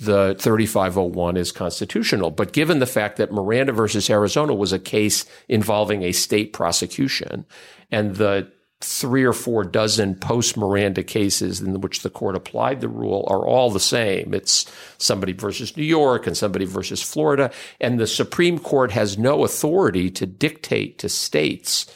the 0.00 0.36
3501 0.38 1.36
is 1.36 1.52
constitutional. 1.52 2.30
But 2.30 2.52
given 2.52 2.78
the 2.78 2.86
fact 2.86 3.16
that 3.18 3.32
Miranda 3.32 3.72
versus 3.72 4.08
Arizona 4.08 4.54
was 4.54 4.72
a 4.72 4.78
case 4.78 5.24
involving 5.48 6.02
a 6.02 6.12
state 6.12 6.52
prosecution 6.52 7.44
and 7.90 8.16
the 8.16 8.50
three 8.80 9.24
or 9.24 9.32
four 9.32 9.64
dozen 9.64 10.14
post 10.14 10.56
Miranda 10.56 11.02
cases 11.02 11.60
in 11.60 11.80
which 11.80 12.02
the 12.02 12.10
court 12.10 12.36
applied 12.36 12.80
the 12.80 12.88
rule 12.88 13.24
are 13.28 13.46
all 13.46 13.70
the 13.70 13.80
same. 13.80 14.34
It's 14.34 14.70
somebody 14.98 15.32
versus 15.32 15.76
New 15.76 15.84
York 15.84 16.26
and 16.26 16.36
somebody 16.36 16.66
versus 16.66 17.02
Florida. 17.02 17.50
And 17.80 17.98
the 17.98 18.06
Supreme 18.06 18.58
Court 18.58 18.90
has 18.92 19.16
no 19.16 19.44
authority 19.44 20.10
to 20.10 20.26
dictate 20.26 20.98
to 20.98 21.08
states 21.08 21.86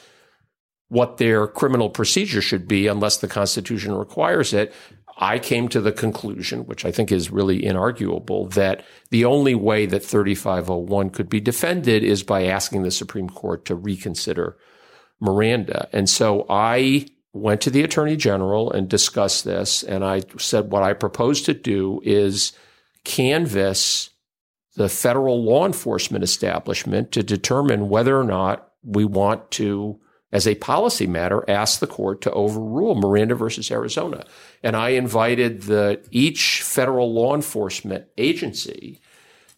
what 0.89 1.19
their 1.19 1.47
criminal 1.47 1.91
procedure 1.91 2.41
should 2.41 2.67
be 2.67 2.87
unless 2.87 3.19
the 3.19 3.29
Constitution 3.29 3.95
requires 3.95 4.53
it. 4.53 4.75
I 5.19 5.39
came 5.39 5.69
to 5.71 5.81
the 5.81 5.93
conclusion, 5.93 6.67
which 6.67 6.85
I 6.85 6.93
think 6.93 7.11
is 7.11 7.31
really 7.31 7.63
inarguable, 7.63 8.53
that 8.55 8.85
the 9.11 9.25
only 9.25 9.55
way 9.55 9.85
that 9.87 10.05
3501 10.05 11.11
could 11.11 11.29
be 11.29 11.41
defended 11.41 12.05
is 12.05 12.23
by 12.23 12.45
asking 12.45 12.83
the 12.83 12.91
Supreme 12.91 13.29
Court 13.29 13.65
to 13.65 13.75
reconsider 13.75 14.57
Miranda. 15.21 15.89
And 15.93 16.09
so 16.09 16.47
I 16.49 17.09
went 17.33 17.61
to 17.63 17.71
the 17.71 17.83
attorney 17.83 18.17
general 18.17 18.71
and 18.71 18.89
discussed 18.89 19.45
this. 19.45 19.83
And 19.83 20.05
I 20.05 20.23
said, 20.39 20.71
what 20.71 20.85
I 20.85 20.93
propose 20.93 21.43
to 21.43 21.55
do 21.55 22.01
is 22.05 22.53
canvass 23.05 24.11
the 24.77 24.89
federal 24.89 25.43
law 25.43 25.67
enforcement 25.67 26.23
establishment 26.23 27.11
to 27.13 27.23
determine 27.23 27.89
whether 27.89 28.19
or 28.19 28.25
not 28.25 28.73
we 28.85 29.05
want 29.05 29.51
to, 29.53 29.99
as 30.31 30.47
a 30.47 30.55
policy 30.57 31.07
matter, 31.07 31.45
ask 31.49 31.81
the 31.81 31.87
court 31.87 32.21
to 32.23 32.33
overrule 32.33 32.95
Miranda 32.95 33.35
versus 33.35 33.71
Arizona. 33.71 34.27
And 34.63 34.77
I 34.77 34.91
invited 34.91 35.63
the, 35.63 36.07
each 36.11 36.63
federal 36.63 37.13
law 37.13 37.35
enforcement 37.35 38.07
agency 38.19 39.01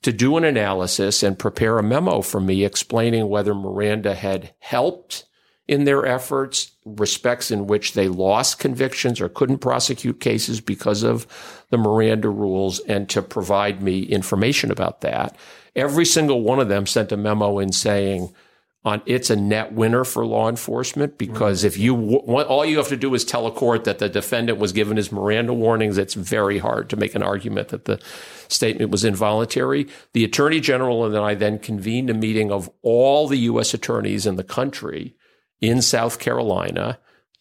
to 0.02 0.12
do 0.12 0.36
an 0.36 0.44
analysis 0.44 1.22
and 1.22 1.38
prepare 1.38 1.78
a 1.78 1.82
memo 1.82 2.22
for 2.22 2.40
me 2.40 2.64
explaining 2.64 3.28
whether 3.28 3.54
Miranda 3.54 4.14
had 4.14 4.54
helped 4.60 5.24
in 5.66 5.84
their 5.84 6.04
efforts, 6.04 6.72
respects 6.84 7.50
in 7.50 7.66
which 7.66 7.92
they 7.92 8.08
lost 8.08 8.58
convictions 8.58 9.20
or 9.20 9.28
couldn't 9.28 9.58
prosecute 9.58 10.18
cases 10.18 10.60
because 10.60 11.04
of 11.04 11.26
the 11.70 11.78
Miranda 11.78 12.28
rules, 12.28 12.80
and 12.80 13.08
to 13.08 13.22
provide 13.22 13.80
me 13.80 14.02
information 14.02 14.72
about 14.72 15.00
that. 15.02 15.36
Every 15.76 16.04
single 16.04 16.42
one 16.42 16.58
of 16.58 16.68
them 16.68 16.86
sent 16.86 17.12
a 17.12 17.16
memo 17.16 17.60
in 17.60 17.70
saying, 17.70 18.34
on 18.82 19.02
it's 19.04 19.28
a 19.28 19.36
net 19.36 19.72
winner 19.72 20.04
for 20.04 20.24
law 20.24 20.48
enforcement 20.48 21.18
because 21.18 21.64
if 21.64 21.76
you 21.76 22.16
all 22.16 22.64
you 22.64 22.78
have 22.78 22.88
to 22.88 22.96
do 22.96 23.14
is 23.14 23.24
tell 23.24 23.46
a 23.46 23.52
court 23.52 23.84
that 23.84 23.98
the 23.98 24.08
defendant 24.08 24.58
was 24.58 24.72
given 24.72 24.96
his 24.96 25.12
Miranda 25.12 25.52
warnings, 25.52 25.98
it's 25.98 26.14
very 26.14 26.58
hard 26.58 26.88
to 26.90 26.96
make 26.96 27.14
an 27.14 27.22
argument 27.22 27.68
that 27.68 27.84
the 27.84 28.00
statement 28.48 28.90
was 28.90 29.04
involuntary. 29.04 29.86
The 30.14 30.24
attorney 30.24 30.60
general 30.60 31.04
and 31.04 31.16
I 31.16 31.34
then 31.34 31.58
convened 31.58 32.08
a 32.08 32.14
meeting 32.14 32.50
of 32.50 32.70
all 32.82 33.28
the 33.28 33.38
U.S. 33.38 33.74
attorneys 33.74 34.26
in 34.26 34.36
the 34.36 34.44
country 34.44 35.14
in 35.60 35.82
South 35.82 36.18
Carolina 36.18 36.98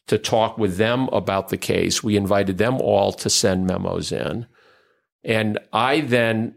to 0.07 0.17
talk 0.17 0.57
with 0.57 0.75
them 0.75 1.07
about 1.09 1.49
the 1.49 1.57
case. 1.57 2.03
We 2.03 2.17
invited 2.17 2.57
them 2.57 2.81
all 2.81 3.13
to 3.13 3.29
send 3.29 3.65
memos 3.65 4.11
in. 4.11 4.45
And 5.23 5.59
I 5.71 6.01
then 6.01 6.55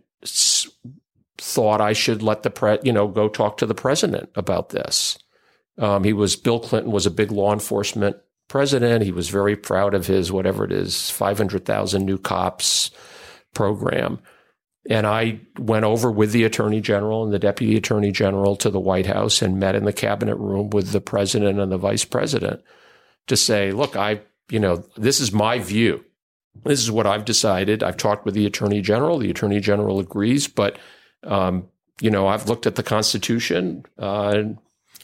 thought 1.42 1.80
I 1.80 1.92
should 1.92 2.22
let 2.22 2.44
the 2.44 2.50
pre, 2.50 2.78
you 2.84 2.92
know, 2.92 3.08
go 3.08 3.28
talk 3.28 3.56
to 3.56 3.66
the 3.66 3.74
president 3.74 4.30
about 4.36 4.68
this. 4.68 5.18
Um, 5.76 6.04
he 6.04 6.12
was 6.12 6.36
Bill 6.36 6.60
Clinton 6.60 6.92
was 6.92 7.04
a 7.04 7.10
big 7.10 7.32
law 7.32 7.52
enforcement 7.52 8.16
president. 8.46 9.02
He 9.02 9.10
was 9.10 9.28
very 9.28 9.56
proud 9.56 9.92
of 9.92 10.06
his 10.06 10.30
whatever 10.30 10.64
it 10.64 10.70
is, 10.70 11.10
five 11.10 11.38
hundred 11.38 11.64
thousand 11.64 12.06
new 12.06 12.16
cops 12.16 12.92
program. 13.54 14.20
And 14.88 15.04
I 15.04 15.40
went 15.58 15.84
over 15.84 16.10
with 16.10 16.30
the 16.30 16.44
attorney 16.44 16.80
general 16.80 17.24
and 17.24 17.32
the 17.32 17.38
deputy 17.38 17.76
attorney 17.76 18.12
general 18.12 18.54
to 18.56 18.70
the 18.70 18.80
White 18.80 19.06
House 19.06 19.42
and 19.42 19.58
met 19.58 19.74
in 19.74 19.84
the 19.84 19.92
cabinet 19.92 20.36
room 20.36 20.70
with 20.70 20.92
the 20.92 21.00
president 21.00 21.58
and 21.58 21.72
the 21.72 21.78
vice 21.78 22.04
president 22.04 22.62
to 23.26 23.36
say, 23.36 23.72
look, 23.72 23.96
I, 23.96 24.20
you 24.48 24.60
know, 24.60 24.84
this 24.96 25.20
is 25.20 25.32
my 25.32 25.58
view. 25.58 26.04
This 26.64 26.80
is 26.80 26.90
what 26.90 27.06
I've 27.06 27.24
decided. 27.24 27.82
I've 27.82 27.96
talked 27.96 28.24
with 28.24 28.34
the 28.34 28.46
attorney 28.46 28.80
general. 28.80 29.18
The 29.18 29.30
attorney 29.30 29.60
general 29.60 29.98
agrees, 29.98 30.48
but, 30.48 30.78
um, 31.24 31.68
you 32.00 32.10
know, 32.10 32.26
I've 32.26 32.48
looked 32.48 32.66
at 32.66 32.74
the 32.76 32.82
Constitution. 32.82 33.84
Uh, 33.98 34.42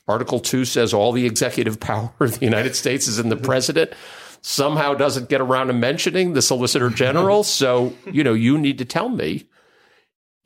Article 0.06 0.40
2 0.40 0.64
says 0.64 0.92
all 0.92 1.12
the 1.12 1.26
executive 1.26 1.78
power 1.80 2.12
of 2.20 2.38
the 2.38 2.44
United 2.44 2.74
States 2.74 3.06
is 3.06 3.18
in 3.18 3.28
the 3.28 3.36
president. 3.36 3.92
Somehow 4.40 4.94
doesn't 4.94 5.28
get 5.28 5.40
around 5.40 5.66
to 5.66 5.72
mentioning 5.72 6.32
the 6.32 6.42
Solicitor 6.42 6.90
General. 6.90 7.44
So, 7.44 7.92
you 8.10 8.24
know, 8.24 8.34
you 8.34 8.58
need 8.58 8.78
to 8.78 8.84
tell 8.84 9.08
me 9.08 9.48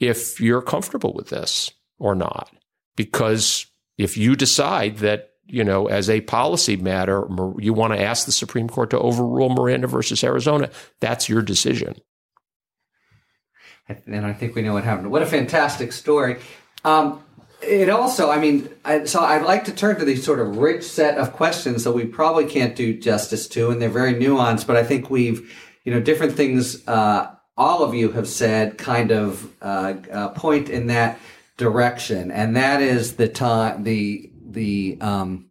if 0.00 0.40
you're 0.40 0.62
comfortable 0.62 1.12
with 1.12 1.28
this 1.28 1.70
or 1.98 2.14
not. 2.14 2.50
Because 2.96 3.66
if 3.98 4.16
you 4.16 4.34
decide 4.34 4.98
that, 4.98 5.30
you 5.46 5.62
know, 5.64 5.86
as 5.86 6.10
a 6.10 6.22
policy 6.22 6.76
matter, 6.76 7.26
you 7.58 7.72
want 7.72 7.92
to 7.92 8.00
ask 8.00 8.26
the 8.26 8.32
Supreme 8.32 8.68
Court 8.68 8.90
to 8.90 8.98
overrule 8.98 9.50
Miranda 9.50 9.86
versus 9.86 10.24
Arizona, 10.24 10.70
that's 11.00 11.28
your 11.28 11.42
decision. 11.42 11.96
And 13.88 14.24
I 14.24 14.32
think 14.32 14.54
we 14.54 14.62
know 14.62 14.74
what 14.74 14.84
happened. 14.84 15.10
What 15.10 15.22
a 15.22 15.26
fantastic 15.26 15.92
story. 15.92 16.38
Um, 16.84 17.22
it 17.60 17.88
also, 17.90 18.30
I 18.30 18.38
mean, 18.38 18.68
I, 18.84 19.04
so 19.04 19.20
I'd 19.20 19.44
like 19.44 19.64
to 19.66 19.72
turn 19.72 19.98
to 19.98 20.04
these 20.04 20.24
sort 20.24 20.40
of 20.40 20.56
rich 20.56 20.84
set 20.84 21.18
of 21.18 21.32
questions 21.32 21.84
that 21.84 21.92
we 21.92 22.04
probably 22.04 22.46
can't 22.46 22.74
do 22.74 22.98
justice 22.98 23.46
to, 23.48 23.70
and 23.70 23.80
they're 23.80 23.88
very 23.88 24.14
nuanced, 24.14 24.66
but 24.66 24.76
I 24.76 24.82
think 24.82 25.10
we've, 25.10 25.52
you 25.84 25.92
know, 25.92 26.00
different 26.00 26.34
things 26.34 26.86
uh, 26.88 27.32
all 27.56 27.82
of 27.82 27.94
you 27.94 28.12
have 28.12 28.28
said 28.28 28.78
kind 28.78 29.10
of 29.10 29.52
uh, 29.60 29.94
uh, 30.10 30.28
point 30.30 30.68
in 30.68 30.86
that 30.88 31.18
direction, 31.56 32.30
and 32.30 32.56
that 32.56 32.80
is 32.80 33.16
the 33.16 33.28
time 33.28 33.84
the 33.84 34.30
the 34.44 34.98
um, 35.00 35.50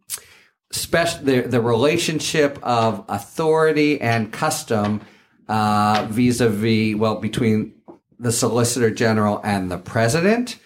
special 0.72 1.24
the, 1.24 1.42
the 1.42 1.60
relationship 1.60 2.58
of 2.62 3.04
authority 3.08 4.00
and 4.00 4.32
custom 4.32 5.00
uh, 5.48 6.06
vis-a-vis 6.10 6.96
well 6.96 7.16
between 7.16 7.74
the 8.22 8.32
solicitor 8.32 8.90
general 8.90 9.40
and 9.44 9.70
the 9.70 9.78
president 9.78 10.58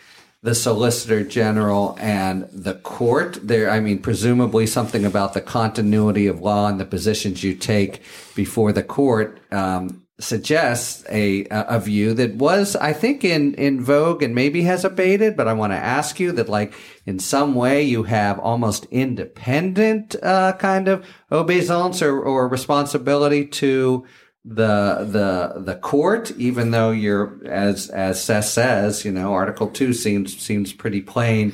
the 0.46 0.54
Solicitor 0.54 1.24
General 1.24 1.96
and 2.00 2.48
the 2.52 2.74
court. 2.74 3.36
There, 3.42 3.68
I 3.68 3.80
mean, 3.80 3.98
presumably 3.98 4.64
something 4.66 5.04
about 5.04 5.34
the 5.34 5.40
continuity 5.40 6.28
of 6.28 6.40
law 6.40 6.68
and 6.68 6.78
the 6.78 6.84
positions 6.84 7.42
you 7.42 7.52
take 7.52 8.00
before 8.36 8.70
the 8.70 8.84
court 8.84 9.40
um, 9.50 10.06
suggests 10.20 11.04
a 11.10 11.46
a 11.50 11.80
view 11.80 12.14
that 12.14 12.36
was, 12.36 12.76
I 12.76 12.92
think, 12.92 13.24
in 13.24 13.54
in 13.54 13.82
vogue 13.82 14.22
and 14.22 14.36
maybe 14.36 14.62
has 14.62 14.84
abated. 14.84 15.36
But 15.36 15.48
I 15.48 15.52
want 15.52 15.72
to 15.72 15.78
ask 15.78 16.20
you 16.20 16.30
that, 16.32 16.48
like, 16.48 16.74
in 17.06 17.18
some 17.18 17.56
way, 17.56 17.82
you 17.82 18.04
have 18.04 18.38
almost 18.38 18.86
independent 18.92 20.14
uh, 20.22 20.52
kind 20.52 20.86
of 20.86 21.04
obeisance 21.32 22.02
or, 22.02 22.22
or 22.22 22.46
responsibility 22.46 23.46
to 23.46 24.06
the 24.46 25.04
the 25.10 25.60
the 25.60 25.74
court, 25.74 26.30
even 26.38 26.70
though 26.70 26.92
you're 26.92 27.40
as 27.46 27.90
as 27.90 28.22
Seth 28.22 28.44
says, 28.44 29.04
you 29.04 29.10
know, 29.10 29.32
Article 29.32 29.66
Two 29.66 29.92
seems 29.92 30.40
seems 30.40 30.72
pretty 30.72 31.02
plain. 31.02 31.52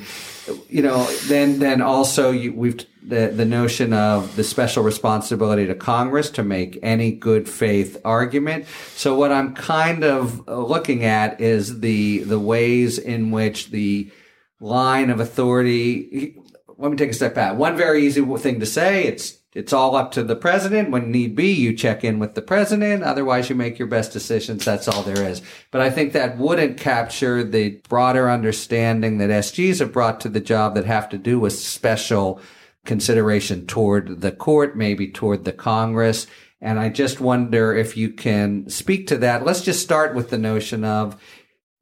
You 0.69 0.83
know, 0.83 1.05
then 1.25 1.57
then 1.57 1.81
also 1.81 2.29
you, 2.29 2.53
we've 2.53 2.85
the 3.01 3.33
the 3.35 3.45
notion 3.45 3.93
of 3.93 4.35
the 4.35 4.43
special 4.43 4.83
responsibility 4.83 5.65
to 5.65 5.73
Congress 5.73 6.29
to 6.31 6.43
make 6.43 6.77
any 6.83 7.11
good 7.11 7.49
faith 7.49 7.99
argument. 8.05 8.67
So 8.95 9.15
what 9.15 9.31
I'm 9.31 9.55
kind 9.55 10.03
of 10.03 10.47
looking 10.47 11.03
at 11.03 11.41
is 11.41 11.79
the 11.79 12.19
the 12.19 12.39
ways 12.39 12.99
in 12.99 13.31
which 13.31 13.71
the 13.71 14.11
line 14.59 15.09
of 15.09 15.19
authority. 15.19 16.37
Let 16.77 16.91
me 16.91 16.97
take 16.97 17.09
a 17.09 17.13
step 17.13 17.33
back. 17.33 17.57
One 17.57 17.75
very 17.75 18.05
easy 18.05 18.23
thing 18.37 18.59
to 18.59 18.67
say. 18.67 19.05
It's 19.05 19.39
it's 19.55 19.73
all 19.73 19.95
up 19.95 20.11
to 20.13 20.23
the 20.23 20.35
president. 20.35 20.89
When 20.89 21.11
need 21.11 21.35
be, 21.35 21.51
you 21.51 21.73
check 21.73 22.03
in 22.03 22.19
with 22.19 22.33
the 22.33 22.41
president. 22.41 23.03
Otherwise, 23.03 23.49
you 23.49 23.55
make 23.55 23.77
your 23.77 23.87
best 23.87 24.11
decisions. 24.11 24.65
That's 24.65 24.87
all 24.87 25.03
there 25.03 25.23
is. 25.23 25.41
But 25.71 25.81
I 25.81 25.89
think 25.89 26.13
that 26.13 26.37
wouldn't 26.37 26.79
capture 26.79 27.43
the 27.43 27.81
broader 27.87 28.29
understanding 28.29 29.19
that 29.19 29.29
SGs 29.29 29.79
have 29.79 29.93
brought 29.93 30.19
to 30.21 30.29
the 30.29 30.39
job 30.39 30.75
that 30.75 30.85
have 30.85 31.09
to 31.09 31.17
do 31.17 31.39
with 31.39 31.53
special 31.53 32.41
consideration 32.85 33.65
toward 33.67 34.21
the 34.21 34.31
court, 34.31 34.75
maybe 34.75 35.09
toward 35.09 35.45
the 35.45 35.53
Congress. 35.53 36.27
And 36.59 36.79
I 36.79 36.89
just 36.89 37.19
wonder 37.19 37.75
if 37.75 37.95
you 37.95 38.09
can 38.09 38.69
speak 38.69 39.07
to 39.07 39.17
that. 39.17 39.45
Let's 39.45 39.61
just 39.61 39.83
start 39.83 40.15
with 40.15 40.29
the 40.29 40.37
notion 40.37 40.83
of 40.83 41.21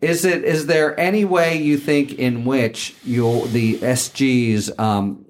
is 0.01 0.25
it 0.25 0.43
is 0.43 0.65
there 0.65 0.99
any 0.99 1.23
way 1.23 1.61
you 1.61 1.77
think 1.77 2.13
in 2.13 2.43
which 2.43 2.95
you 3.03 3.45
the 3.47 3.77
SGs 3.77 4.79
um, 4.79 5.27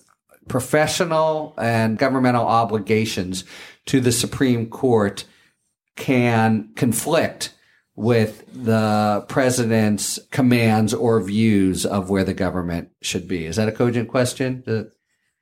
professional 0.52 1.54
and 1.58 1.98
governmental 1.98 2.46
obligations 2.46 3.46
to 3.86 4.02
the 4.02 4.12
Supreme 4.12 4.70
Court 4.70 5.24
can 5.96 6.74
conflict 6.76 7.54
with 7.96 8.44
the 8.54 9.24
president's 9.30 10.20
commands 10.30 10.94
or 10.94 11.22
views 11.22 11.86
of 11.86 12.10
where 12.10 12.26
the 12.26 12.34
government 12.34 12.90
should 13.02 13.30
be. 13.30 13.46
Is 13.46 13.56
that 13.56 13.70
a 13.70 13.72
cogent 13.72 14.10
question? 14.10 14.62
Uh, 14.68 14.84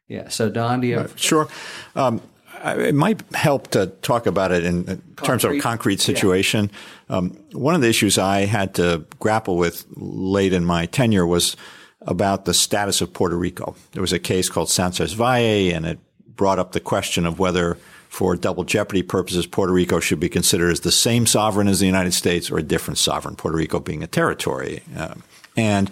yeah. 0.07 0.30
So, 0.30 0.47
Don, 0.47 0.82
do 0.82 0.88
you 0.88 0.99
have? 0.99 1.20
Sure. 1.20 1.47
Um, 1.95 2.22
it 2.64 2.93
might 2.93 3.24
help 3.34 3.70
to 3.70 3.88
talk 3.88 4.28
about 4.28 4.51
it 4.51 4.64
in 4.64 4.84
concrete. 4.84 5.26
terms 5.26 5.43
of 5.43 5.51
a 5.53 5.60
concrete 5.60 6.01
situation. 6.01 6.70
Yeah. 7.10 7.18
Um, 7.18 7.30
one 7.53 7.74
of 7.74 7.82
the 7.82 7.89
issues 7.89 8.20
I 8.20 8.41
had 8.41 8.76
to 8.76 9.07
grapple 9.18 9.57
with 9.57 9.88
late 9.95 10.53
in 10.53 10.64
my 10.64 10.86
tenure 10.86 11.26
was 11.26 11.57
about 12.02 12.45
the 12.45 12.54
status 12.54 13.02
of 13.02 13.14
Puerto 13.14 13.36
Rico. 13.36 13.76
There 13.91 14.02
was 14.02 14.14
a 14.14 14.20
case 14.20 14.50
called 14.50 14.70
Sanchez 14.70 15.14
Valle, 15.14 15.74
and 15.74 15.86
it 15.86 16.00
brought 16.36 16.60
up 16.60 16.72
the 16.72 16.80
question 16.80 17.26
of 17.26 17.39
whether, 17.39 17.78
for 18.08 18.36
double 18.36 18.64
jeopardy 18.64 19.04
purposes, 19.04 19.45
Puerto 19.45 19.74
Rico 19.74 20.00
should 20.00 20.20
be 20.20 20.30
considered 20.30 20.72
as 20.72 20.80
the 20.80 20.91
same 20.91 21.26
sovereign 21.26 21.68
as 21.68 21.80
the 21.80 21.86
United 21.86 22.14
States 22.14 22.50
or 22.50 22.58
a 22.58 22.64
different 22.64 22.97
sovereign, 22.97 23.36
Puerto 23.36 23.58
Rico 23.58 23.80
being 23.80 24.04
a 24.04 24.08
territory. 24.08 24.82
Uh, 24.95 25.16
and 25.58 25.91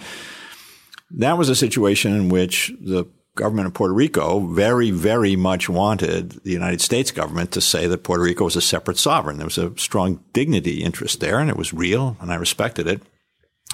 that 1.12 1.38
was 1.38 1.50
a 1.50 1.56
situation 1.56 2.14
in 2.14 2.30
which 2.30 2.72
the 2.80 3.06
government 3.36 3.68
of 3.68 3.74
Puerto 3.74 3.94
Rico 3.94 4.40
very, 4.48 4.92
very 4.92 5.36
much 5.36 5.70
wanted 5.70 6.32
the 6.44 6.52
United 6.52 6.82
States 6.82 7.12
government 7.12 7.52
to 7.52 7.62
say 7.62 7.88
that 7.88 8.04
Puerto 8.04 8.24
Rico 8.24 8.46
was 8.46 8.56
a 8.56 8.62
separate 8.62 8.98
sovereign. 8.98 9.38
There 9.38 9.46
was 9.46 9.58
a 9.58 9.78
strong 9.78 10.24
dignity 10.34 10.84
interest 10.84 11.20
there, 11.20 11.40
and 11.40 11.50
it 11.50 11.56
was 11.56 11.74
real, 11.74 12.18
and 12.20 12.32
I 12.32 12.36
respected 12.36 12.88
it. 12.88 13.02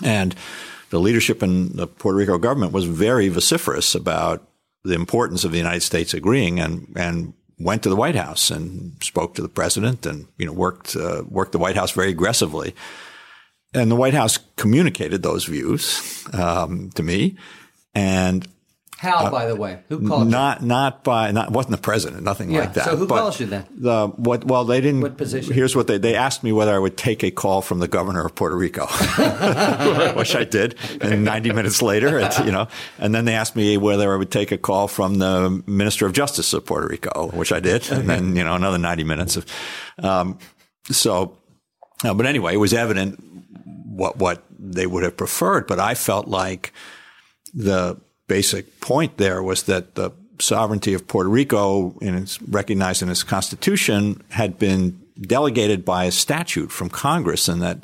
And 0.03 0.36
the 0.93 0.99
leadership 0.99 1.41
in 1.41 1.75
the 1.75 1.87
Puerto 1.87 2.15
Rico 2.15 2.37
government 2.37 2.71
was 2.71 2.85
very 2.85 3.27
vociferous 3.27 3.95
about 3.95 4.47
the 4.83 4.93
importance 4.93 5.43
of 5.43 5.51
the 5.51 5.57
United 5.57 5.81
States 5.81 6.13
agreeing 6.13 6.59
and, 6.59 6.93
and 6.95 7.33
went 7.57 7.81
to 7.81 7.89
the 7.89 7.95
White 7.95 8.13
House 8.13 8.51
and 8.51 8.93
spoke 9.01 9.33
to 9.33 9.41
the 9.41 9.49
president 9.49 10.05
and, 10.05 10.27
you 10.37 10.45
know, 10.45 10.53
worked, 10.53 10.95
uh, 10.95 11.23
worked 11.27 11.51
the 11.51 11.57
White 11.57 11.75
House 11.75 11.89
very 11.89 12.11
aggressively. 12.11 12.75
And 13.73 13.89
the 13.89 13.95
White 13.95 14.13
House 14.13 14.37
communicated 14.55 15.23
those 15.23 15.45
views, 15.45 16.27
um, 16.31 16.91
to 16.91 17.01
me. 17.01 17.37
And 17.95 18.47
how, 19.03 19.25
uh, 19.25 19.29
by 19.29 19.45
the 19.47 19.55
way? 19.55 19.79
Who 19.89 20.07
called 20.07 20.29
not, 20.29 20.61
you? 20.61 20.67
Not 20.67 21.03
by, 21.03 21.31
not, 21.31 21.51
wasn't 21.51 21.71
the 21.71 21.81
president, 21.81 22.23
nothing 22.23 22.49
yeah, 22.49 22.61
like 22.61 22.73
that. 22.75 22.85
So 22.85 22.95
who 22.95 23.05
but 23.05 23.19
calls 23.19 23.37
you 23.37 23.47
then? 23.47 23.65
The, 23.69 24.07
what, 24.07 24.45
well, 24.45 24.63
they 24.63 24.79
didn't. 24.79 25.01
What 25.01 25.17
position? 25.17 25.53
Here's 25.53 25.75
what 25.75 25.87
they, 25.87 25.97
they 25.97 26.15
asked 26.15 26.41
me 26.41 26.53
whether 26.53 26.73
I 26.73 26.79
would 26.79 26.95
take 26.95 27.21
a 27.21 27.29
call 27.29 27.61
from 27.61 27.79
the 27.79 27.89
governor 27.89 28.25
of 28.25 28.33
Puerto 28.33 28.55
Rico, 28.55 28.85
which 30.15 30.35
I 30.37 30.45
did. 30.45 30.75
And 31.01 31.25
90 31.25 31.51
minutes 31.51 31.81
later, 31.81 32.17
you 32.45 32.51
know, 32.51 32.69
and 32.97 33.13
then 33.13 33.25
they 33.25 33.33
asked 33.33 33.57
me 33.57 33.75
whether 33.75 34.13
I 34.13 34.15
would 34.15 34.31
take 34.31 34.53
a 34.53 34.57
call 34.57 34.87
from 34.87 35.15
the 35.15 35.61
minister 35.67 36.05
of 36.05 36.13
justice 36.13 36.53
of 36.53 36.65
Puerto 36.65 36.87
Rico, 36.87 37.27
which 37.33 37.51
I 37.51 37.59
did. 37.59 37.91
And 37.91 38.09
then, 38.09 38.37
you 38.37 38.43
know, 38.45 38.55
another 38.55 38.77
90 38.77 39.03
minutes 39.03 39.35
of, 39.35 39.45
um, 39.99 40.39
so, 40.85 41.37
uh, 42.05 42.13
but 42.13 42.25
anyway, 42.25 42.53
it 42.53 42.57
was 42.57 42.73
evident 42.73 43.21
what, 43.65 44.15
what 44.15 44.45
they 44.57 44.87
would 44.87 45.03
have 45.03 45.17
preferred, 45.17 45.67
but 45.67 45.81
I 45.81 45.93
felt 45.93 46.29
like 46.29 46.71
the, 47.53 47.99
basic 48.28 48.80
point 48.80 49.17
there 49.17 49.41
was 49.43 49.63
that 49.63 49.95
the 49.95 50.11
sovereignty 50.39 50.93
of 50.93 51.07
Puerto 51.07 51.30
Rico, 51.30 51.97
in 51.99 52.15
its, 52.15 52.41
recognized 52.43 53.01
in 53.01 53.09
its 53.09 53.24
constitution, 53.24 54.24
had 54.30 54.57
been 54.57 54.99
delegated 55.19 55.86
by 55.86 56.05
a 56.05 56.11
statute 56.11 56.71
from 56.71 56.89
Congress, 56.89 57.47
and 57.47 57.61
that 57.61 57.84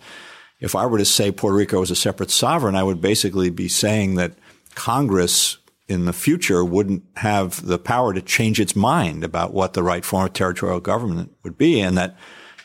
if 0.60 0.76
I 0.76 0.86
were 0.86 0.98
to 0.98 1.06
say 1.06 1.32
Puerto 1.32 1.56
Rico 1.56 1.80
was 1.80 1.92
a 1.92 1.96
separate 1.96 2.32
sovereign, 2.32 2.76
I 2.76 2.84
would 2.84 3.02
basically 3.02 3.50
be 3.50 3.68
saying 3.68 4.16
that 4.16 4.34
Congress 4.76 5.58
in 5.88 6.06
the 6.06 6.14
future 6.14 6.64
wouldn't 6.64 7.04
have 7.16 7.66
the 7.66 7.80
power 7.80 8.14
to 8.14 8.22
change 8.22 8.60
its 8.60 8.76
mind 8.76 9.24
about 9.24 9.54
what 9.54 9.74
the 9.74 9.84
right 9.84 10.06
form 10.06 10.26
of 10.26 10.34
territorial 10.34 10.80
government 10.80 11.32
would 11.44 11.58
be, 11.58 11.80
and 11.80 11.98
that 11.98 12.16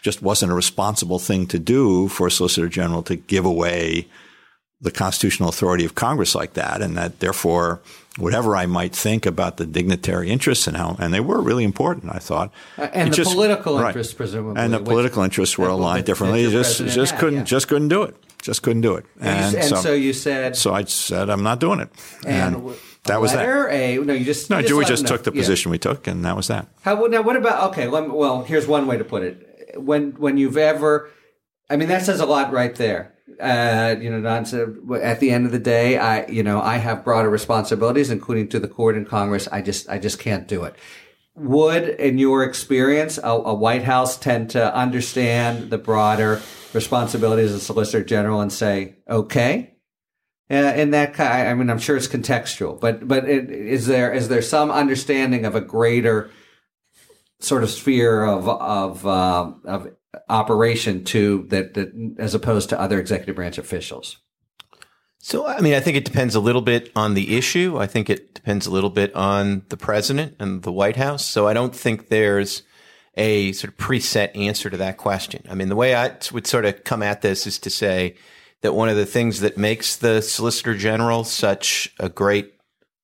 just 0.02 0.20
wasn't 0.20 0.52
a 0.52 0.54
responsible 0.54 1.18
thing 1.18 1.46
to 1.46 1.58
do 1.58 2.08
for 2.08 2.26
a 2.26 2.30
Solicitor 2.30 2.68
General 2.68 3.02
to 3.04 3.16
give 3.16 3.46
away 3.46 4.06
the 4.80 4.90
constitutional 4.90 5.48
authority 5.48 5.84
of 5.84 5.94
Congress 5.94 6.34
like 6.34 6.54
that, 6.54 6.82
and 6.82 6.96
that 6.96 7.20
therefore, 7.20 7.80
whatever 8.18 8.56
I 8.56 8.66
might 8.66 8.94
think 8.94 9.24
about 9.24 9.56
the 9.56 9.66
dignitary 9.66 10.30
interests 10.30 10.66
and 10.66 10.76
how, 10.76 10.96
and 10.98 11.12
they 11.12 11.20
were 11.20 11.40
really 11.40 11.64
important, 11.64 12.14
I 12.14 12.18
thought, 12.18 12.52
uh, 12.76 12.88
and 12.92 13.12
the 13.12 13.16
just, 13.16 13.32
political 13.32 13.78
right. 13.78 13.88
interests, 13.88 14.12
presumably, 14.12 14.60
and 14.60 14.72
the 14.72 14.80
political 14.80 15.22
interests 15.22 15.56
were 15.56 15.68
aligned 15.68 16.04
differently. 16.06 16.50
Just 16.50 16.78
just 16.86 17.12
had, 17.12 17.20
couldn't 17.20 17.38
yeah. 17.40 17.44
just 17.44 17.68
couldn't 17.68 17.88
do 17.88 18.02
it. 18.02 18.16
Just 18.42 18.62
couldn't 18.62 18.82
do 18.82 18.94
it. 18.96 19.06
And, 19.20 19.56
and, 19.56 19.64
so, 19.64 19.76
so, 19.76 19.92
you 19.94 20.12
said. 20.12 20.54
So 20.54 20.74
I 20.74 20.84
said, 20.84 21.30
I'm 21.30 21.42
not 21.42 21.60
doing 21.60 21.80
it. 21.80 21.88
And, 22.26 22.56
and 22.56 22.76
that 23.04 23.18
was 23.18 23.32
that. 23.32 23.48
A, 23.70 23.96
no, 23.96 24.12
you 24.12 24.26
just 24.26 24.50
no. 24.50 24.58
You 24.58 24.64
just 24.68 24.78
we 24.78 24.84
just 24.84 25.06
took 25.06 25.24
the 25.24 25.32
position 25.32 25.70
we 25.70 25.78
took, 25.78 26.06
and 26.06 26.26
that 26.26 26.36
was 26.36 26.48
that. 26.48 26.68
How 26.82 26.94
now? 27.06 27.22
What 27.22 27.36
about 27.36 27.70
okay? 27.70 27.88
Well, 27.88 28.42
here's 28.42 28.66
one 28.66 28.86
way 28.86 28.98
to 28.98 29.04
put 29.04 29.22
it. 29.22 29.80
When 29.80 30.12
when 30.12 30.36
you've 30.36 30.58
ever, 30.58 31.10
I 31.70 31.76
mean, 31.76 31.88
that 31.88 32.02
says 32.02 32.20
a 32.20 32.26
lot 32.26 32.52
right 32.52 32.74
there 32.74 33.13
uh, 33.40 33.96
you 34.00 34.10
know, 34.10 34.20
not 34.20 34.46
to, 34.46 35.00
at 35.02 35.20
the 35.20 35.30
end 35.30 35.46
of 35.46 35.52
the 35.52 35.58
day, 35.58 35.98
I, 35.98 36.26
you 36.26 36.42
know, 36.42 36.60
I 36.60 36.76
have 36.76 37.04
broader 37.04 37.30
responsibilities, 37.30 38.10
including 38.10 38.48
to 38.48 38.60
the 38.60 38.68
court 38.68 38.96
and 38.96 39.08
Congress. 39.08 39.48
I 39.48 39.62
just, 39.62 39.88
I 39.88 39.98
just 39.98 40.18
can't 40.18 40.46
do 40.46 40.64
it. 40.64 40.76
Would, 41.36 41.88
in 41.88 42.18
your 42.18 42.44
experience, 42.44 43.18
a, 43.18 43.30
a 43.30 43.54
White 43.54 43.82
House 43.82 44.16
tend 44.16 44.50
to 44.50 44.74
understand 44.74 45.70
the 45.70 45.78
broader 45.78 46.40
responsibilities 46.72 47.50
of 47.50 47.58
the 47.58 47.64
Solicitor 47.64 48.04
General 48.04 48.40
and 48.40 48.52
say, 48.52 48.96
okay, 49.08 49.74
uh, 50.50 50.54
in 50.54 50.90
that 50.90 51.14
kind, 51.14 51.48
I 51.48 51.54
mean, 51.54 51.70
I'm 51.70 51.78
sure 51.78 51.96
it's 51.96 52.06
contextual, 52.06 52.78
but 52.78 53.08
but 53.08 53.28
it, 53.28 53.50
is 53.50 53.86
there 53.86 54.12
is 54.12 54.28
there 54.28 54.42
some 54.42 54.70
understanding 54.70 55.46
of 55.46 55.54
a 55.54 55.60
greater 55.60 56.30
sort 57.40 57.62
of 57.62 57.70
sphere 57.70 58.24
of 58.24 58.46
of 58.48 59.06
uh, 59.06 59.52
of 59.64 59.88
operation 60.28 61.04
to 61.04 61.46
that, 61.48 61.74
that 61.74 61.92
as 62.18 62.34
opposed 62.34 62.68
to 62.70 62.80
other 62.80 62.98
executive 62.98 63.36
branch 63.36 63.58
officials? 63.58 64.18
So, 65.18 65.46
I 65.46 65.60
mean, 65.60 65.72
I 65.72 65.80
think 65.80 65.96
it 65.96 66.04
depends 66.04 66.34
a 66.34 66.40
little 66.40 66.60
bit 66.60 66.92
on 66.94 67.14
the 67.14 67.36
issue. 67.36 67.78
I 67.78 67.86
think 67.86 68.10
it 68.10 68.34
depends 68.34 68.66
a 68.66 68.70
little 68.70 68.90
bit 68.90 69.14
on 69.14 69.64
the 69.70 69.76
president 69.76 70.36
and 70.38 70.62
the 70.62 70.72
White 70.72 70.96
House. 70.96 71.24
So, 71.24 71.48
I 71.48 71.54
don't 71.54 71.74
think 71.74 72.08
there's 72.08 72.62
a 73.16 73.52
sort 73.52 73.72
of 73.72 73.78
preset 73.78 74.36
answer 74.36 74.68
to 74.68 74.76
that 74.76 74.98
question. 74.98 75.44
I 75.48 75.54
mean, 75.54 75.68
the 75.68 75.76
way 75.76 75.94
I 75.94 76.16
would 76.32 76.46
sort 76.46 76.64
of 76.64 76.84
come 76.84 77.02
at 77.02 77.22
this 77.22 77.46
is 77.46 77.58
to 77.60 77.70
say 77.70 78.16
that 78.60 78.74
one 78.74 78.88
of 78.88 78.96
the 78.96 79.06
things 79.06 79.40
that 79.40 79.56
makes 79.56 79.96
the 79.96 80.20
Solicitor 80.20 80.74
General 80.76 81.24
such 81.24 81.94
a 81.98 82.08
great 82.08 82.54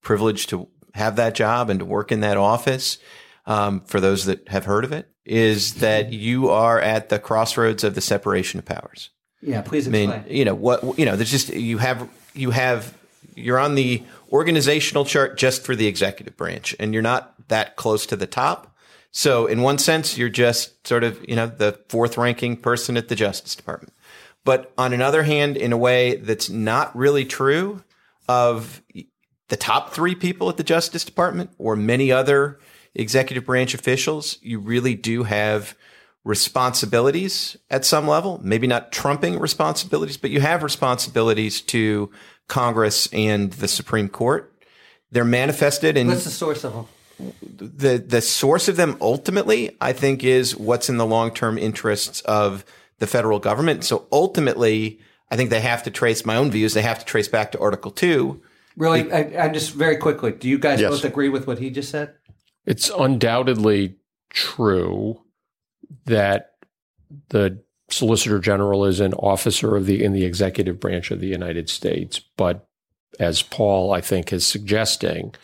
privilege 0.03 0.47
to 0.49 0.69
have 0.95 1.17
that 1.17 1.35
job 1.35 1.71
and 1.71 1.81
to 1.81 1.87
work 1.87 2.11
in 2.11 2.21
that 2.21 2.37
office, 2.37 2.99
um, 3.47 3.81
for 3.81 4.01
those 4.01 4.27
that 4.27 4.49
have 4.49 4.65
heard 4.65 4.85
of 4.85 4.93
it, 4.93 5.09
is 5.25 5.75
that 5.75 6.13
you 6.13 6.51
are 6.51 6.81
at 6.81 7.09
the 7.09 7.19
crossroads 7.19 7.85
of 7.85 7.95
the 7.95 8.01
separation 8.01 8.59
of 8.59 8.65
powers. 8.65 9.11
Yeah, 9.43 9.63
please 9.63 9.87
explain. 9.87 10.11
I 10.11 10.19
mean, 10.19 10.25
you 10.29 10.45
know 10.45 10.55
what? 10.55 10.99
You 10.99 11.07
know, 11.07 11.17
there's 11.17 11.31
just 11.31 11.49
you 11.51 11.79
have 11.79 12.09
you 12.35 12.51
have 12.51 12.95
you're 13.35 13.59
on 13.59 13.75
the 13.75 14.03
organizational 14.33 15.05
chart 15.05 15.39
just 15.39 15.65
for 15.65 15.75
the 15.75 15.87
executive 15.87 16.37
branch, 16.37 16.75
and 16.79 16.93
you're 16.93 17.03
not 17.03 17.35
that 17.49 17.77
close 17.77 18.07
to 18.07 18.17
the 18.17 18.27
top. 18.27 18.77
So 19.13 19.47
in 19.47 19.63
one 19.63 19.79
sense, 19.79 20.17
you're 20.17 20.29
just 20.29 20.87
sort 20.87 21.05
of 21.05 21.19
you 21.29 21.37
know 21.37 21.47
the 21.47 21.79
fourth 21.89 22.19
ranking 22.19 22.57
person 22.57 22.97
at 22.97 23.09
the 23.09 23.17
Justice 23.17 23.55
Department. 23.55 23.95
But 24.45 24.73
on 24.79 24.93
another 24.93 25.23
hand, 25.23 25.57
in 25.57 25.73
a 25.73 25.77
way 25.77 26.17
that's 26.17 26.49
not 26.49 26.97
really 26.97 27.25
true 27.25 27.83
of 28.29 28.83
the 29.49 29.57
top 29.57 29.93
three 29.93 30.15
people 30.15 30.49
at 30.49 30.57
the 30.57 30.65
Justice 30.65 31.05
Department 31.05 31.51
or 31.59 31.77
many 31.77 32.13
other 32.13 32.59
executive 33.01 33.45
branch 33.45 33.75
officials, 33.75 34.39
you 34.43 34.59
really 34.59 34.95
do 34.95 35.25
have 35.25 35.75
responsibilities 36.25 37.57
at 37.71 37.85
some 37.85 38.07
level, 38.07 38.41
maybe 38.43 38.67
not 38.67 38.93
trumping 38.93 39.39
responsibilities, 39.39 40.17
but 40.17 40.31
you 40.31 40.41
have 40.41 40.63
responsibilities 40.63 41.61
to 41.63 42.11
Congress 42.49 43.09
and 43.13 43.53
the 43.55 43.69
Supreme 43.69 44.09
Court. 44.09 44.53
They're 45.13 45.25
manifested 45.25 45.97
in 45.97 46.09
What's 46.09 46.25
the 46.25 46.31
source 46.31 46.65
of 46.65 46.73
them? 46.75 46.87
the 47.43 47.99
the 47.99 48.23
source 48.23 48.69
of 48.69 48.77
them 48.77 48.97
ultimately, 49.01 49.77
I 49.81 49.93
think, 49.93 50.25
is 50.25 50.57
what's 50.57 50.89
in 50.89 50.97
the 50.97 51.07
long 51.07 51.33
term 51.35 51.59
interests 51.59 52.23
of 52.23 52.65
the 52.99 53.07
federal 53.07 53.39
government. 53.39 53.85
So 53.85 54.07
ultimately, 54.11 55.01
I 55.31 55.37
think 55.37 55.51
they 55.51 55.61
have 55.61 55.83
to 55.85 55.91
trace 55.91 56.25
my 56.25 56.37
own 56.37 56.51
views. 56.51 56.73
They 56.75 56.83
have 56.83 56.99
to 56.99 57.05
trace 57.05 57.29
back 57.29 57.53
to 57.53 57.61
Article 57.61 57.91
Two. 57.91 58.41
Really, 58.77 59.13
I, 59.13 59.45
I 59.45 59.49
just 59.49 59.73
very 59.75 59.97
quickly. 59.97 60.33
Do 60.33 60.49
you 60.49 60.59
guys 60.59 60.81
Yes. 60.81 60.91
both 60.91 61.05
agree 61.05 61.29
with 61.29 61.47
what 61.47 61.59
he 61.59 61.69
just 61.71 61.91
said? 61.91 62.15
It's 62.67 62.91
undoubtedly 62.91 63.97
true 64.31 65.23
that 66.07 66.53
the 67.31 67.63
Solicitor 67.89 68.39
General 68.39 68.85
is 68.85 69.01
an 69.01 69.15
officer 69.15 69.77
of 69.77 69.87
the 69.87 70.03
in 70.03 70.13
the 70.13 70.25
executive 70.25 70.79
branch 70.79 71.11
of 71.11 71.21
the 71.21 71.27
United 71.27 71.69
States, 71.69 72.21
but 72.37 72.69
as 73.19 73.43
Paul 73.43 73.93
I 73.93 74.01
think 74.01 74.33
is 74.33 74.47
suggesting, 74.47 75.35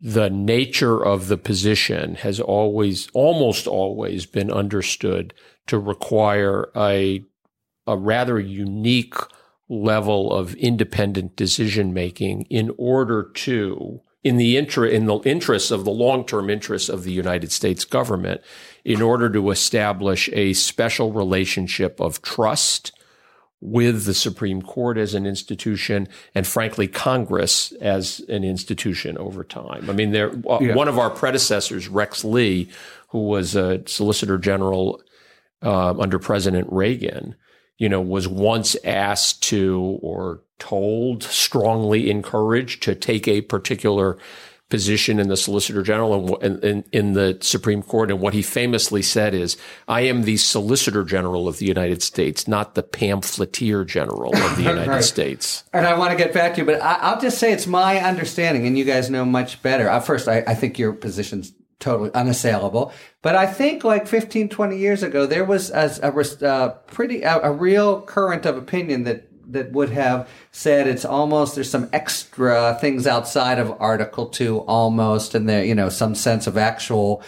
the 0.00 0.30
nature 0.30 1.04
of 1.04 1.28
the 1.28 1.36
position 1.36 2.14
has 2.16 2.40
always 2.40 3.08
almost 3.12 3.66
always 3.66 4.26
been 4.26 4.50
understood 4.50 5.34
to 5.66 5.78
require 5.78 6.70
a 6.76 7.24
a 7.86 7.96
rather 7.96 8.38
unique 8.38 9.14
level 9.68 10.32
of 10.32 10.54
independent 10.54 11.36
decision 11.36 11.92
making 11.92 12.42
in 12.42 12.72
order 12.78 13.30
to 13.34 14.00
in 14.22 14.36
the 14.36 14.56
inter- 14.56 14.86
in 14.86 15.06
the 15.06 15.18
interests 15.20 15.70
of 15.70 15.84
the 15.84 15.90
long-term 15.90 16.50
interests 16.50 16.88
of 16.88 17.04
the 17.04 17.12
United 17.12 17.50
States 17.52 17.84
government 17.84 18.40
in 18.84 19.00
order 19.02 19.30
to 19.30 19.50
establish 19.50 20.28
a 20.32 20.52
special 20.52 21.12
relationship 21.12 22.00
of 22.00 22.20
trust 22.22 22.92
with 23.62 24.04
the 24.06 24.14
Supreme 24.14 24.62
Court 24.62 24.96
as 24.96 25.14
an 25.14 25.26
institution 25.26 26.08
and 26.34 26.46
frankly 26.46 26.86
Congress 26.88 27.72
as 27.72 28.20
an 28.28 28.42
institution 28.42 29.18
over 29.18 29.44
time. 29.44 29.88
I 29.90 29.92
mean 29.92 30.12
there 30.12 30.30
uh, 30.48 30.58
Yeah. 30.60 30.74
one 30.74 30.88
of 30.88 30.98
our 30.98 31.10
predecessors 31.10 31.88
Rex 31.88 32.24
Lee 32.24 32.70
who 33.08 33.26
was 33.26 33.54
a 33.56 33.82
solicitor 33.86 34.38
general 34.38 35.02
um, 35.62 36.00
under 36.00 36.18
President 36.18 36.66
Reagan, 36.70 37.34
you 37.80 37.88
know, 37.88 38.00
was 38.00 38.28
once 38.28 38.76
asked 38.84 39.42
to 39.42 39.98
or 40.02 40.42
told, 40.58 41.22
strongly 41.24 42.10
encouraged 42.10 42.82
to 42.82 42.94
take 42.94 43.26
a 43.26 43.40
particular 43.40 44.18
position 44.68 45.18
in 45.18 45.28
the 45.28 45.36
Solicitor 45.36 45.82
General 45.82 46.38
and 46.40 46.62
in, 46.62 46.84
in 46.92 47.14
the 47.14 47.38
Supreme 47.40 47.82
Court. 47.82 48.10
And 48.10 48.20
what 48.20 48.34
he 48.34 48.42
famously 48.42 49.00
said 49.00 49.34
is, 49.34 49.56
I 49.88 50.02
am 50.02 50.22
the 50.22 50.36
Solicitor 50.36 51.04
General 51.04 51.48
of 51.48 51.56
the 51.56 51.64
United 51.66 52.02
States, 52.02 52.46
not 52.46 52.74
the 52.74 52.82
pamphleteer 52.82 53.84
general 53.84 54.36
of 54.36 54.56
the 54.56 54.62
United 54.74 54.88
Right. 54.90 55.02
States. 55.02 55.64
And 55.72 55.86
I 55.86 55.98
want 55.98 56.12
to 56.12 56.22
get 56.22 56.34
back 56.34 56.54
to 56.54 56.60
you, 56.60 56.66
but 56.66 56.82
I, 56.82 56.96
I'll 56.96 57.20
just 57.20 57.38
say 57.38 57.50
it's 57.50 57.66
my 57.66 57.98
understanding, 57.98 58.66
and 58.66 58.76
you 58.78 58.84
guys 58.84 59.08
know 59.08 59.24
much 59.24 59.62
better. 59.62 59.88
Uh, 59.88 60.00
first, 60.00 60.28
I, 60.28 60.44
I 60.46 60.54
think 60.54 60.78
your 60.78 60.92
position's 60.92 61.52
totally 61.80 62.12
unassailable, 62.14 62.92
but 63.22 63.34
I 63.34 63.46
think 63.46 63.82
like 63.82 64.06
15, 64.06 64.48
20 64.48 64.76
years 64.76 65.02
ago, 65.02 65.26
there 65.26 65.44
was 65.44 65.70
a, 65.70 65.90
a 66.02 66.12
res- 66.12 66.42
uh, 66.42 66.70
pretty 66.86 67.22
a, 67.22 67.40
a 67.40 67.52
real 67.52 68.02
current 68.02 68.46
of 68.46 68.56
opinion 68.56 69.04
that 69.04 69.26
that 69.52 69.72
would 69.72 69.90
have 69.90 70.28
said 70.52 70.86
it's 70.86 71.04
almost 71.04 71.56
there's 71.56 71.68
some 71.68 71.88
extra 71.92 72.78
things 72.80 73.06
outside 73.06 73.58
of 73.58 73.74
Article 73.80 74.26
Two, 74.26 74.60
almost, 74.60 75.34
and 75.34 75.48
there 75.48 75.64
you 75.64 75.74
know 75.74 75.88
some 75.88 76.14
sense 76.14 76.46
of 76.46 76.56
actual 76.56 77.22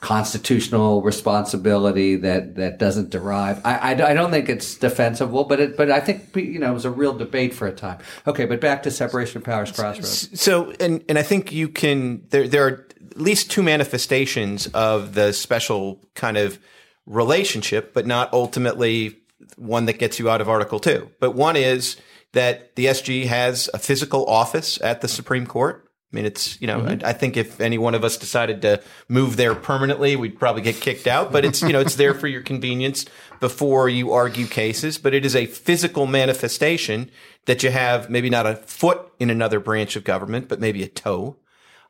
constitutional 0.00 1.02
responsibility 1.02 2.16
that 2.16 2.54
that 2.56 2.78
doesn't 2.78 3.10
derive. 3.10 3.60
I, 3.64 3.76
I, 3.76 3.90
I 4.10 4.14
don't 4.14 4.30
think 4.30 4.48
it's 4.48 4.76
defensible, 4.76 5.44
but 5.44 5.58
it 5.58 5.76
but 5.76 5.90
I 5.90 6.00
think 6.00 6.34
you 6.36 6.58
know 6.58 6.70
it 6.70 6.74
was 6.74 6.84
a 6.84 6.90
real 6.90 7.16
debate 7.16 7.54
for 7.54 7.66
a 7.66 7.72
time. 7.72 7.98
Okay, 8.26 8.44
but 8.44 8.60
back 8.60 8.82
to 8.84 8.90
separation 8.90 9.38
of 9.38 9.44
powers 9.44 9.72
crossroads. 9.72 10.40
So, 10.40 10.72
and 10.78 11.04
and 11.08 11.18
I 11.18 11.22
think 11.22 11.52
you 11.52 11.68
can. 11.68 12.24
There 12.30 12.46
there 12.46 12.66
are 12.66 12.85
at 13.10 13.20
least 13.20 13.50
two 13.50 13.62
manifestations 13.62 14.66
of 14.68 15.14
the 15.14 15.32
special 15.32 16.00
kind 16.14 16.36
of 16.36 16.58
relationship, 17.06 17.94
but 17.94 18.06
not 18.06 18.32
ultimately 18.32 19.16
one 19.56 19.86
that 19.86 19.98
gets 19.98 20.18
you 20.18 20.28
out 20.28 20.40
of 20.40 20.48
Article 20.48 20.80
Two. 20.80 21.10
But 21.20 21.32
one 21.32 21.56
is 21.56 21.96
that 22.32 22.74
the 22.76 22.86
SG 22.86 23.26
has 23.26 23.70
a 23.72 23.78
physical 23.78 24.26
office 24.26 24.80
at 24.82 25.00
the 25.00 25.08
Supreme 25.08 25.46
Court. 25.46 25.82
I 26.12 26.16
mean, 26.16 26.26
it's 26.26 26.60
you 26.60 26.66
know, 26.66 26.80
mm-hmm. 26.80 27.04
I, 27.04 27.10
I 27.10 27.12
think 27.12 27.36
if 27.36 27.60
any 27.60 27.78
one 27.78 27.94
of 27.94 28.04
us 28.04 28.16
decided 28.16 28.62
to 28.62 28.82
move 29.08 29.36
there 29.36 29.54
permanently, 29.54 30.16
we'd 30.16 30.38
probably 30.38 30.62
get 30.62 30.76
kicked 30.76 31.06
out. 31.06 31.32
But 31.32 31.44
it's 31.44 31.62
you 31.62 31.72
know, 31.72 31.80
it's 31.80 31.96
there 31.96 32.14
for 32.14 32.26
your 32.28 32.42
convenience 32.42 33.06
before 33.40 33.88
you 33.88 34.12
argue 34.12 34.46
cases. 34.46 34.98
But 34.98 35.14
it 35.14 35.24
is 35.24 35.34
a 35.34 35.46
physical 35.46 36.06
manifestation 36.06 37.10
that 37.46 37.62
you 37.62 37.70
have 37.70 38.08
maybe 38.08 38.30
not 38.30 38.46
a 38.46 38.56
foot 38.56 39.00
in 39.18 39.30
another 39.30 39.60
branch 39.60 39.96
of 39.96 40.04
government, 40.04 40.48
but 40.48 40.60
maybe 40.60 40.82
a 40.82 40.88
toe. 40.88 41.36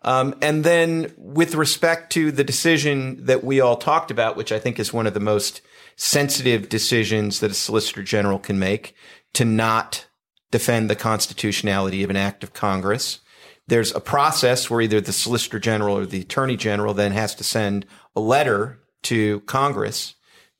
Um, 0.02 0.34
and 0.40 0.62
then 0.62 1.12
with 1.16 1.54
respect 1.54 2.12
to 2.12 2.30
the 2.30 2.44
decision 2.44 3.24
that 3.26 3.42
we 3.42 3.60
all 3.60 3.76
talked 3.76 4.10
about, 4.10 4.36
which 4.36 4.52
I 4.52 4.58
think 4.58 4.78
is 4.78 4.92
one 4.92 5.06
of 5.06 5.14
the 5.14 5.20
most 5.20 5.62
sensitive 5.96 6.68
decisions 6.68 7.40
that 7.40 7.50
a 7.50 7.54
solicitor 7.54 8.02
general 8.02 8.38
can 8.38 8.58
make 8.58 8.94
to 9.34 9.44
not 9.44 10.06
defend 10.50 10.88
the 10.88 10.96
constitutionality 10.96 12.02
of 12.02 12.10
an 12.10 12.16
act 12.16 12.44
of 12.44 12.52
Congress. 12.52 13.20
There's 13.66 13.94
a 13.94 14.00
process 14.00 14.70
where 14.70 14.80
either 14.80 15.00
the 15.00 15.12
solicitor 15.12 15.58
general 15.58 15.98
or 15.98 16.06
the 16.06 16.20
attorney 16.20 16.56
general 16.56 16.94
then 16.94 17.12
has 17.12 17.34
to 17.36 17.44
send 17.44 17.84
a 18.14 18.20
letter 18.20 18.78
to 19.04 19.40
Congress 19.40 20.14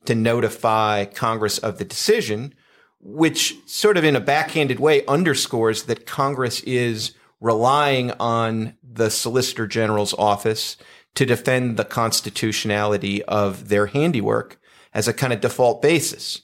to 0.05 0.15
notify 0.15 1.05
Congress 1.05 1.57
of 1.57 1.77
the 1.77 1.85
decision, 1.85 2.53
which 2.99 3.55
sort 3.65 3.97
of 3.97 4.03
in 4.03 4.15
a 4.15 4.21
backhanded 4.21 4.79
way 4.79 5.05
underscores 5.05 5.83
that 5.83 6.05
Congress 6.05 6.61
is 6.61 7.13
relying 7.39 8.11
on 8.11 8.73
the 8.89 9.09
Solicitor 9.09 9.67
General's 9.67 10.13
office 10.13 10.77
to 11.15 11.25
defend 11.25 11.77
the 11.77 11.85
constitutionality 11.85 13.23
of 13.23 13.69
their 13.69 13.87
handiwork 13.87 14.59
as 14.93 15.07
a 15.07 15.13
kind 15.13 15.33
of 15.33 15.41
default 15.41 15.81
basis. 15.81 16.41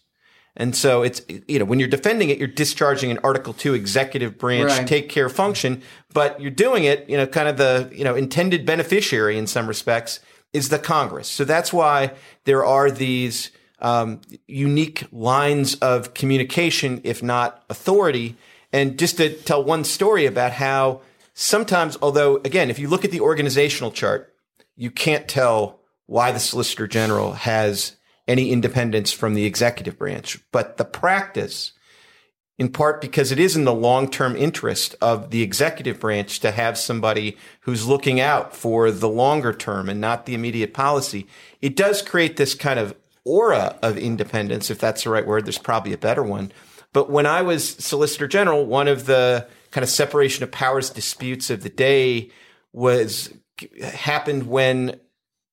And 0.56 0.76
so 0.76 1.02
it's, 1.02 1.22
you 1.48 1.58
know, 1.58 1.66
when 1.66 1.80
you're 1.80 1.88
defending 1.90 2.30
it, 2.30 2.38
you're 2.38 2.48
discharging 2.48 3.10
an 3.10 3.18
Article 3.24 3.54
2 3.54 3.74
executive 3.74 4.38
branch 4.38 4.70
Right. 4.70 4.88
take 4.88 5.10
care 5.10 5.30
function, 5.30 5.82
but 6.14 6.40
you're 6.40 6.52
doing 6.52 6.84
it, 6.84 7.10
you 7.10 7.18
know, 7.18 7.26
kind 7.26 7.48
of 7.48 7.58
the, 7.58 7.90
you 7.92 8.04
know, 8.04 8.16
intended 8.16 8.66
beneficiary 8.66 9.38
in 9.38 9.48
some 9.48 9.68
respects 9.68 10.20
is 10.54 10.70
the 10.70 10.78
Congress. 10.78 11.28
So 11.28 11.44
that's 11.44 11.74
why 11.74 12.12
there 12.46 12.64
are 12.64 12.92
these 12.92 13.50
um, 13.80 14.22
unique 14.48 15.06
lines 15.12 15.76
of 15.76 16.14
communication, 16.14 17.02
if 17.04 17.24
not 17.24 17.64
authority. 17.70 18.36
And 18.72 18.98
just 19.00 19.18
to 19.18 19.34
tell 19.34 19.64
one 19.64 19.84
story 19.84 20.28
about 20.28 20.52
how 20.52 21.02
sometimes, 21.34 21.98
although 22.02 22.38
again, 22.38 22.70
if 22.70 22.80
you 22.80 22.88
look 22.88 23.06
at 23.06 23.12
the 23.12 23.22
organizational 23.22 23.92
chart, 23.92 24.34
you 24.76 24.92
can't 24.92 25.28
tell 25.28 25.80
why 26.06 26.32
the 26.32 26.40
Solicitor 26.40 26.88
General 26.88 27.34
has 27.34 27.96
any 28.28 28.52
independence 28.52 29.12
from 29.12 29.34
the 29.34 29.46
executive 29.46 29.98
branch. 29.98 30.40
But 30.52 30.78
the 30.78 30.86
practice, 30.86 31.74
in 32.58 32.70
part 32.70 33.02
because 33.02 33.32
it 33.32 33.40
is 33.40 33.56
in 33.56 33.66
the 33.66 33.74
long 33.74 34.10
term 34.10 34.36
interest 34.36 34.96
of 35.02 35.32
the 35.32 35.42
executive 35.42 36.00
branch 36.00 36.40
to 36.40 36.52
have 36.52 36.78
somebody 36.78 37.38
who's 37.62 37.88
looking 37.88 38.20
out 38.20 38.56
for 38.56 38.92
the 38.92 39.10
longer 39.10 39.54
term 39.54 39.90
and 39.90 40.00
not 40.00 40.26
the 40.26 40.34
immediate 40.36 40.74
policy, 40.74 41.28
it 41.62 41.76
does 41.76 42.02
create 42.02 42.38
this 42.38 42.54
kind 42.54 42.80
of 42.80 42.96
aura 43.26 43.78
of 43.82 43.98
independence, 43.98 44.70
if 44.70 44.80
that's 44.80 45.04
the 45.04 45.10
right 45.10 45.26
word. 45.26 45.46
There's 45.46 45.58
probably 45.58 45.94
a 45.94 45.98
better 45.98 46.24
one. 46.24 46.52
But 46.92 47.10
when 47.10 47.26
I 47.26 47.42
was 47.42 47.68
Solicitor 47.68 48.28
General, 48.28 48.66
one 48.66 48.88
of 48.88 49.06
the 49.06 49.48
kind 49.74 49.84
of 49.84 49.90
separation 49.90 50.44
of 50.44 50.52
powers 50.52 50.92
disputes 50.92 51.50
of 51.50 51.64
the 51.64 51.70
day 51.70 52.30
was 52.74 53.34
happened 53.82 54.48
when 54.48 55.00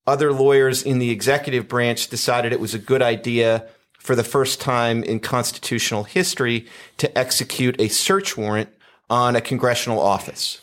other 0.05 0.31
lawyers 0.31 0.83
in 0.83 0.99
the 0.99 1.09
executive 1.09 1.67
branch 1.67 2.07
decided 2.07 2.53
it 2.53 2.59
was 2.59 2.75
a 2.75 2.79
good 2.79 3.01
idea 3.01 3.65
for 3.97 4.15
the 4.15 4.23
first 4.23 4.61
time 4.61 5.03
in 5.03 5.19
constitutional 5.19 6.03
history 6.03 6.67
to 6.97 7.17
execute 7.17 7.79
a 7.81 7.87
search 7.87 8.37
warrant 8.37 8.69
on 9.09 9.35
a 9.35 9.41
congressional 9.41 9.99
office. 9.99 10.61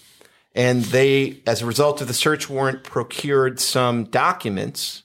And 0.54 0.84
they, 0.84 1.42
as 1.44 1.60
a 1.60 1.66
result 1.66 2.00
of 2.00 2.06
the 2.06 2.14
search 2.14 2.48
warrant, 2.48 2.84
procured 2.84 3.58
some 3.58 4.04
documents 4.04 5.02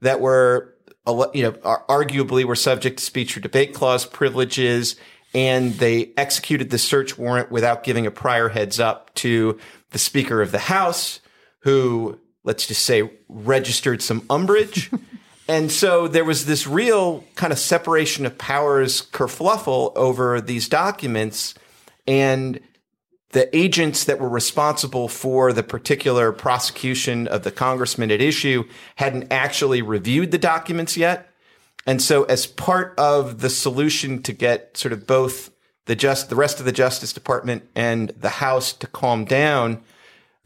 that 0.00 0.20
were, 0.20 0.74
you 1.06 1.42
know, 1.44 1.52
arguably 1.88 2.44
were 2.44 2.56
subject 2.56 2.98
to 2.98 3.04
speech 3.04 3.36
or 3.36 3.40
debate 3.40 3.74
clause 3.74 4.06
privileges 4.06 4.96
and 5.34 5.74
they 5.74 6.12
executed 6.16 6.70
the 6.70 6.78
search 6.78 7.16
warrant 7.18 7.50
without 7.50 7.84
giving 7.84 8.06
a 8.06 8.10
prior 8.10 8.48
heads 8.48 8.78
up 8.78 9.12
to 9.14 9.58
the 9.90 9.98
Speaker 9.98 10.42
of 10.42 10.52
the 10.52 10.58
House, 10.58 11.20
who, 11.60 12.18
let's 12.44 12.66
just 12.66 12.84
say, 12.84 13.10
registered 13.28 14.02
some 14.02 14.26
umbrage. 14.28 14.90
and 15.48 15.70
so 15.70 16.08
there 16.08 16.24
was 16.24 16.46
this 16.46 16.66
real 16.66 17.24
kind 17.34 17.52
of 17.52 17.58
separation 17.58 18.26
of 18.26 18.36
powers 18.36 19.02
kerfluffle 19.02 19.92
over 19.96 20.40
these 20.40 20.68
documents. 20.68 21.54
And 22.06 22.60
the 23.30 23.54
agents 23.56 24.04
that 24.04 24.20
were 24.20 24.28
responsible 24.28 25.08
for 25.08 25.52
the 25.52 25.62
particular 25.62 26.32
prosecution 26.32 27.26
of 27.26 27.42
the 27.42 27.50
congressman 27.50 28.10
at 28.10 28.20
issue 28.20 28.64
hadn't 28.96 29.32
actually 29.32 29.80
reviewed 29.80 30.30
the 30.30 30.38
documents 30.38 30.96
yet. 30.96 31.31
And 31.86 32.00
so 32.00 32.24
as 32.24 32.46
part 32.46 32.94
of 32.98 33.40
the 33.40 33.50
solution 33.50 34.22
to 34.22 34.32
get 34.32 34.76
sort 34.76 34.92
of 34.92 35.06
both 35.06 35.50
the 35.86 35.96
just 35.96 36.28
the 36.28 36.36
rest 36.36 36.60
of 36.60 36.66
the 36.66 36.72
Justice 36.72 37.12
Department 37.12 37.68
and 37.74 38.10
the 38.10 38.28
House 38.28 38.72
to 38.74 38.86
calm 38.86 39.24
down, 39.24 39.82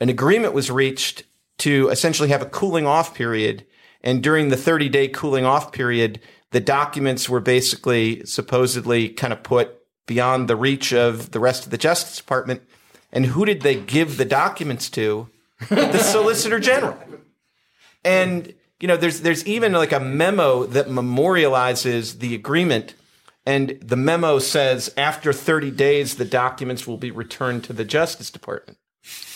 an 0.00 0.08
agreement 0.08 0.54
was 0.54 0.70
reached 0.70 1.24
to 1.58 1.88
essentially 1.88 2.28
have 2.30 2.42
a 2.42 2.46
cooling 2.46 2.86
off 2.86 3.14
period. 3.14 3.66
And 4.02 4.22
during 4.22 4.48
the 4.48 4.56
30 4.56 4.88
day 4.88 5.08
cooling 5.08 5.44
off 5.44 5.72
period, 5.72 6.20
the 6.52 6.60
documents 6.60 7.28
were 7.28 7.40
basically 7.40 8.24
supposedly 8.24 9.08
kind 9.08 9.32
of 9.32 9.42
put 9.42 9.78
beyond 10.06 10.48
the 10.48 10.56
reach 10.56 10.92
of 10.92 11.32
the 11.32 11.40
rest 11.40 11.64
of 11.64 11.70
the 11.70 11.78
Justice 11.78 12.16
Department. 12.16 12.62
And 13.12 13.26
who 13.26 13.44
did 13.44 13.62
they 13.62 13.74
give 13.74 14.16
the 14.16 14.24
documents 14.24 14.88
to? 14.90 15.28
the 15.68 15.98
Solicitor 15.98 16.60
General. 16.60 16.98
And 18.04 18.54
you 18.80 18.88
know, 18.88 18.96
there's 18.96 19.20
there's 19.20 19.46
even 19.46 19.72
like 19.72 19.92
a 19.92 20.00
memo 20.00 20.64
that 20.64 20.86
memorializes 20.88 22.18
the 22.18 22.34
agreement, 22.34 22.94
and 23.44 23.78
the 23.80 23.96
memo 23.96 24.38
says 24.38 24.92
after 24.96 25.32
30 25.32 25.70
days 25.70 26.16
the 26.16 26.24
documents 26.24 26.86
will 26.86 26.98
be 26.98 27.10
returned 27.10 27.64
to 27.64 27.72
the 27.72 27.84
Justice 27.84 28.30
Department. 28.30 28.78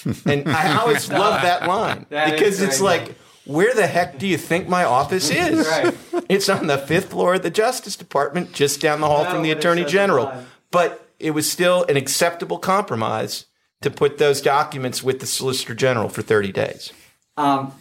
and 0.26 0.49
I 0.49 0.78
always 0.80 1.09
love 1.11 1.43
that 1.43 1.68
line 1.68 2.07
That 2.09 2.32
because 2.32 2.61
it's 2.61 2.78
very 2.78 2.99
like, 3.01 3.14
where 3.45 3.74
the 3.74 3.86
heck 3.86 4.18
do 4.18 4.26
you 4.26 4.36
think 4.36 4.68
my 4.68 4.84
office 4.84 5.30
is? 5.30 5.66
Right. 5.66 5.97
It's 6.28 6.49
on 6.49 6.68
the 6.68 6.78
fifth 6.78 7.11
floor 7.11 7.34
of 7.34 7.43
the 7.43 7.51
Justice 7.51 7.97
Department, 7.97 8.53
just 8.53 8.80
down 8.80 9.01
the 9.01 9.09
hall 9.09 9.24
No, 9.24 9.30
from 9.30 9.43
the 9.43 9.51
Attorney 9.51 9.84
General. 9.84 10.32
But 10.70 11.11
it 11.18 11.32
was 11.32 11.51
still 11.51 11.84
an 11.88 11.97
acceptable 11.97 12.59
compromise 12.59 13.47
to 13.82 13.91
put 13.91 14.18
those 14.18 14.41
documents 14.41 15.03
with 15.03 15.18
the 15.18 15.26
Solicitor 15.26 15.74
General 15.74 16.09
for 16.09 16.22
30 16.22 16.53
days. 16.53 16.93
Um, 17.36 17.72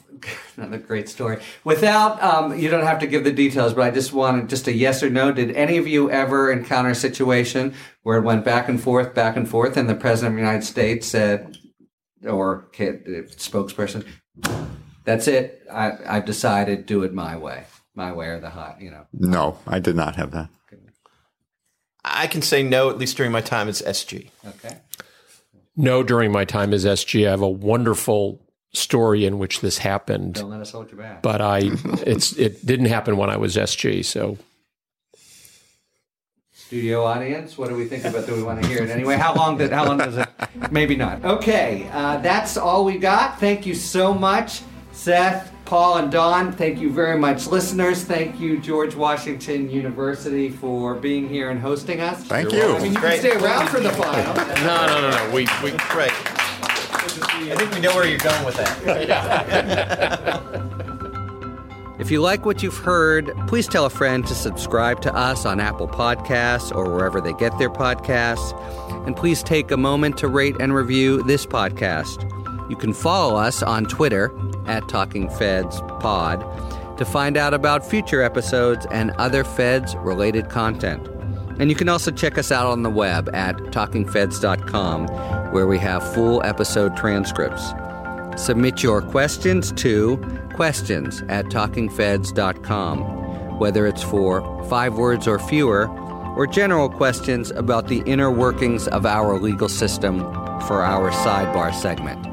another 0.58 0.78
great 0.78 1.10
story. 1.10 1.42
Without, 1.64 2.22
um, 2.22 2.58
you 2.58 2.70
don't 2.70 2.86
have 2.86 3.00
to 3.00 3.08
give 3.08 3.24
the 3.24 3.32
details, 3.32 3.74
but 3.74 3.84
I 3.84 3.92
just 3.92 4.14
wanted 4.14 4.50
just 4.50 4.68
a 4.68 4.74
yes 4.74 5.04
or 5.04 5.10
no. 5.10 5.32
Did 5.32 5.52
any 5.52 5.78
of 5.78 5.88
you 5.88 6.10
ever 6.10 6.52
encounter 6.52 6.90
a 6.90 6.96
situation 6.96 7.74
where 8.04 8.18
it 8.18 8.24
went 8.24 8.46
back 8.46 8.70
and 8.70 8.82
forth, 8.82 9.14
back 9.14 9.36
and 9.36 9.48
forth, 9.48 9.78
and 9.78 9.90
the 9.90 9.96
President 9.96 10.34
of 10.34 10.36
the 10.38 10.42
United 10.42 10.66
States 10.66 11.08
said, 11.08 11.58
or 12.26 12.68
kid, 12.72 13.06
spokesperson, 13.38 14.06
that's 15.04 15.28
it. 15.28 15.64
I, 15.72 15.94
I've 16.08 16.26
decided, 16.26 16.86
do 16.86 17.04
it 17.04 17.14
my 17.14 17.38
way, 17.38 17.66
my 17.96 18.12
way 18.12 18.28
or 18.28 18.40
the 18.40 18.50
hot, 18.50 18.82
you 18.82 18.92
know. 18.92 19.08
No, 19.14 19.58
I 19.68 19.80
did 19.80 19.96
not 19.96 20.16
have 20.16 20.32
that. 20.32 20.50
I 22.04 22.28
can 22.28 22.42
say 22.42 22.64
no, 22.64 22.90
at 22.90 22.98
least 22.98 23.18
during 23.18 23.32
my 23.32 23.42
time 23.42 23.68
as 23.68 23.82
SG. 23.82 24.30
Okay. 24.48 24.78
No, 25.76 26.04
during 26.04 26.32
my 26.32 26.46
time 26.46 26.74
as 26.74 26.86
SG, 26.86 27.28
I 27.28 27.32
have 27.32 27.42
a 27.42 27.50
wonderful 27.50 28.42
story 28.74 29.26
in 29.26 29.40
which 29.40 29.62
this 29.62 29.80
happened, 29.80 30.36
Don't 30.36 30.50
let 30.50 30.62
us 30.62 30.72
hold 30.72 30.92
you 30.92 30.98
back. 30.98 31.22
but 31.22 31.42
I 31.42 31.60
it's 32.06 32.34
it 32.34 32.66
didn't 32.66 32.86
happen 32.88 33.18
when 33.18 33.30
I 33.30 33.38
was 33.38 33.56
SG. 33.56 34.06
So 34.06 34.38
Studio 36.54 37.04
audience, 37.04 37.58
what 37.58 37.70
do 37.70 37.76
we 37.76 37.86
think 37.86 38.06
about? 38.06 38.28
Do 38.28 38.36
we 38.36 38.44
want 38.44 38.62
to 38.62 38.68
hear 38.68 38.84
it 38.84 38.92
anyway? 38.92 39.16
How 39.16 39.34
long 39.34 39.58
did? 39.58 39.72
How 39.72 39.86
long 39.86 39.98
does 39.98 40.18
it? 40.18 40.28
Maybe 40.72 40.96
not. 40.96 41.26
Okay, 41.26 41.90
uh, 41.92 42.18
that's 42.18 42.58
all 42.58 42.86
we 42.86 43.00
got. 43.00 43.40
Thank 43.40 43.66
you 43.66 43.74
so 43.74 44.14
much, 44.14 44.62
Seth, 44.92 45.52
Paul, 45.66 45.98
and 45.98 46.12
Don. 46.12 46.52
Thank 46.52 46.80
you 46.80 46.92
very 46.92 47.18
much, 47.18 47.48
listeners. 47.48 48.04
Thank 48.04 48.40
you, 48.40 48.60
George 48.60 48.94
Washington 48.94 49.68
University, 49.72 50.52
for 50.52 50.94
being 50.94 51.28
here 51.28 51.50
and 51.50 51.60
hosting 51.60 52.02
us. 52.02 52.24
Thank 52.26 52.52
you. 52.52 52.76
I 52.76 52.80
mean, 52.80 52.94
you 52.94 53.00
Great. 53.00 53.22
can 53.22 53.32
stay 53.32 53.44
around 53.44 53.68
for 53.70 53.80
the 53.80 53.90
final. 53.90 54.36
no, 54.36 54.86
no, 54.86 55.02
no, 55.02 55.10
no. 55.10 55.34
We 55.34 55.48
we 55.64 55.72
Right. 55.96 56.14
I 57.02 57.56
think 57.56 57.74
we 57.74 57.80
know 57.80 57.96
where 57.96 58.08
you're 58.08 58.20
going 58.20 58.46
with 58.46 58.56
that. 58.58 60.44
If 62.00 62.10
you 62.10 62.22
like 62.22 62.46
what 62.46 62.64
you've 62.64 62.78
heard, 62.78 63.34
please 63.48 63.68
tell 63.68 63.86
a 63.86 63.90
friend 63.90 64.26
to 64.26 64.34
subscribe 64.34 65.02
to 65.02 65.14
us 65.14 65.46
on 65.46 65.60
Apple 65.60 65.90
Podcasts 65.90 66.74
or 66.74 66.90
wherever 66.90 67.20
they 67.20 67.34
get 67.34 67.58
their 67.60 67.70
podcasts. 67.70 68.56
And 69.06 69.18
please 69.18 69.44
take 69.44 69.70
a 69.70 69.76
moment 69.76 70.18
to 70.20 70.30
rate 70.30 70.56
and 70.62 70.74
review 70.74 71.22
this 71.24 71.46
podcast. 71.46 72.24
You 72.70 72.78
can 72.78 72.94
follow 72.94 73.36
us 73.36 73.62
on 73.62 73.86
Twitter 73.86 74.32
at 74.66 74.88
Talking 74.88 75.30
Feds 75.30 75.82
Pod 76.00 76.40
to 76.98 77.04
find 77.04 77.36
out 77.36 77.54
about 77.54 77.86
future 77.86 78.22
episodes 78.22 78.88
and 78.92 79.12
other 79.12 79.44
Feds 79.44 79.94
related 79.98 80.50
content. 80.50 81.06
And 81.60 81.70
you 81.70 81.76
can 81.76 81.90
also 81.90 82.12
check 82.12 82.38
us 82.38 82.52
out 82.52 82.66
on 82.66 82.84
the 82.84 82.90
web 82.90 83.30
at 83.34 83.58
talkingfeds.com, 83.58 85.08
where 85.52 85.68
we 85.68 85.78
have 85.78 86.14
full 86.14 86.42
episode 86.44 86.96
transcripts. 86.96 87.74
Submit 88.42 88.82
your 88.82 89.02
questions 89.02 89.74
to 89.74 90.18
questions 90.54 91.22
at 91.28 91.46
talkingfeds.com, 91.48 93.60
whether 93.60 93.86
it's 93.86 94.04
for 94.04 94.66
five 94.70 94.98
words 94.98 95.28
or 95.28 95.38
fewer, 95.38 95.90
or 96.38 96.48
general 96.48 96.90
questions 96.90 97.52
about 97.52 97.88
the 97.88 98.02
inner 98.06 98.32
workings 98.32 98.88
of 98.88 99.06
our 99.06 99.38
legal 99.38 99.68
system 99.68 100.20
for 100.62 100.84
our 100.84 101.12
sidebar 101.12 101.74
segment. 101.74 102.26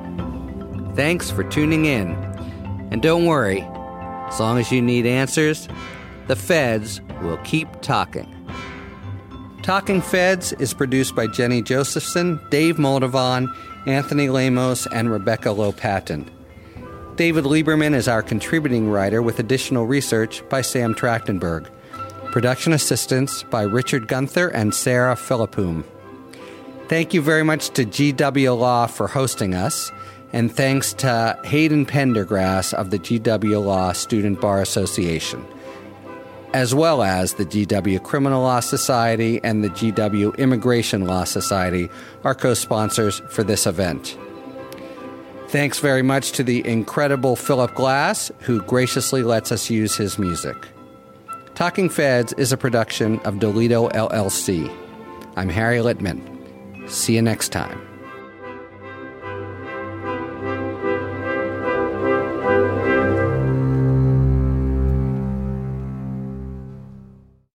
Thanks 0.95 1.31
for 1.31 1.43
tuning 1.43 1.87
in. 1.87 2.13
And 2.93 3.03
don't 3.03 3.27
worry, 3.27 3.63
as 4.29 4.39
long 4.39 4.59
as 4.59 4.71
you 4.71 4.81
need 4.81 5.07
answers, 5.07 5.69
the 6.29 6.37
feds 6.37 7.01
will 7.23 7.39
keep 7.39 7.69
talking. 7.83 8.36
Talking 9.67 10.01
Feds 10.01 10.53
is 10.53 10.73
produced 10.73 11.17
by 11.17 11.27
Jenny 11.27 11.61
Josephson, 11.61 12.39
Dave 12.51 12.77
Moldovan, 12.77 13.53
Anthony 13.85 14.29
Lamos, 14.29 14.87
and 14.87 15.11
Rebecca 15.11 15.49
Lopatin. 15.49 16.29
David 17.17 17.47
Lieberman 17.47 17.93
is 17.93 18.07
our 18.07 18.23
contributing 18.23 18.89
writer 18.89 19.21
with 19.23 19.41
additional 19.41 19.85
research 19.85 20.49
by 20.49 20.61
Sam 20.61 20.95
Trachtenberg. 20.95 21.67
Production 22.31 22.73
assistance 22.75 23.43
by 23.43 23.63
Richard 23.63 24.07
Gunther 24.07 24.51
and 24.51 24.73
Sarah 24.73 25.17
Philippum. 25.17 25.83
Thank 26.87 27.13
you 27.13 27.21
very 27.21 27.43
much 27.43 27.71
to 27.71 27.85
GW 27.85 28.57
Law 28.57 28.87
for 28.87 29.09
hosting 29.09 29.53
us, 29.53 29.91
and 30.33 30.55
thanks 30.55 30.93
to 30.93 31.37
Hayden 31.43 31.87
Pendergrass 31.87 32.73
of 32.73 32.91
the 32.91 33.01
GW 33.01 33.65
Law 33.65 33.91
Student 33.91 34.41
Bar 34.41 34.63
Association 34.63 35.45
as 36.53 36.75
well 36.75 37.03
as 37.03 37.35
the 37.35 37.45
GW 37.45 38.03
Criminal 38.03 38.43
Law 38.43 38.61
Society 38.61 39.41
and 39.43 39.63
the 39.63 39.71
GW 39.71 40.37
Immigration 40.39 41.05
Law 41.05 41.25
Society, 41.25 41.89
are 42.25 42.35
co 42.35 42.55
sponsors 42.55 43.21
for 43.31 43.43
this 43.43 43.67
event. 43.67 44.17
Thanks 45.49 45.79
very 45.79 46.03
much 46.03 46.33
to 46.33 46.43
the 46.43 46.67
incredible 46.67 47.37
Philip 47.37 47.75
Glass, 47.75 48.33
who 48.41 48.61
graciously 48.63 49.23
lets 49.23 49.53
us 49.53 49.71
use 49.71 49.97
his 49.97 50.19
music. 50.19 50.57
Talking 51.55 51.89
Feds 51.89 52.33
is 52.35 52.53
a 52.53 52.57
production 52.57 53.21
of 53.21 53.39
Dolito 53.39 53.89
LLC. 53.91 54.71
I'm 55.37 55.49
Harry 55.49 55.79
Litman. 55.79 56.91
See 56.91 57.15
you 57.15 57.23
next 57.23 57.51
time. 57.51 57.86